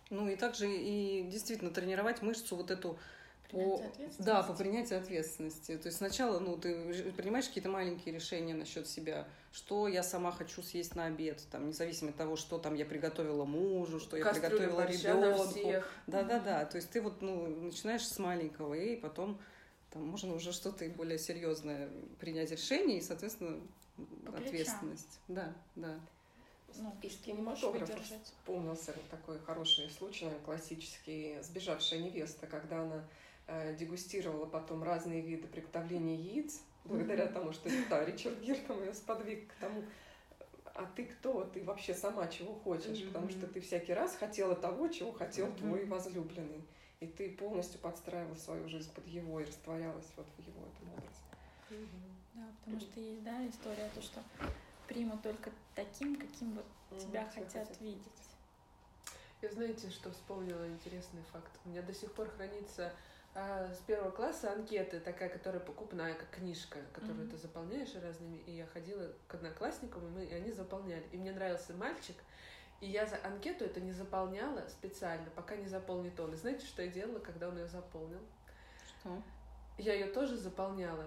Ну 0.08 0.28
и 0.28 0.36
также 0.36 0.70
и 0.70 1.28
действительно 1.30 1.70
тренировать 1.70 2.22
мышцу 2.22 2.56
вот 2.56 2.70
эту 2.70 2.98
по, 3.50 3.82
да, 4.18 4.42
по 4.42 4.52
принятию 4.54 4.98
ответственности. 4.98 5.76
То 5.76 5.86
есть 5.86 5.98
сначала, 5.98 6.38
ну, 6.38 6.56
ты 6.56 7.12
принимаешь 7.12 7.48
какие-то 7.48 7.68
маленькие 7.68 8.14
решения 8.14 8.54
насчет 8.54 8.86
себя, 8.88 9.26
что 9.52 9.88
я 9.88 10.02
сама 10.02 10.32
хочу 10.32 10.62
съесть 10.62 10.94
на 10.94 11.06
обед, 11.06 11.42
там, 11.50 11.68
независимо 11.68 12.10
от 12.10 12.16
того, 12.16 12.36
что 12.36 12.58
там 12.58 12.74
я 12.74 12.84
приготовила 12.84 13.44
мужу, 13.44 14.00
что 14.00 14.16
я 14.16 14.32
приготовила 14.32 14.86
ребенку. 14.86 15.84
Да, 16.06 16.22
да, 16.22 16.38
да. 16.38 16.64
То 16.64 16.76
есть 16.76 16.90
ты 16.90 17.00
вот, 17.00 17.22
ну, 17.22 17.46
начинаешь 17.46 18.06
с 18.06 18.18
маленького, 18.18 18.74
и 18.74 18.96
потом 18.96 19.40
там 19.90 20.06
можно 20.06 20.34
уже 20.34 20.52
что-то 20.52 20.88
более 20.90 21.18
серьезное 21.18 21.90
принять 22.18 22.50
решение, 22.50 22.98
и, 22.98 23.02
соответственно, 23.02 23.60
по 24.24 24.38
ответственность. 24.38 25.20
Да, 25.28 25.52
да. 25.74 25.98
Ну, 26.76 26.94
из 27.02 27.16
кинематографа 27.16 27.98
вспомнился 28.22 28.94
такой 29.10 29.38
хороший 29.40 29.90
случай, 29.90 30.26
наверное, 30.26 30.44
классический, 30.44 31.36
сбежавшая 31.42 32.00
невеста, 32.00 32.46
когда 32.46 32.82
она 32.82 33.04
дегустировала 33.78 34.46
потом 34.46 34.82
разные 34.82 35.20
виды 35.20 35.48
приготовления 35.48 36.16
яиц, 36.16 36.60
благодаря 36.84 37.26
тому, 37.26 37.52
что 37.52 37.70
да, 37.88 38.04
Ричард 38.04 38.40
Гир 38.40 38.56
там 38.66 38.80
ее 38.82 38.94
сподвиг 38.94 39.48
к 39.48 39.54
тому, 39.54 39.84
а 40.74 40.86
ты 40.96 41.04
кто? 41.04 41.44
Ты 41.44 41.62
вообще 41.64 41.94
сама 41.94 42.26
чего 42.28 42.54
хочешь? 42.54 42.98
Mm-hmm. 42.98 43.06
Потому 43.08 43.28
что 43.28 43.46
ты 43.46 43.60
всякий 43.60 43.92
раз 43.92 44.16
хотела 44.16 44.54
того, 44.54 44.88
чего 44.88 45.12
хотел 45.12 45.48
mm-hmm. 45.48 45.58
твой 45.58 45.84
возлюбленный. 45.84 46.64
И 47.00 47.06
ты 47.06 47.30
полностью 47.30 47.80
подстраивала 47.80 48.34
свою 48.34 48.68
жизнь 48.68 48.92
под 48.94 49.06
его 49.06 49.40
и 49.40 49.44
растворялась 49.44 50.06
вот 50.16 50.26
в 50.36 50.46
его 50.46 50.60
этом 50.60 50.92
образе. 50.92 51.20
Mm-hmm. 51.70 52.10
Да, 52.34 52.46
потому 52.60 52.80
что 52.80 53.00
есть, 53.00 53.22
да, 53.22 53.48
история, 53.48 53.90
то, 53.94 54.00
что 54.00 54.22
примут 54.86 55.22
только 55.22 55.50
таким, 55.74 56.16
каким 56.16 56.54
вот 56.54 56.64
mm-hmm. 56.90 57.00
тебя 57.00 57.24
хотят, 57.26 57.52
хотят 57.52 57.80
видеть. 57.80 58.04
Я 59.42 59.50
знаете, 59.50 59.88
что 59.90 60.10
вспомнила 60.10 60.68
интересный 60.68 61.22
факт? 61.32 61.50
У 61.64 61.70
меня 61.70 61.82
до 61.82 61.94
сих 61.94 62.12
пор 62.12 62.28
хранится 62.28 62.92
а, 63.34 63.72
с 63.72 63.78
первого 63.78 64.10
класса 64.10 64.52
анкеты, 64.52 64.98
такая, 65.00 65.28
которая 65.28 65.60
покупная, 65.60 66.14
как 66.14 66.30
книжка, 66.30 66.78
которую 66.92 67.26
mm-hmm. 67.26 67.30
ты 67.30 67.36
заполняешь 67.36 67.94
разными. 67.94 68.38
И 68.46 68.52
я 68.52 68.66
ходила 68.66 69.12
к 69.28 69.34
одноклассникам, 69.34 70.06
и, 70.06 70.10
мы, 70.10 70.24
и 70.24 70.34
они 70.34 70.50
заполняли. 70.50 71.04
И 71.12 71.16
мне 71.16 71.32
нравился 71.32 71.72
мальчик, 71.74 72.16
и 72.80 72.86
я 72.88 73.06
за 73.06 73.18
анкету 73.24 73.64
это 73.64 73.80
не 73.80 73.92
заполняла 73.92 74.66
специально, 74.68 75.28
пока 75.36 75.54
не 75.54 75.66
заполнит 75.66 76.18
он. 76.18 76.32
И 76.32 76.36
знаете, 76.36 76.66
что 76.66 76.82
я 76.82 76.88
делала, 76.88 77.20
когда 77.20 77.48
он 77.48 77.58
ее 77.58 77.68
заполнил? 77.68 78.20
Что? 78.86 79.22
Я 79.78 79.94
ее 79.94 80.06
тоже 80.06 80.36
заполняла, 80.36 81.04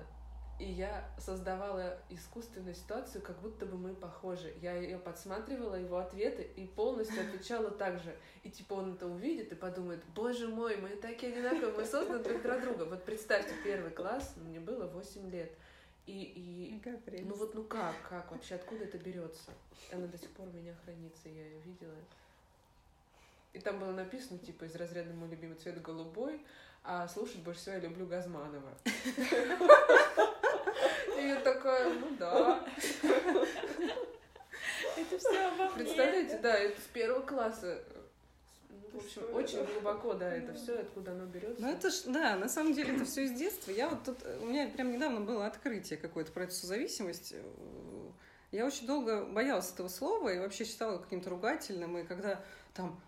и 0.64 0.72
я 0.72 1.04
создавала 1.18 1.98
искусственную 2.10 2.74
ситуацию, 2.74 3.22
как 3.22 3.38
будто 3.42 3.66
бы 3.66 3.78
мы 3.78 3.94
похожи. 3.94 4.54
Я 4.62 4.76
ее 4.76 4.98
подсматривала, 4.98 5.76
его 5.76 5.98
ответы, 5.98 6.44
и 6.56 6.66
полностью 6.66 7.22
отвечала 7.22 7.70
так 7.70 8.00
же. 8.00 8.16
И 8.44 8.50
типа 8.50 8.76
он 8.76 8.94
это 8.94 9.08
увидит 9.08 9.52
и 9.52 9.56
подумает, 9.56 10.02
боже 10.16 10.48
мой, 10.48 10.78
мы 10.78 10.90
такие 10.90 11.34
одинаковые, 11.34 11.74
мы 11.74 11.86
созданы 11.86 12.24
друг 12.24 12.42
для 12.42 12.60
друга. 12.60 12.84
Вот 12.84 13.04
представьте, 13.04 13.54
первый 13.64 13.92
класс, 13.92 14.36
мне 14.38 14.62
было 14.62 14.88
8 14.88 15.30
лет. 15.30 15.52
И, 16.06 16.24
и 16.24 17.24
ну 17.24 17.36
вот 17.36 17.56
ну 17.56 17.64
как, 17.64 17.96
как 18.10 18.32
вообще, 18.32 18.56
откуда 18.56 18.86
это 18.86 18.98
берется? 18.98 19.52
Она 19.92 20.08
до 20.08 20.18
сих 20.18 20.30
пор 20.32 20.48
у 20.48 20.52
меня 20.52 20.74
хранится, 20.84 21.28
я 21.28 21.46
ее 21.46 21.60
видела. 21.66 21.96
И 23.52 23.60
там 23.60 23.80
было 23.80 23.92
написано, 23.92 24.40
типа, 24.40 24.64
из 24.64 24.76
разряда 24.76 25.14
мой 25.14 25.30
любимый 25.30 25.56
цвет 25.56 25.82
голубой, 25.82 26.42
а 26.84 27.08
слушать 27.08 27.40
больше 27.40 27.60
всего 27.60 27.76
я 27.76 27.82
люблю 27.82 28.06
Газманова. 28.06 28.78
И 31.18 31.28
я 31.28 31.36
такая, 31.42 31.94
ну 31.94 32.08
да. 32.18 32.66
Это 34.98 35.18
все 35.18 35.48
обо 35.48 35.68
Представляете, 35.74 36.40
да, 36.42 36.56
это 36.56 36.80
с 36.80 36.86
первого 36.86 37.22
класса. 37.22 37.84
Ну, 38.70 39.00
В 39.00 39.04
общем, 39.04 39.22
очень 39.34 39.66
глубоко, 39.66 40.14
да, 40.14 40.32
это 40.32 40.54
все, 40.54 40.80
откуда 40.80 41.12
оно 41.12 41.26
берется. 41.26 41.62
Ну 41.62 41.72
это 41.72 41.90
ж, 41.90 42.04
да, 42.06 42.36
на 42.36 42.48
самом 42.48 42.74
деле 42.74 42.96
это 42.96 43.06
все 43.06 43.24
из 43.24 43.32
детства. 43.32 43.72
Я 43.72 43.90
вот 43.90 44.04
тут, 44.04 44.18
у 44.42 44.46
меня 44.46 44.68
прям 44.68 44.92
недавно 44.92 45.22
было 45.22 45.48
открытие 45.48 45.98
какое-то 45.98 46.32
про 46.32 46.44
эту 46.44 46.54
созависимость. 46.54 47.34
Я 48.52 48.66
очень 48.68 48.86
долго 48.86 49.26
боялась 49.26 49.72
этого 49.72 49.88
слова 49.88 50.30
и 50.30 50.38
вообще 50.38 50.66
считала 50.66 51.00
каким-то 51.00 51.32
ругательным. 51.32 51.98
И 51.98 52.04
когда 52.04 52.40
там 52.76 53.00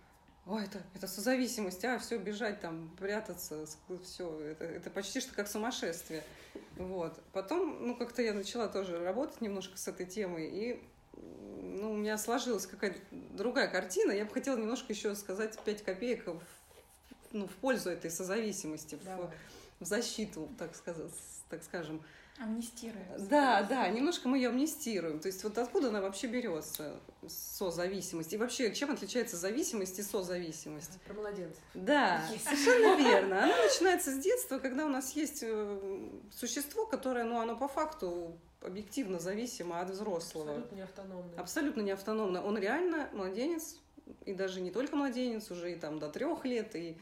Ой, 0.47 0.63
это, 0.63 0.83
это 0.93 1.07
созависимость, 1.07 1.83
а, 1.85 1.97
все, 1.97 2.19
бежать 2.19 2.61
там, 2.61 2.95
прятаться, 2.99 3.65
все, 4.03 4.39
это, 4.41 4.65
это 4.65 4.91
почти 4.91 5.19
что 5.19 5.33
как 5.33 5.47
сумасшествие. 5.47 6.23
Вот. 6.77 7.19
Потом, 7.33 7.87
ну, 7.87 7.95
как-то 7.95 8.21
я 8.21 8.31
начала 8.33 8.67
тоже 8.67 9.03
работать 9.03 9.41
немножко 9.41 9.75
с 9.77 9.87
этой 9.87 10.05
темой, 10.05 10.47
и 10.51 10.83
ну, 11.17 11.93
у 11.93 11.95
меня 11.95 12.19
сложилась 12.19 12.67
какая-то 12.67 12.99
другая 13.11 13.67
картина. 13.67 14.11
Я 14.11 14.25
бы 14.25 14.31
хотела 14.31 14.55
немножко 14.55 14.93
еще 14.93 15.15
сказать 15.15 15.57
5 15.65 15.83
копеек 15.83 16.27
в, 16.27 16.39
ну, 17.31 17.47
в 17.47 17.55
пользу 17.55 17.89
этой 17.89 18.11
созависимости, 18.11 18.99
в, 19.03 19.31
в 19.79 19.85
защиту, 19.85 20.47
так 20.59 20.75
сказать, 20.75 21.11
так 21.49 21.63
скажем. 21.63 22.03
Амнистируем. 22.37 23.05
Да, 23.29 23.63
да, 23.63 23.87
немножко 23.87 24.27
мы 24.27 24.37
ее 24.37 24.49
амнистируем. 24.49 25.19
То 25.19 25.27
есть 25.27 25.43
вот 25.43 25.57
откуда 25.57 25.87
она 25.87 26.01
вообще 26.01 26.27
берется, 26.27 26.99
созависимость? 27.27 28.33
И 28.33 28.37
вообще, 28.37 28.73
чем 28.73 28.91
отличается 28.91 29.37
зависимость 29.37 29.99
и 29.99 30.03
созависимость? 30.03 30.99
Про 31.07 31.13
младенцев. 31.13 31.63
Да, 31.73 32.21
совершенно 32.43 32.97
верно. 33.01 33.43
Она 33.45 33.63
начинается 33.63 34.11
с 34.11 34.19
детства, 34.19 34.59
когда 34.59 34.85
у 34.85 34.89
нас 34.89 35.15
есть 35.15 35.43
э, 35.43 36.09
существо, 36.31 36.85
которое, 36.85 37.23
ну, 37.23 37.39
оно 37.39 37.55
по 37.55 37.69
факту 37.69 38.37
объективно 38.59 39.19
зависимо 39.19 39.79
от 39.79 39.91
взрослого. 39.91 40.57
Абсолютно 40.57 40.75
не 40.75 40.81
автономно. 40.81 41.31
Абсолютно 41.37 41.81
не 41.81 41.91
автономно. 41.91 42.43
Он 42.43 42.57
реально 42.57 43.09
младенец, 43.13 43.77
и 44.25 44.33
даже 44.33 44.59
не 44.59 44.71
только 44.71 44.97
младенец, 44.97 45.49
уже 45.51 45.71
и 45.71 45.75
там 45.75 45.99
до 45.99 46.09
трех 46.09 46.43
лет, 46.43 46.75
и 46.75 46.97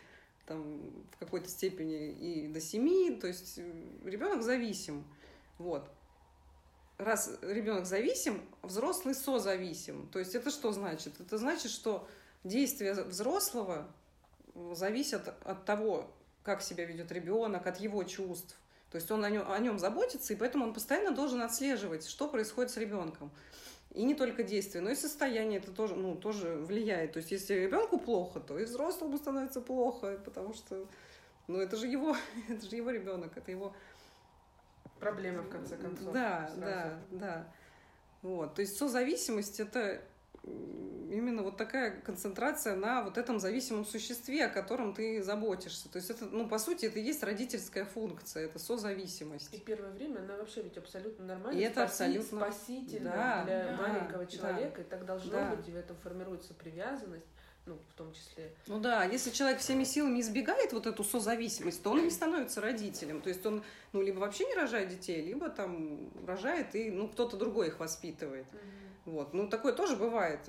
там 0.46 0.80
в 1.12 1.18
какой-то 1.18 1.50
степени 1.50 2.12
и 2.12 2.48
до 2.48 2.62
семи. 2.62 3.12
То 3.20 3.28
есть 3.28 3.58
э, 3.58 3.72
ребенок 4.06 4.44
зависим. 4.44 5.04
Вот. 5.58 5.90
Раз 6.98 7.38
ребенок 7.42 7.86
зависим, 7.86 8.42
взрослый 8.62 9.16
созависим. 9.16 10.08
То 10.10 10.20
есть 10.20 10.36
это 10.36 10.52
что 10.52 10.72
значит? 10.72 11.20
Это 11.20 11.38
значит, 11.38 11.72
что 11.72 12.08
действия 12.44 12.94
взрослого 12.94 13.88
зависят 14.74 15.34
от 15.44 15.66
того, 15.66 16.12
как 16.44 16.62
себя 16.62 16.86
ведет 16.86 17.12
ребенок, 17.12 17.66
от 17.68 17.80
его 17.80 18.04
чувств. 18.04 18.56
То 18.92 18.98
есть 18.98 19.10
он 19.10 19.26
о 19.26 19.30
нем, 19.30 19.52
о 19.52 19.58
нем 19.58 19.80
заботится, 19.80 20.34
и 20.34 20.36
поэтому 20.36 20.66
он 20.66 20.74
постоянно 20.74 21.16
должен 21.16 21.42
отслеживать, 21.42 22.06
что 22.08 22.28
происходит 22.28 22.70
с 22.72 22.78
ребенком. 22.78 23.32
И 23.92 24.04
не 24.04 24.14
только 24.16 24.44
действия, 24.44 24.82
но 24.82 24.92
и 24.92 24.96
состояние 24.96 25.60
это 25.60 25.72
тоже, 25.72 25.96
ну, 25.96 26.16
тоже 26.16 26.58
влияет. 26.58 27.14
То 27.14 27.18
есть 27.18 27.32
если 27.32 27.54
ребенку 27.56 28.00
плохо, 28.00 28.40
то 28.40 28.58
и 28.60 28.66
взрослому 28.66 29.18
становится 29.18 29.62
плохо, 29.62 30.20
потому 30.24 30.54
что 30.54 30.88
ну, 31.48 31.60
это 31.60 31.76
же 31.76 31.88
его, 31.88 32.16
это 32.50 32.70
же 32.70 32.76
его 32.76 32.90
ребенок, 32.92 33.36
это 33.36 33.52
его 33.52 33.74
проблема, 35.04 35.42
в 35.44 35.50
конце 35.50 35.78
концов. 35.78 36.14
Да, 36.14 36.50
сразу. 36.56 36.62
да, 36.62 37.00
да. 37.12 37.48
Вот. 38.22 38.56
То 38.56 38.62
есть 38.62 38.78
созависимость 38.78 39.60
это 39.60 40.02
именно 40.44 41.44
вот 41.44 41.58
такая 41.58 42.02
концентрация 42.02 42.76
на 42.76 43.04
вот 43.04 43.18
этом 43.18 43.40
зависимом 43.40 43.86
существе, 43.86 44.46
о 44.46 44.50
котором 44.50 44.94
ты 44.94 45.22
заботишься. 45.24 45.90
То 45.90 45.98
есть 45.98 46.10
это, 46.10 46.26
ну, 46.26 46.50
по 46.50 46.58
сути, 46.58 46.88
это 46.88 47.00
и 47.00 47.04
есть 47.04 47.24
родительская 47.24 47.86
функция, 47.86 48.46
это 48.46 48.60
созависимость. 48.60 49.54
И 49.54 49.60
первое 49.60 49.92
время 49.92 50.20
она 50.20 50.36
вообще 50.36 50.64
ведь 50.64 50.78
абсолютно 50.78 51.26
нормальная. 51.26 51.62
И 51.62 51.64
это 51.66 51.84
абсолютно 51.84 52.40
спасительно 52.40 53.12
да, 53.12 53.44
для 53.46 53.64
да, 53.66 53.78
маленького 53.78 54.26
человека, 54.26 54.78
да, 54.78 54.82
и 54.82 54.86
так 54.86 55.06
должно 55.06 55.32
да. 55.32 55.56
быть, 55.56 55.68
и 55.68 55.72
в 55.72 55.78
этом 55.78 55.96
формируется 55.98 56.54
привязанность 56.54 57.28
ну, 57.66 57.78
в 57.90 57.94
том 57.94 58.14
числе. 58.14 58.52
Ну 58.68 58.80
да, 58.80 59.06
если 59.06 59.30
человек 59.30 59.60
всеми 59.60 59.86
силами 59.86 60.20
избегает 60.20 60.74
вот 60.74 60.86
эту 60.86 61.04
созависимость, 61.04 61.82
то 61.82 61.92
он 61.92 62.04
не 62.04 62.10
становится 62.10 62.60
родителем. 62.60 63.22
То 63.22 63.30
есть 63.30 63.46
он, 63.46 63.64
ну, 63.94 64.02
либо 64.02 64.20
вообще 64.20 64.46
не 64.46 64.56
рожает 64.56 64.90
детей, 64.90 65.22
либо 65.22 65.50
там 65.50 66.12
рожает 66.28 66.76
и, 66.76 66.92
ну, 66.92 67.08
кто-то 67.08 67.38
другой 67.38 67.68
их 67.68 67.80
воспитывает. 67.80 68.46
Угу. 69.06 69.16
Вот. 69.16 69.34
Ну, 69.34 69.48
такое 69.48 69.74
тоже 69.74 69.96
бывает. 69.96 70.40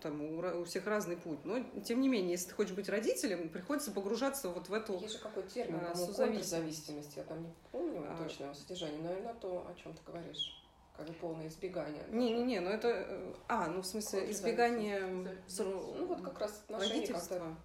Там 0.00 0.20
у, 0.20 0.60
у 0.60 0.64
всех 0.64 0.86
разный 0.86 1.16
путь. 1.16 1.44
Но, 1.44 1.62
тем 1.84 2.00
не 2.00 2.08
менее, 2.08 2.32
если 2.32 2.48
ты 2.48 2.54
хочешь 2.54 2.74
быть 2.74 2.88
родителем, 2.88 3.48
приходится 3.48 3.92
погружаться 3.92 4.48
вот 4.48 4.68
в 4.68 4.72
эту 4.72 4.98
Есть 4.98 5.14
же 5.14 5.18
какой 5.20 5.44
термин, 5.44 5.80
а, 5.80 5.94
зависимость. 5.94 7.16
Я 7.16 7.22
там 7.22 7.42
не 7.42 7.52
помню 7.70 8.04
а... 8.08 8.16
точного 8.16 8.52
содержания, 8.54 8.98
но 8.98 9.12
именно 9.12 9.34
то, 9.34 9.66
о 9.68 9.74
чем 9.80 9.92
ты 9.94 10.00
говоришь 10.04 10.58
как 10.98 11.06
бы 11.06 11.12
полное 11.14 11.48
избегание. 11.48 12.04
Не-не-не, 12.10 12.60
ну 12.60 12.70
это... 12.70 12.88
Э, 12.88 13.34
а, 13.48 13.68
ну 13.68 13.80
в 13.80 13.86
смысле 13.86 14.30
избегание... 14.30 15.00
Ну 15.00 16.06
вот 16.06 16.20
как 16.20 16.40
раз 16.40 16.62
родительства. 16.68 17.56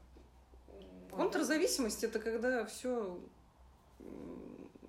Контрзависимость 1.11 2.03
это 2.03 2.19
когда 2.19 2.65
все 2.65 3.19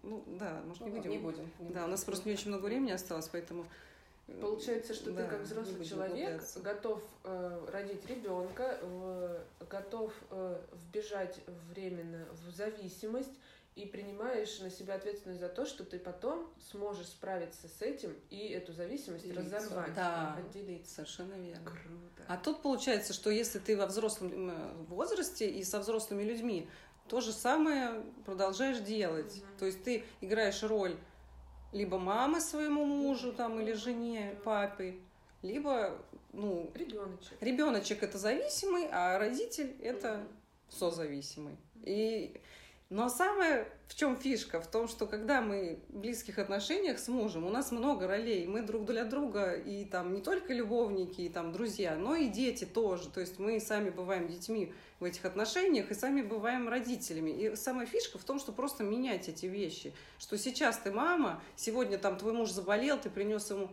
ну 0.05 0.23
да, 0.27 0.61
может 0.67 0.83
не 0.83 0.91
ну, 0.91 0.97
будем. 0.97 1.11
Не 1.11 1.19
будем. 1.19 1.51
Не 1.61 1.71
да, 1.71 1.85
у 1.85 1.89
нас 1.89 2.05
просто 2.05 2.29
не 2.29 2.35
очень 2.35 2.49
много 2.49 2.67
времени 2.67 2.93
осталось, 2.93 3.29
поэтому. 3.29 3.67
Э, 4.29 4.39
Получается, 4.41 4.95
что 4.95 5.11
да, 5.13 5.23
ты 5.23 5.31
как 5.31 5.41
взрослый 5.41 5.85
человек 5.85 6.43
готов 6.63 7.03
э, 7.25 7.69
родить 7.73 8.07
ребенка, 8.07 8.79
э, 8.81 9.43
готов 9.71 10.13
э, 10.31 10.61
вбежать 10.73 11.41
временно 11.71 12.27
в 12.33 12.51
зависимость, 12.51 13.33
и 13.77 13.87
принимаешь 13.87 14.61
на 14.61 14.71
себя 14.71 14.95
ответственность 14.95 15.41
за 15.41 15.49
то, 15.49 15.67
что 15.67 15.85
ты 15.85 15.99
потом 15.99 16.49
сможешь 16.71 17.09
справиться 17.09 17.69
с 17.69 17.83
этим 17.83 18.15
и 18.31 18.49
эту 18.49 18.73
зависимость 18.73 19.25
Делиться. 19.25 19.57
разорвать, 19.59 19.95
да, 19.95 20.35
отделиться. 20.35 20.95
Совершенно 20.95 21.35
верно. 21.35 21.65
Круто. 21.65 22.25
А 22.29 22.37
тут 22.37 22.63
получается, 22.63 23.13
что 23.13 23.31
если 23.31 23.59
ты 23.59 23.77
во 23.77 23.87
взрослом 23.87 24.51
э, 24.51 24.73
возрасте 24.89 25.51
и 25.51 25.65
со 25.65 25.81
взрослыми 25.81 26.23
людьми 26.23 26.69
то 27.09 27.21
же 27.21 27.33
самое 27.33 28.03
продолжаешь 28.25 28.79
делать. 28.79 29.37
Угу. 29.37 29.59
То 29.59 29.67
есть 29.67 29.83
ты 29.83 30.05
играешь 30.21 30.63
роль 30.63 30.97
либо 31.73 31.99
мамы 31.99 32.41
своему 32.41 32.85
мужу 32.85 33.33
там 33.33 33.61
или 33.61 33.73
жене, 33.73 34.39
папе, 34.45 35.01
либо 35.43 35.99
ну 36.33 36.71
ребеночек. 36.75 37.37
Ребеночек 37.41 38.03
это 38.05 38.19
зависимый, 38.19 38.89
а 38.93 39.19
родитель 39.19 39.77
это 39.83 40.21
угу. 40.21 40.29
созависимый. 40.69 41.57
И 41.83 42.41
но 42.91 43.09
самое 43.09 43.67
в 43.89 43.95
чем 43.95 44.17
фишка? 44.17 44.61
В 44.61 44.67
том, 44.67 44.89
что 44.89 45.07
когда 45.07 45.41
мы 45.41 45.81
в 45.89 45.99
близких 45.99 46.39
отношениях 46.39 46.99
с 46.99 47.09
мужем, 47.09 47.47
у 47.47 47.51
нас 47.51 47.73
много 47.73 48.07
ролей. 48.07 48.47
Мы 48.47 48.63
друг 48.63 48.85
для 48.85 49.05
друга 49.05 49.53
и 49.53 49.85
там 49.85 50.15
не 50.15 50.21
только 50.21 50.53
любовники, 50.53 51.23
и 51.23 51.29
там 51.29 51.53
друзья, 51.53 51.97
но 51.97 52.15
и 52.15 52.29
дети 52.29 52.65
тоже. 52.65 53.09
То 53.09 53.21
есть 53.21 53.39
мы 53.39 53.59
сами 53.59 53.91
бываем 53.91 54.29
детьми 54.29 54.73
в 55.01 55.05
этих 55.05 55.25
отношениях 55.25 55.91
и 55.91 55.95
сами 55.95 56.23
бываем 56.23 56.69
родителями. 56.69 57.31
И 57.31 57.57
самая 57.57 57.87
фишка 57.87 58.19
в 58.19 58.25
том, 58.25 58.39
что 58.39 58.53
просто 58.53 58.85
менять 58.85 59.29
эти 59.29 59.47
вещи. 59.47 59.95
Что 60.19 60.37
сейчас 60.37 60.79
ты 60.79 60.93
мама, 60.93 61.43
сегодня 61.57 61.99
там 61.99 62.19
твой 62.19 62.35
муж 62.35 62.51
заболел, 62.51 62.99
ты 62.99 63.09
принес 63.09 63.51
ему, 63.51 63.71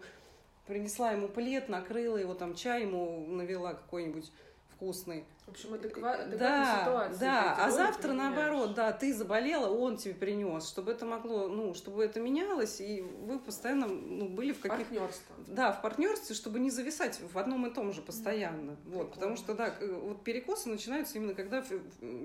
принесла 0.67 1.11
ему 1.11 1.27
плед, 1.27 1.67
накрыла 1.67 2.17
его 2.17 2.33
там 2.33 2.55
чай 2.55 2.83
ему 2.83 3.27
навела 3.27 3.73
какой-нибудь 3.73 4.31
вкусный. 4.81 5.25
В 5.45 5.51
общем, 5.51 5.73
адекват, 5.73 6.21
адекватная 6.21 6.37
да, 6.37 6.81
ситуация. 6.81 7.19
Да, 7.19 7.65
а 7.65 7.71
завтра 7.71 8.13
наоборот, 8.13 8.73
да, 8.73 8.91
ты 8.91 9.13
заболела, 9.13 9.69
он 9.69 9.97
тебе 9.97 10.15
принес, 10.15 10.67
чтобы 10.67 10.91
это 10.91 11.05
могло, 11.05 11.47
ну, 11.47 11.73
чтобы 11.75 12.03
это 12.03 12.19
менялось, 12.19 12.81
и 12.81 13.01
вы 13.01 13.37
постоянно 13.39 13.87
ну, 13.87 14.27
были 14.27 14.53
в 14.53 14.59
каких 14.59 14.87
Партнерство. 14.87 15.35
Да, 15.47 15.71
в 15.71 15.81
партнерстве, 15.81 16.35
чтобы 16.35 16.59
не 16.59 16.71
зависать 16.71 17.19
в 17.21 17.37
одном 17.37 17.67
и 17.67 17.73
том 17.73 17.91
же 17.91 18.01
постоянно. 18.01 18.71
Mm-hmm. 18.71 18.93
Вот, 18.93 19.13
потому 19.13 19.35
что, 19.35 19.53
да, 19.53 19.75
вот 19.79 20.23
перекосы 20.23 20.69
начинаются 20.69 21.17
именно 21.17 21.35
когда 21.35 21.63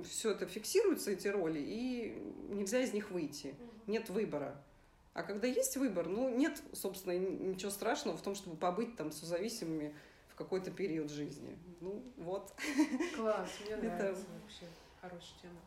все 0.09 0.30
это 0.30 0.46
фиксируется, 0.46 1.11
эти 1.11 1.28
роли, 1.28 1.59
и 1.61 2.18
нельзя 2.48 2.80
из 2.80 2.92
них 2.92 3.11
выйти. 3.11 3.48
Mm-hmm. 3.48 3.80
Нет 3.88 4.09
выбора. 4.09 4.57
А 5.12 5.22
когда 5.22 5.46
есть 5.46 5.76
выбор, 5.76 6.09
ну, 6.09 6.28
нет, 6.28 6.62
собственно, 6.72 7.18
ничего 7.18 7.70
страшного 7.70 8.16
в 8.16 8.22
том, 8.22 8.34
чтобы 8.34 8.57
побыть 8.57 8.96
там 8.96 9.12
созависимыми 9.12 9.94
какой-то 10.37 10.70
период 10.70 11.11
жизни. 11.11 11.59
Ну, 11.80 12.05
вот. 12.16 12.53
Класс, 13.16 13.49
мне 13.64 13.76
нравится 13.76 14.26
вообще. 14.41 14.66
Хорошая 15.01 15.39
тема. 15.43 15.61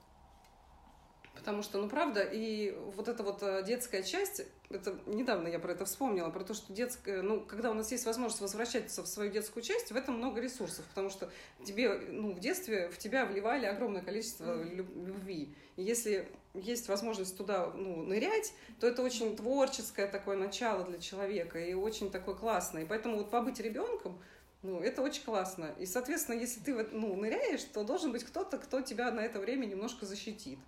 Потому 1.40 1.64
что, 1.64 1.80
ну, 1.80 1.88
правда, 1.88 2.22
и 2.22 2.78
вот 2.96 3.08
эта 3.08 3.24
вот 3.24 3.42
э, 3.44 3.64
детская 3.66 4.04
часть, 4.04 4.42
это 4.70 5.00
недавно 5.06 5.48
я 5.48 5.58
про 5.58 5.72
это 5.72 5.86
вспомнила, 5.86 6.30
про 6.30 6.44
то, 6.44 6.54
что 6.54 6.74
детская, 6.74 7.22
ну, 7.22 7.40
когда 7.40 7.72
у 7.72 7.74
нас 7.74 7.92
есть 7.92 8.06
возможность 8.06 8.42
возвращаться 8.42 9.04
в 9.04 9.08
свою 9.08 9.32
детскую 9.32 9.64
часть, 9.64 9.92
в 9.92 9.96
этом 9.96 10.18
много 10.18 10.42
ресурсов, 10.42 10.84
потому 10.90 11.10
что 11.10 11.30
тебе, 11.64 11.94
ну, 12.10 12.34
в 12.34 12.40
детстве 12.42 12.90
в 12.90 12.98
тебя 12.98 13.26
вливали 13.26 13.68
огромное 13.68 14.02
количество 14.02 14.62
любви. 14.62 15.56
И 15.78 15.84
если 15.84 16.30
есть 16.54 16.90
возможность 16.90 17.38
туда, 17.38 17.72
ну, 17.74 18.04
нырять, 18.04 18.54
то 18.82 18.88
это 18.88 19.02
очень 19.02 19.38
творческое 19.38 20.08
такое 20.08 20.36
начало 20.36 20.84
для 20.84 21.00
человека 21.00 21.58
и 21.58 21.74
очень 21.74 22.12
такое 22.12 22.36
классное. 22.36 22.84
И 22.84 22.86
поэтому 22.86 23.18
вот 23.18 23.32
побыть 23.32 23.62
ребенком, 23.62 24.20
ну, 24.62 24.82
это 24.82 25.02
очень 25.02 25.24
классно. 25.24 25.74
И, 25.78 25.86
соответственно, 25.86 26.36
если 26.36 26.60
ты 26.60 26.74
ну, 26.92 27.16
ныряешь, 27.16 27.64
то 27.64 27.84
должен 27.84 28.12
быть 28.12 28.24
кто-то, 28.24 28.58
кто 28.58 28.82
тебя 28.82 29.10
на 29.12 29.22
это 29.22 29.40
время 29.40 29.66
немножко 29.66 30.06
защитит. 30.06 30.60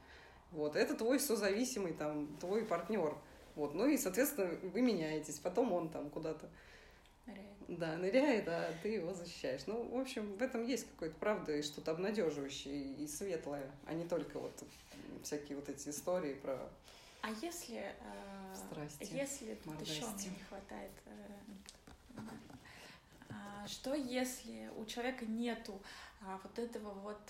Вот. 0.52 0.76
Это 0.76 0.96
твой 0.96 1.20
созависимый, 1.20 1.94
там, 1.94 2.28
твой 2.40 2.64
партнер. 2.66 3.18
Вот. 3.56 3.74
Ну 3.74 3.88
и, 3.88 3.98
соответственно, 3.98 4.50
вы 4.62 4.82
меняетесь. 4.82 5.40
Потом 5.40 5.74
он 5.74 5.90
там 5.90 6.10
куда-то 6.10 6.50
ныряет. 7.26 7.48
Да, 7.68 7.98
ныряет, 7.98 8.48
а 8.48 8.74
ты 8.82 8.90
его 8.90 9.14
защищаешь. 9.14 9.64
Ну, 9.68 9.84
в 9.84 10.00
общем, 10.00 10.38
в 10.38 10.42
этом 10.42 10.64
есть 10.66 10.88
какой-то 10.92 11.16
правда 11.20 11.58
и 11.58 11.62
что-то 11.62 11.92
обнадеживающее 11.92 12.94
и 12.94 13.08
светлое, 13.08 13.70
а 13.86 13.94
не 13.94 14.06
только 14.06 14.40
вот 14.40 14.54
всякие 15.24 15.58
вот 15.58 15.68
эти 15.68 15.90
истории 15.90 16.34
про 16.34 16.58
А 17.22 17.30
если, 17.42 17.78
э, 17.78 18.56
Страсти, 18.56 19.14
если 19.14 19.56
тут 19.56 19.80
еще 19.82 20.02
мордасти. 20.06 20.28
мне 20.28 20.38
не 20.38 20.44
хватает, 20.44 20.92
э, 21.06 22.22
что 23.68 23.94
если 23.94 24.72
у 24.78 24.86
человека 24.86 25.26
нету 25.26 25.82
а, 26.22 26.40
вот 26.44 26.60
этого 26.60 26.92
вот 26.92 27.22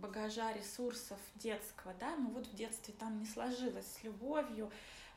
багажа 0.00 0.52
ресурсов 0.52 1.18
детского, 1.36 1.94
да, 2.00 2.16
ну 2.16 2.30
вот 2.30 2.46
в 2.46 2.54
детстве 2.54 2.94
там 2.98 3.18
не 3.18 3.26
сложилось 3.26 3.86
с 3.86 4.02
любовью, 4.04 4.70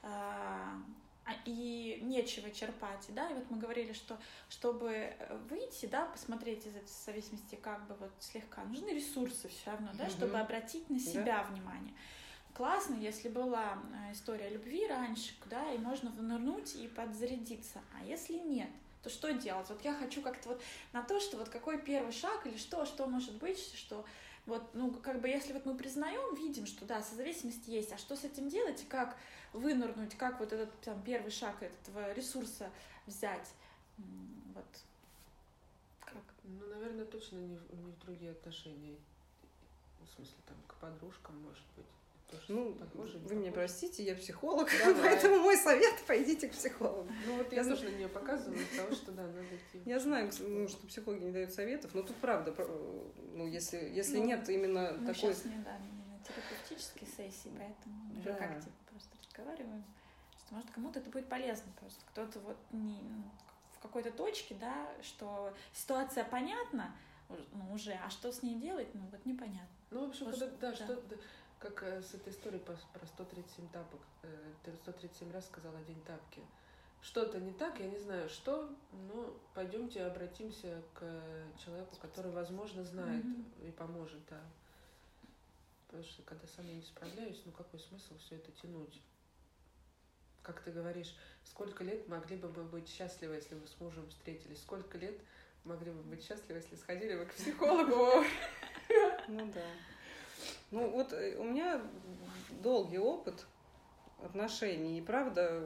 а, 0.04 0.80
а, 1.26 1.32
и 1.44 2.00
нечего 2.04 2.50
черпать, 2.52 3.06
да, 3.10 3.30
и 3.30 3.34
вот 3.34 3.50
мы 3.52 3.58
говорили, 3.58 3.92
что 3.92 4.18
чтобы 4.50 4.90
э, 4.92 5.38
выйти, 5.50 5.86
да, 5.86 6.06
посмотреть 6.06 6.66
из 6.66 6.74
этой 6.76 6.88
зависимости 7.06 7.56
как 7.56 7.86
бы 7.88 7.96
вот 7.96 8.12
слегка, 8.22 8.64
нужны 8.64 8.92
ресурсы 8.92 9.50
все 9.50 9.72
равно, 9.72 9.90
да, 9.96 10.06
Мгм. 10.06 10.12
чтобы 10.12 10.40
обратить 10.40 10.90
на 10.90 11.00
себя 11.00 11.44
внимание. 11.44 11.94
Классно, 12.54 12.96
если 12.96 13.28
была 13.28 13.78
э, 14.08 14.14
история 14.14 14.50
любви 14.50 14.88
раньше, 14.88 15.34
да, 15.48 15.70
и 15.74 15.78
можно 15.78 16.12
вынырнуть 16.12 16.76
и 16.76 16.88
подзарядиться. 16.88 17.82
А 18.00 18.06
если 18.06 18.38
нет, 18.38 18.70
то 19.08 19.14
что 19.14 19.34
делать? 19.34 19.70
Вот 19.70 19.82
я 19.86 19.94
хочу 19.94 20.22
как-то 20.22 20.50
вот 20.50 20.62
на 20.92 21.02
то, 21.02 21.20
что 21.20 21.38
вот 21.38 21.50
какой 21.50 21.82
первый 21.82 22.12
шаг 22.12 22.46
или 22.46 22.58
что, 22.58 22.86
что 22.86 23.08
может 23.08 23.36
быть, 23.36 23.74
что 23.76 24.06
вот, 24.46 24.64
ну, 24.74 24.92
как 24.92 25.22
бы, 25.22 25.30
если 25.30 25.54
вот 25.54 25.66
мы 25.66 25.76
признаем, 25.76 26.36
видим, 26.36 26.66
что 26.66 26.86
да, 26.86 27.02
созависимость 27.02 27.68
есть, 27.68 27.92
а 27.94 27.98
что 27.98 28.16
с 28.16 28.24
этим 28.26 28.50
делать, 28.50 28.82
и 28.84 28.86
как 28.86 29.18
вынырнуть, 29.54 30.16
как 30.16 30.40
вот 30.40 30.52
этот 30.52 30.78
там 30.82 31.02
первый 31.04 31.32
шаг 31.32 31.62
этого 31.62 32.14
ресурса 32.14 32.70
взять, 33.06 33.50
вот, 34.54 34.66
как? 36.02 36.24
Ну, 36.44 36.68
наверное, 36.68 37.06
точно 37.06 37.38
не 37.38 37.56
в, 37.56 37.74
не 37.74 37.92
в 37.92 38.00
другие 38.00 38.32
отношения. 38.32 38.98
В 40.02 40.16
смысле, 40.16 40.36
там, 40.46 40.58
к 40.68 40.76
подружкам, 40.76 41.42
может 41.42 41.64
быть. 41.76 41.86
Тоже 42.30 42.44
Ну, 42.50 42.74
похоже, 42.74 43.20
вы 43.20 43.36
меня 43.36 43.52
похоже. 43.52 43.68
простите, 43.68 44.04
я 44.04 44.16
психолог, 44.16 44.70
Давай. 44.84 45.02
поэтому 45.04 45.38
мой 45.40 45.56
совет– 45.58 45.94
пойдите 46.08 46.50
к 46.50 46.52
психологу. 46.52 47.10
Ну, 47.26 47.38
вот 47.38 47.52
я 47.54 47.62
Я 47.62 47.70
тоже 47.70 47.86
на 47.90 47.96
нее 47.96 48.10
показываю, 48.10 48.60
из 48.60 48.78
того, 48.78 48.94
что 48.94 49.12
да, 49.14 49.24
надо 49.24 49.44
идти. 49.56 49.82
Я 49.86 50.00
знаю, 50.00 50.30
ну, 50.40 50.68
что 50.68 50.86
психологи 50.88 51.24
не 51.24 51.32
дают 51.32 51.54
советов, 51.54 51.92
но 51.94 52.02
тут 52.02 52.18
правда, 52.18 52.54
ну, 53.34 53.48
если, 53.48 53.78
если 53.78 54.18
Ну, 54.18 54.26
нет 54.26 54.50
именно 54.50 54.92
Мы 54.98 55.14
такой... 55.14 55.16
сейчас 55.34 55.46
не, 55.46 55.56
да, 55.64 55.78
не 55.78 55.92
на 56.14 56.20
терапевтической 56.26 57.08
сессии, 57.08 57.52
поэтому 57.58 58.12
Да. 58.26 58.34
как 58.34 58.60
типа 58.62 58.76
просто 58.92 59.16
разговариваем, 59.24 59.84
что 60.40 60.54
может 60.56 60.70
кому-то 60.72 61.00
это 61.00 61.10
будет 61.10 61.28
полезно 61.30 61.72
просто. 61.80 62.02
Кто-то 62.12 62.40
вот 62.42 62.58
не, 62.74 63.00
ну, 63.04 63.24
в 63.78 63.80
какой-то 63.80 64.12
точке, 64.12 64.56
да, 64.60 64.90
что 65.02 65.54
ситуация 65.74 66.26
понятна 66.26 66.94
ну, 67.30 67.74
уже, 67.74 67.94
а 67.94 68.10
что 68.10 68.32
с 68.32 68.42
ней 68.44 68.56
делать, 68.56 68.88
ну 68.94 69.02
вот 69.12 69.26
непонятно. 69.26 69.68
Ну, 69.92 70.06
в 70.06 70.10
общем, 70.10 70.26
Вот 70.26 70.38
когда, 70.40 70.56
да, 70.58 70.72
да. 70.72 70.76
что, 70.76 71.04
как 71.60 71.84
э, 71.84 72.02
с 72.02 72.14
этой 72.14 72.32
историей 72.32 72.62
про 72.62 72.76
137 73.06 73.70
тапок. 73.70 74.00
Э, 74.24 74.54
ты 74.64 74.74
137 74.76 75.32
раз 75.32 75.46
сказала 75.46 75.80
день 75.84 76.02
тапки. 76.06 76.42
Что-то 77.02 77.40
не 77.40 77.54
так, 77.54 77.80
я 77.80 77.88
не 77.88 78.00
знаю, 78.00 78.28
что, 78.30 78.70
но 78.92 79.38
пойдемте 79.54 80.04
обратимся 80.04 80.82
к 80.96 81.02
человеку, 81.64 81.96
который, 82.02 82.32
возможно, 82.32 82.84
знает 82.84 83.24
Мгм. 83.24 83.46
и 83.68 83.72
поможет, 83.72 84.20
да. 84.30 84.42
Потому 85.88 86.04
что 86.04 86.22
когда 86.24 86.48
сам 86.48 86.68
я 86.68 86.74
не 86.74 86.82
справляюсь, 86.82 87.42
ну 87.46 87.52
какой 87.52 87.80
смысл 87.80 88.18
все 88.18 88.36
это 88.36 88.52
тянуть? 88.52 89.02
Как 90.42 90.62
ты 90.62 90.72
говоришь, 90.72 91.16
сколько 91.44 91.84
лет 91.84 92.08
могли 92.08 92.36
бы 92.36 92.50
мы 92.50 92.64
быть 92.64 92.90
счастливы, 92.90 93.36
если 93.36 93.56
бы 93.56 93.68
с 93.68 93.80
мужем 93.80 94.08
встретились? 94.10 94.62
Сколько 94.62 94.98
лет 94.98 95.20
могли 95.64 95.92
бы 95.92 96.02
быть 96.04 96.26
счастливы, 96.26 96.60
если 96.60 96.76
сходили 96.76 97.16
бы 97.18 97.26
к 97.26 97.34
психологу? 97.34 98.26
Ну 99.28 99.52
да. 99.54 99.66
Ну 100.72 100.90
вот 100.90 101.14
э, 101.14 101.36
у 101.38 101.44
меня 101.44 101.82
долгий 102.62 103.00
опыт 103.00 103.46
отношений, 104.24 104.98
и 104.98 105.02
правда, 105.02 105.64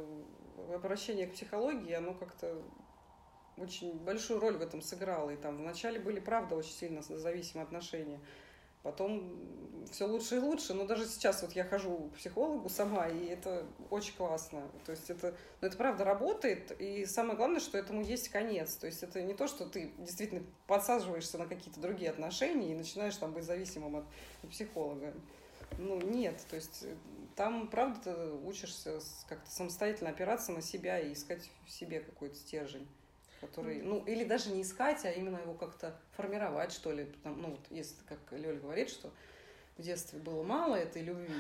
обращение 0.74 1.28
к 1.28 1.34
психологии, 1.34 1.94
оно 1.94 2.14
как-то 2.14 2.62
очень 3.58 3.98
большую 4.00 4.40
роль 4.40 4.58
в 4.58 4.62
этом 4.62 4.82
сыграло. 4.82 5.32
И 5.32 5.38
там 5.38 5.58
вначале 5.58 6.00
были, 6.00 6.20
правда, 6.20 6.56
очень 6.56 6.74
сильно 6.74 7.02
зависимые 7.02 7.64
отношения. 7.64 8.20
Потом 8.84 9.38
все 9.92 10.06
лучше 10.06 10.36
и 10.36 10.40
лучше, 10.40 10.74
но 10.74 10.86
даже 10.86 11.06
сейчас 11.06 11.42
вот 11.42 11.54
я 11.54 11.64
хожу 11.64 12.10
к 12.14 12.18
психологу 12.18 12.70
сама, 12.70 13.08
и 13.08 13.26
это 13.26 13.66
очень 13.90 14.16
классно. 14.16 14.64
То 14.86 14.92
есть 14.92 15.10
это, 15.10 15.36
ну, 15.60 15.68
это 15.68 15.78
правда 15.78 16.04
работает, 16.04 16.72
и 16.80 17.06
самое 17.06 17.36
главное, 17.36 17.60
что 17.60 17.78
этому 17.78 18.02
есть 18.02 18.30
конец. 18.30 18.76
То 18.76 18.88
есть 18.88 19.04
это 19.04 19.22
не 19.22 19.34
то, 19.34 19.48
что 19.48 19.66
ты 19.66 19.92
действительно 19.98 20.44
подсаживаешься 20.68 21.38
на 21.38 21.48
какие-то 21.48 21.80
другие 21.80 22.10
отношения 22.10 22.72
и 22.72 22.76
начинаешь 22.76 23.16
там 23.18 23.34
быть 23.34 23.44
зависимым 23.44 23.98
от 23.98 24.06
психолога. 24.50 25.14
Ну, 25.78 26.02
нет, 26.02 26.44
то 26.50 26.58
есть 26.58 26.84
э, 26.84 26.96
там, 27.36 27.68
правда, 27.68 28.14
ты 28.14 28.32
учишься 28.46 29.00
как-то 29.28 29.50
самостоятельно 29.50 30.10
опираться 30.10 30.52
на 30.52 30.62
себя 30.62 31.00
и 31.00 31.14
искать 31.14 31.50
в 31.66 31.72
себе 31.72 32.02
какой-то 32.02 32.36
стержень, 32.36 32.88
который, 33.42 33.82
ну, 33.82 34.04
или 34.06 34.24
даже 34.24 34.52
не 34.52 34.62
искать, 34.62 35.04
а 35.06 35.12
именно 35.12 35.38
его 35.38 35.54
как-то 35.56 35.96
формировать, 36.16 36.72
что 36.72 36.92
ли. 36.92 37.06
Там, 37.24 37.42
ну, 37.42 37.50
вот 37.52 37.60
если, 37.70 37.96
как 38.08 38.20
Лёля 38.32 38.60
говорит, 38.60 38.90
что 38.90 39.12
в 39.78 39.82
детстве 39.82 40.20
было 40.20 40.44
мало 40.44 40.76
этой 40.76 41.02
любви, 41.02 41.34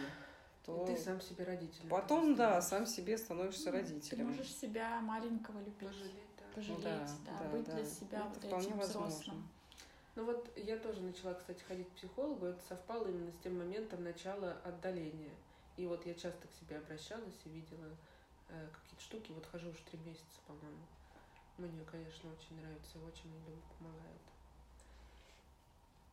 то 0.65 0.83
И 0.83 0.87
ты 0.95 0.97
сам 1.01 1.21
себе 1.21 1.43
родитель. 1.45 1.87
потом, 1.89 2.35
да, 2.35 2.61
сам 2.61 2.85
себе 2.85 3.17
становишься 3.17 3.65
Ты 3.65 3.71
родителем. 3.71 4.27
можешь 4.27 4.53
себя 4.53 4.99
маленького 5.01 5.59
любить, 5.59 5.77
Пожалеть, 5.87 6.13
да. 6.37 6.43
пожалеть, 6.55 6.83
Да, 6.83 7.07
да, 7.25 7.37
да, 7.43 7.49
быть 7.49 7.65
да. 7.65 7.73
для 7.75 7.85
себя 7.85 8.17
Это 8.19 8.27
вот 8.27 8.37
вполне 8.45 8.67
этим 8.67 8.77
возможно. 8.77 9.09
взрослым. 9.09 9.49
Ну 10.15 10.25
вот 10.25 10.51
я 10.57 10.77
тоже 10.77 11.01
начала, 11.01 11.33
кстати, 11.35 11.63
ходить 11.63 11.87
к 11.89 11.91
психологу. 11.93 12.45
Это 12.47 12.61
совпало 12.67 13.07
именно 13.07 13.31
с 13.31 13.37
тем 13.43 13.57
моментом 13.57 14.03
начала 14.03 14.57
отдаления. 14.65 15.31
И 15.77 15.87
вот 15.87 16.05
я 16.05 16.13
часто 16.13 16.47
к 16.47 16.51
себе 16.59 16.77
обращалась 16.77 17.33
и 17.45 17.49
видела 17.49 17.87
э, 18.49 18.67
какие-то 18.73 19.01
штуки. 19.01 19.31
Вот 19.31 19.45
хожу 19.45 19.69
уже 19.69 19.79
три 19.89 19.97
месяца, 19.99 20.25
по-моему. 20.47 20.81
Мне, 21.67 21.83
конечно, 21.85 22.29
очень 22.31 22.59
нравится, 22.59 22.97
очень 22.99 23.31
Люба 23.33 23.61
помогает. 23.77 24.21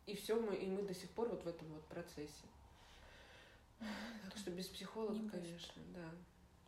И 0.07 0.15
все, 0.17 0.41
мы, 0.41 0.55
и 0.57 0.67
мы 0.67 0.83
до 0.83 0.95
сих 0.95 1.11
пор 1.11 1.29
вот 1.29 1.45
в 1.45 1.49
этом 1.49 1.69
вот 1.69 1.85
процессе. 1.85 2.47
Так 3.79 4.37
что 4.37 4.51
без 4.51 4.67
психолога, 4.67 5.15
не 5.15 5.29
конечно, 5.29 5.83
да. 5.95 6.11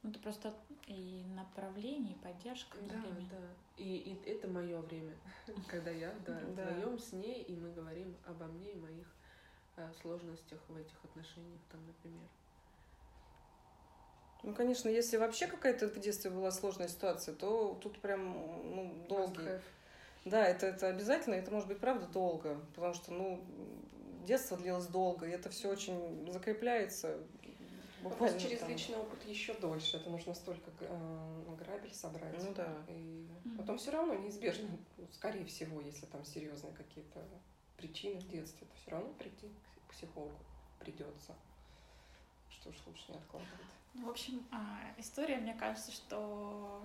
Ну, 0.02 0.10
это 0.10 0.18
просто 0.20 0.54
и 0.86 1.24
направление, 1.34 2.14
и 2.14 2.18
поддержка 2.18 2.78
Да, 2.78 2.96
одновременно. 2.96 3.28
да. 3.30 3.82
И, 3.82 3.96
и 3.96 4.30
это 4.30 4.48
мое 4.48 4.80
время, 4.80 5.14
когда 5.66 5.90
я 5.90 6.12
да, 6.26 6.40
Да. 6.40 6.46
вдвоем 6.46 6.98
с 6.98 7.12
ней, 7.12 7.42
и 7.42 7.56
мы 7.56 7.72
говорим 7.72 8.14
обо 8.26 8.46
мне 8.46 8.72
и 8.72 8.76
моих 8.76 9.06
э, 9.76 9.92
сложностях 10.00 10.60
в 10.68 10.76
этих 10.76 11.04
отношениях, 11.04 11.60
там, 11.70 11.84
например. 11.86 12.28
Ну, 14.42 14.54
конечно, 14.54 14.88
если 14.88 15.16
вообще 15.16 15.46
какая-то 15.46 15.88
в 15.88 15.98
детстве 16.00 16.30
была 16.30 16.50
сложная 16.50 16.88
ситуация, 16.88 17.34
то 17.34 17.78
тут 17.82 17.98
прям, 18.00 18.32
ну, 18.74 18.94
долгий. 19.08 19.60
Да, 20.24 20.46
это, 20.46 20.66
это 20.66 20.88
обязательно, 20.88 21.34
это 21.34 21.50
может 21.50 21.68
быть 21.68 21.78
правда 21.78 22.06
долго, 22.06 22.58
потому 22.74 22.94
что, 22.94 23.12
ну, 23.12 23.42
детство 24.26 24.56
длилось 24.56 24.86
долго, 24.86 25.26
и 25.26 25.30
это 25.30 25.50
все 25.50 25.68
очень 25.70 26.30
закрепляется. 26.30 27.18
буквально 28.02 28.34
Просто 28.34 28.40
через 28.40 28.60
там. 28.60 28.70
личный 28.70 28.96
опыт 28.96 29.24
еще 29.24 29.54
дольше. 29.54 29.96
Это 29.96 30.10
нужно 30.10 30.34
столько 30.34 30.70
э, 30.80 31.54
грабель 31.58 31.94
собрать. 31.94 32.42
Ну 32.42 32.54
да. 32.54 32.72
И 32.88 33.26
потом 33.56 33.78
все 33.78 33.90
равно 33.90 34.14
неизбежно, 34.14 34.68
скорее 35.12 35.44
всего, 35.46 35.80
если 35.80 36.06
там 36.06 36.24
серьезные 36.24 36.72
какие-то 36.74 37.20
причины 37.76 38.20
в 38.20 38.28
детстве, 38.28 38.66
то 38.66 38.76
все 38.80 38.90
равно 38.90 39.12
прийти 39.14 39.48
к 39.88 39.92
психологу 39.92 40.36
придется. 40.78 41.34
Что 42.50 42.70
уж 42.70 42.76
лучше 42.86 43.12
не 43.12 43.18
откладывать. 43.18 43.50
Ну, 43.94 44.06
в 44.06 44.10
общем, 44.10 44.44
а, 44.52 44.78
история, 44.98 45.36
мне 45.38 45.54
кажется, 45.54 45.90
что 45.92 46.82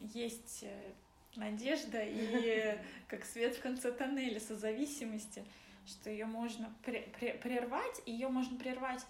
есть 0.00 0.62
э, 0.62 0.92
надежда 1.36 2.02
и 2.02 2.78
как 3.08 3.24
свет 3.24 3.56
в 3.56 3.62
конце 3.62 3.90
тоннеля 3.92 4.38
созависимости, 4.40 5.44
что 5.86 6.10
ее 6.10 6.26
можно 6.26 6.72
пре- 6.84 7.10
пре- 7.18 7.38
прервать, 7.38 8.02
и 8.06 8.12
ее 8.12 8.28
можно 8.28 8.58
прервать 8.58 9.04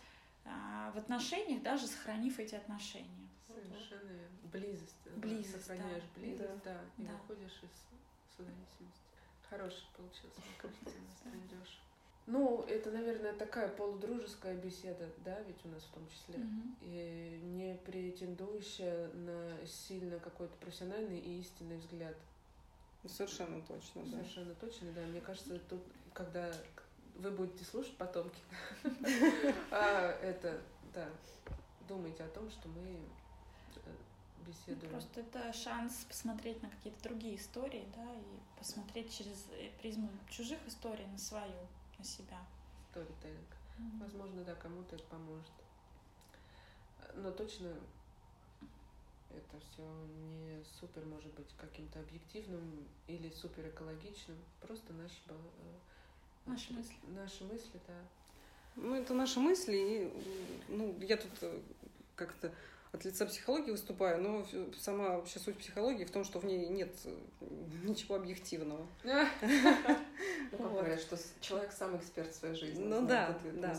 в 0.95 0.99
отношениях, 0.99 1.63
даже 1.63 1.87
сохранив 1.87 2.39
эти 2.39 2.55
отношения. 2.55 3.29
Совершенно 3.47 4.09
верно. 4.09 4.29
близость. 4.51 4.97
да, 5.05 5.11
Близость, 5.17 5.67
Сохраняешь 5.67 6.03
да. 6.15 6.21
близость, 6.21 6.63
да, 6.65 6.81
и 6.97 7.03
Да. 7.03 7.13
выходишь 7.13 7.61
из 7.63 8.37
созависимости. 8.37 9.01
Хороший 9.49 9.85
получился, 9.97 10.41
мне 10.41 10.57
кажется, 10.57 10.85
трендёж. 11.25 11.81
Ну, 12.27 12.65
это, 12.69 12.91
наверное, 12.91 13.33
такая 13.33 13.69
полудружеская 13.69 14.55
беседа, 14.55 15.09
да, 15.25 15.41
ведь 15.43 15.65
у 15.65 15.69
нас 15.69 15.83
в 15.83 15.95
том 15.95 16.07
числе. 16.09 16.39
Мгм. 16.39 16.77
И 16.83 17.41
не 17.43 17.75
претендующая 17.85 19.09
на 19.09 19.67
сильно 19.67 20.19
какой-то 20.21 20.55
профессиональный 20.59 21.19
и 21.19 21.41
истинный 21.41 21.79
взгляд. 21.79 22.15
Совершенно 23.07 23.61
точно, 23.63 24.03
да. 24.05 24.19
Совершенно 24.19 24.55
точно, 24.55 24.93
да. 24.93 25.01
Мне 25.07 25.21
кажется, 25.21 25.59
тут, 25.69 25.81
когда 26.13 26.53
вы 27.17 27.31
будете 27.31 27.65
слушать 27.65 27.97
потомки, 27.97 28.41
а, 29.71 30.13
это, 30.23 30.61
да, 30.95 31.09
думайте 31.89 32.23
о 32.23 32.29
том, 32.29 32.51
что 32.51 32.69
мы 32.69 32.99
э, 33.77 33.91
беседуем. 34.47 34.93
Просто 34.93 35.21
это 35.21 35.53
шанс 35.53 36.05
посмотреть 36.09 36.63
на 36.63 36.69
какие-то 36.69 37.03
другие 37.03 37.37
истории, 37.37 37.87
да, 37.97 38.15
и 38.15 38.59
посмотреть 38.59 39.17
через 39.17 39.47
э, 39.53 39.71
призму 39.81 40.11
чужих 40.29 40.59
историй 40.67 41.07
на 41.07 41.19
свою, 41.19 41.67
на 42.01 42.05
себя. 42.05 42.39
Сторителлинг. 42.91 43.49
Мгм. 43.79 43.99
Возможно, 44.01 44.45
да, 44.45 44.55
кому-то 44.55 44.97
это 44.97 45.05
поможет. 45.05 45.53
Но 47.15 47.31
точно 47.31 47.69
это 49.31 49.61
все 49.61 49.83
не 49.83 50.65
супер 50.81 51.05
может 51.05 51.33
быть 51.35 51.53
каким-то 51.59 52.01
объективным 52.01 52.87
или 53.07 53.31
супер 53.31 53.69
экологичным. 53.69 54.37
Просто 54.61 54.93
наши, 54.95 55.17
ба- 55.27 55.35
э, 55.35 56.51
Наши 56.51 56.73
мысли. 56.73 56.97
Наши 57.09 57.45
мысли, 57.45 57.81
да. 57.87 57.95
Ну, 58.77 58.95
это 58.95 59.15
наши 59.15 59.39
мысли. 59.41 59.77
И, 59.77 60.67
ну, 60.69 60.99
я 61.01 61.17
тут 61.17 61.33
э, 61.43 61.61
как-то 62.17 62.53
от 62.93 63.05
лица 63.05 63.25
психологии 63.27 63.71
выступаю, 63.71 64.21
но 64.21 64.45
сама 64.77 65.17
вообще 65.17 65.39
суть 65.39 65.57
психологии 65.59 66.05
в 66.05 66.11
том, 66.11 66.25
что 66.25 66.41
в 66.41 66.45
ней 66.45 66.69
нет 66.69 66.93
э, 67.05 67.17
ничего 67.85 68.17
объективного. 68.17 68.85
Ну, 69.05 70.59
как 70.59 70.73
говорят, 70.73 71.01
что 71.01 71.17
человек 71.41 71.71
сам 71.73 71.97
эксперт 71.97 72.33
в 72.33 72.35
своей 72.35 72.55
жизни. 72.55 72.83
Ну 72.83 73.07
да, 73.07 73.39
да. 73.55 73.75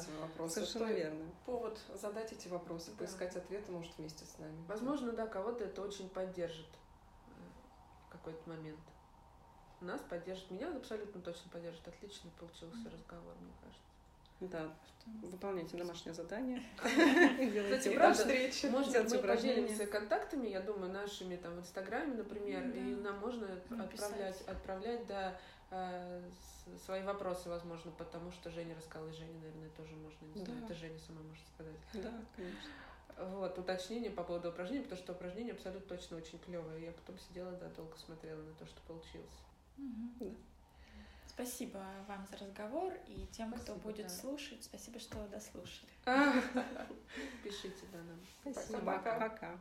Совершенно 0.47 0.91
верно. 0.91 1.25
Повод 1.45 1.77
задать 2.01 2.31
эти 2.31 2.47
вопросы, 2.47 2.91
поискать 2.91 3.35
ответы, 3.35 3.71
может, 3.71 3.91
вместе 3.97 4.23
с 4.23 4.37
нами. 4.37 4.55
Возможно, 4.67 5.11
да, 5.11 5.27
кого-то 5.27 5.65
это 5.65 5.81
очень 5.81 6.07
поддержит 6.09 6.69
э, 7.27 7.31
в 8.07 8.11
какой-то 8.11 8.49
момент. 8.49 8.79
Нас 9.81 9.99
поддержит, 10.09 10.49
меня 10.51 10.73
абсолютно 10.73 11.21
точно 11.21 11.49
поддержит. 11.51 11.85
Отличный 11.85 12.31
получился 12.39 12.89
разговор, 12.89 13.35
мне 13.41 13.51
кажется. 13.61 13.90
Да, 14.41 14.73
выполняйте 15.05 15.77
домашнее 15.77 16.13
задание. 16.13 16.61
Кстати, 16.81 17.95
правда. 17.95 18.25
Может 18.71 18.91
быть, 19.03 19.11
мы 19.13 19.19
поделимся 19.19 19.85
контактами, 19.85 20.47
я 20.47 20.61
думаю, 20.61 20.91
нашими 20.91 21.35
там 21.35 21.55
в 21.55 21.59
Инстаграме, 21.59 22.15
например, 22.15 22.67
и 22.75 22.79
нам 22.95 23.19
можно 23.19 23.47
отправлять, 23.69 24.41
отправлять, 24.47 25.05
да, 25.07 25.37
э, 25.69 26.21
свои 26.85 27.03
вопросы, 27.03 27.49
возможно, 27.49 27.91
потому 27.91 28.31
что 28.31 28.49
Женя 28.49 28.75
рассказала, 28.75 29.09
и 29.09 29.13
Жене, 29.13 29.33
наверное, 29.39 29.69
тоже 29.69 29.95
можно, 29.95 30.25
не 30.25 30.43
знаю, 30.43 30.63
это 30.65 30.73
Женя 30.73 30.99
сама 30.99 31.21
может 31.21 31.47
сказать. 31.53 31.75
Да, 31.93 32.13
конечно. 32.35 32.71
Вот, 33.35 33.57
уточнение 33.59 34.09
по 34.09 34.23
поводу 34.23 34.49
упражнений, 34.49 34.83
потому 34.83 34.99
что 34.99 35.13
упражнение 35.13 35.53
абсолютно 35.53 35.95
точно 35.95 36.17
очень 36.17 36.39
клевое. 36.39 36.85
Я 36.85 36.91
потом 36.91 37.19
сидела, 37.19 37.51
да, 37.51 37.67
долго 37.69 37.95
смотрела 37.97 38.41
на 38.41 38.53
то, 38.53 38.65
что 38.65 38.81
получилось. 38.87 39.29
Мгм. 39.77 40.13
Да. 40.19 40.25
Спасибо 41.41 41.83
вам 42.07 42.23
за 42.27 42.37
разговор 42.37 42.93
и 43.07 43.25
тем, 43.31 43.51
кто 43.53 43.73
Спасибо, 43.73 43.79
будет 43.79 44.07
да. 44.07 44.13
слушать. 44.13 44.63
Спасибо, 44.63 44.99
что 44.99 45.27
дослушали. 45.27 45.89
Пишите, 47.43 47.83
да, 47.91 47.97
нам. 47.97 48.53
Спасибо. 48.53 48.79
Пока. 48.81 49.19
Пока. 49.19 49.59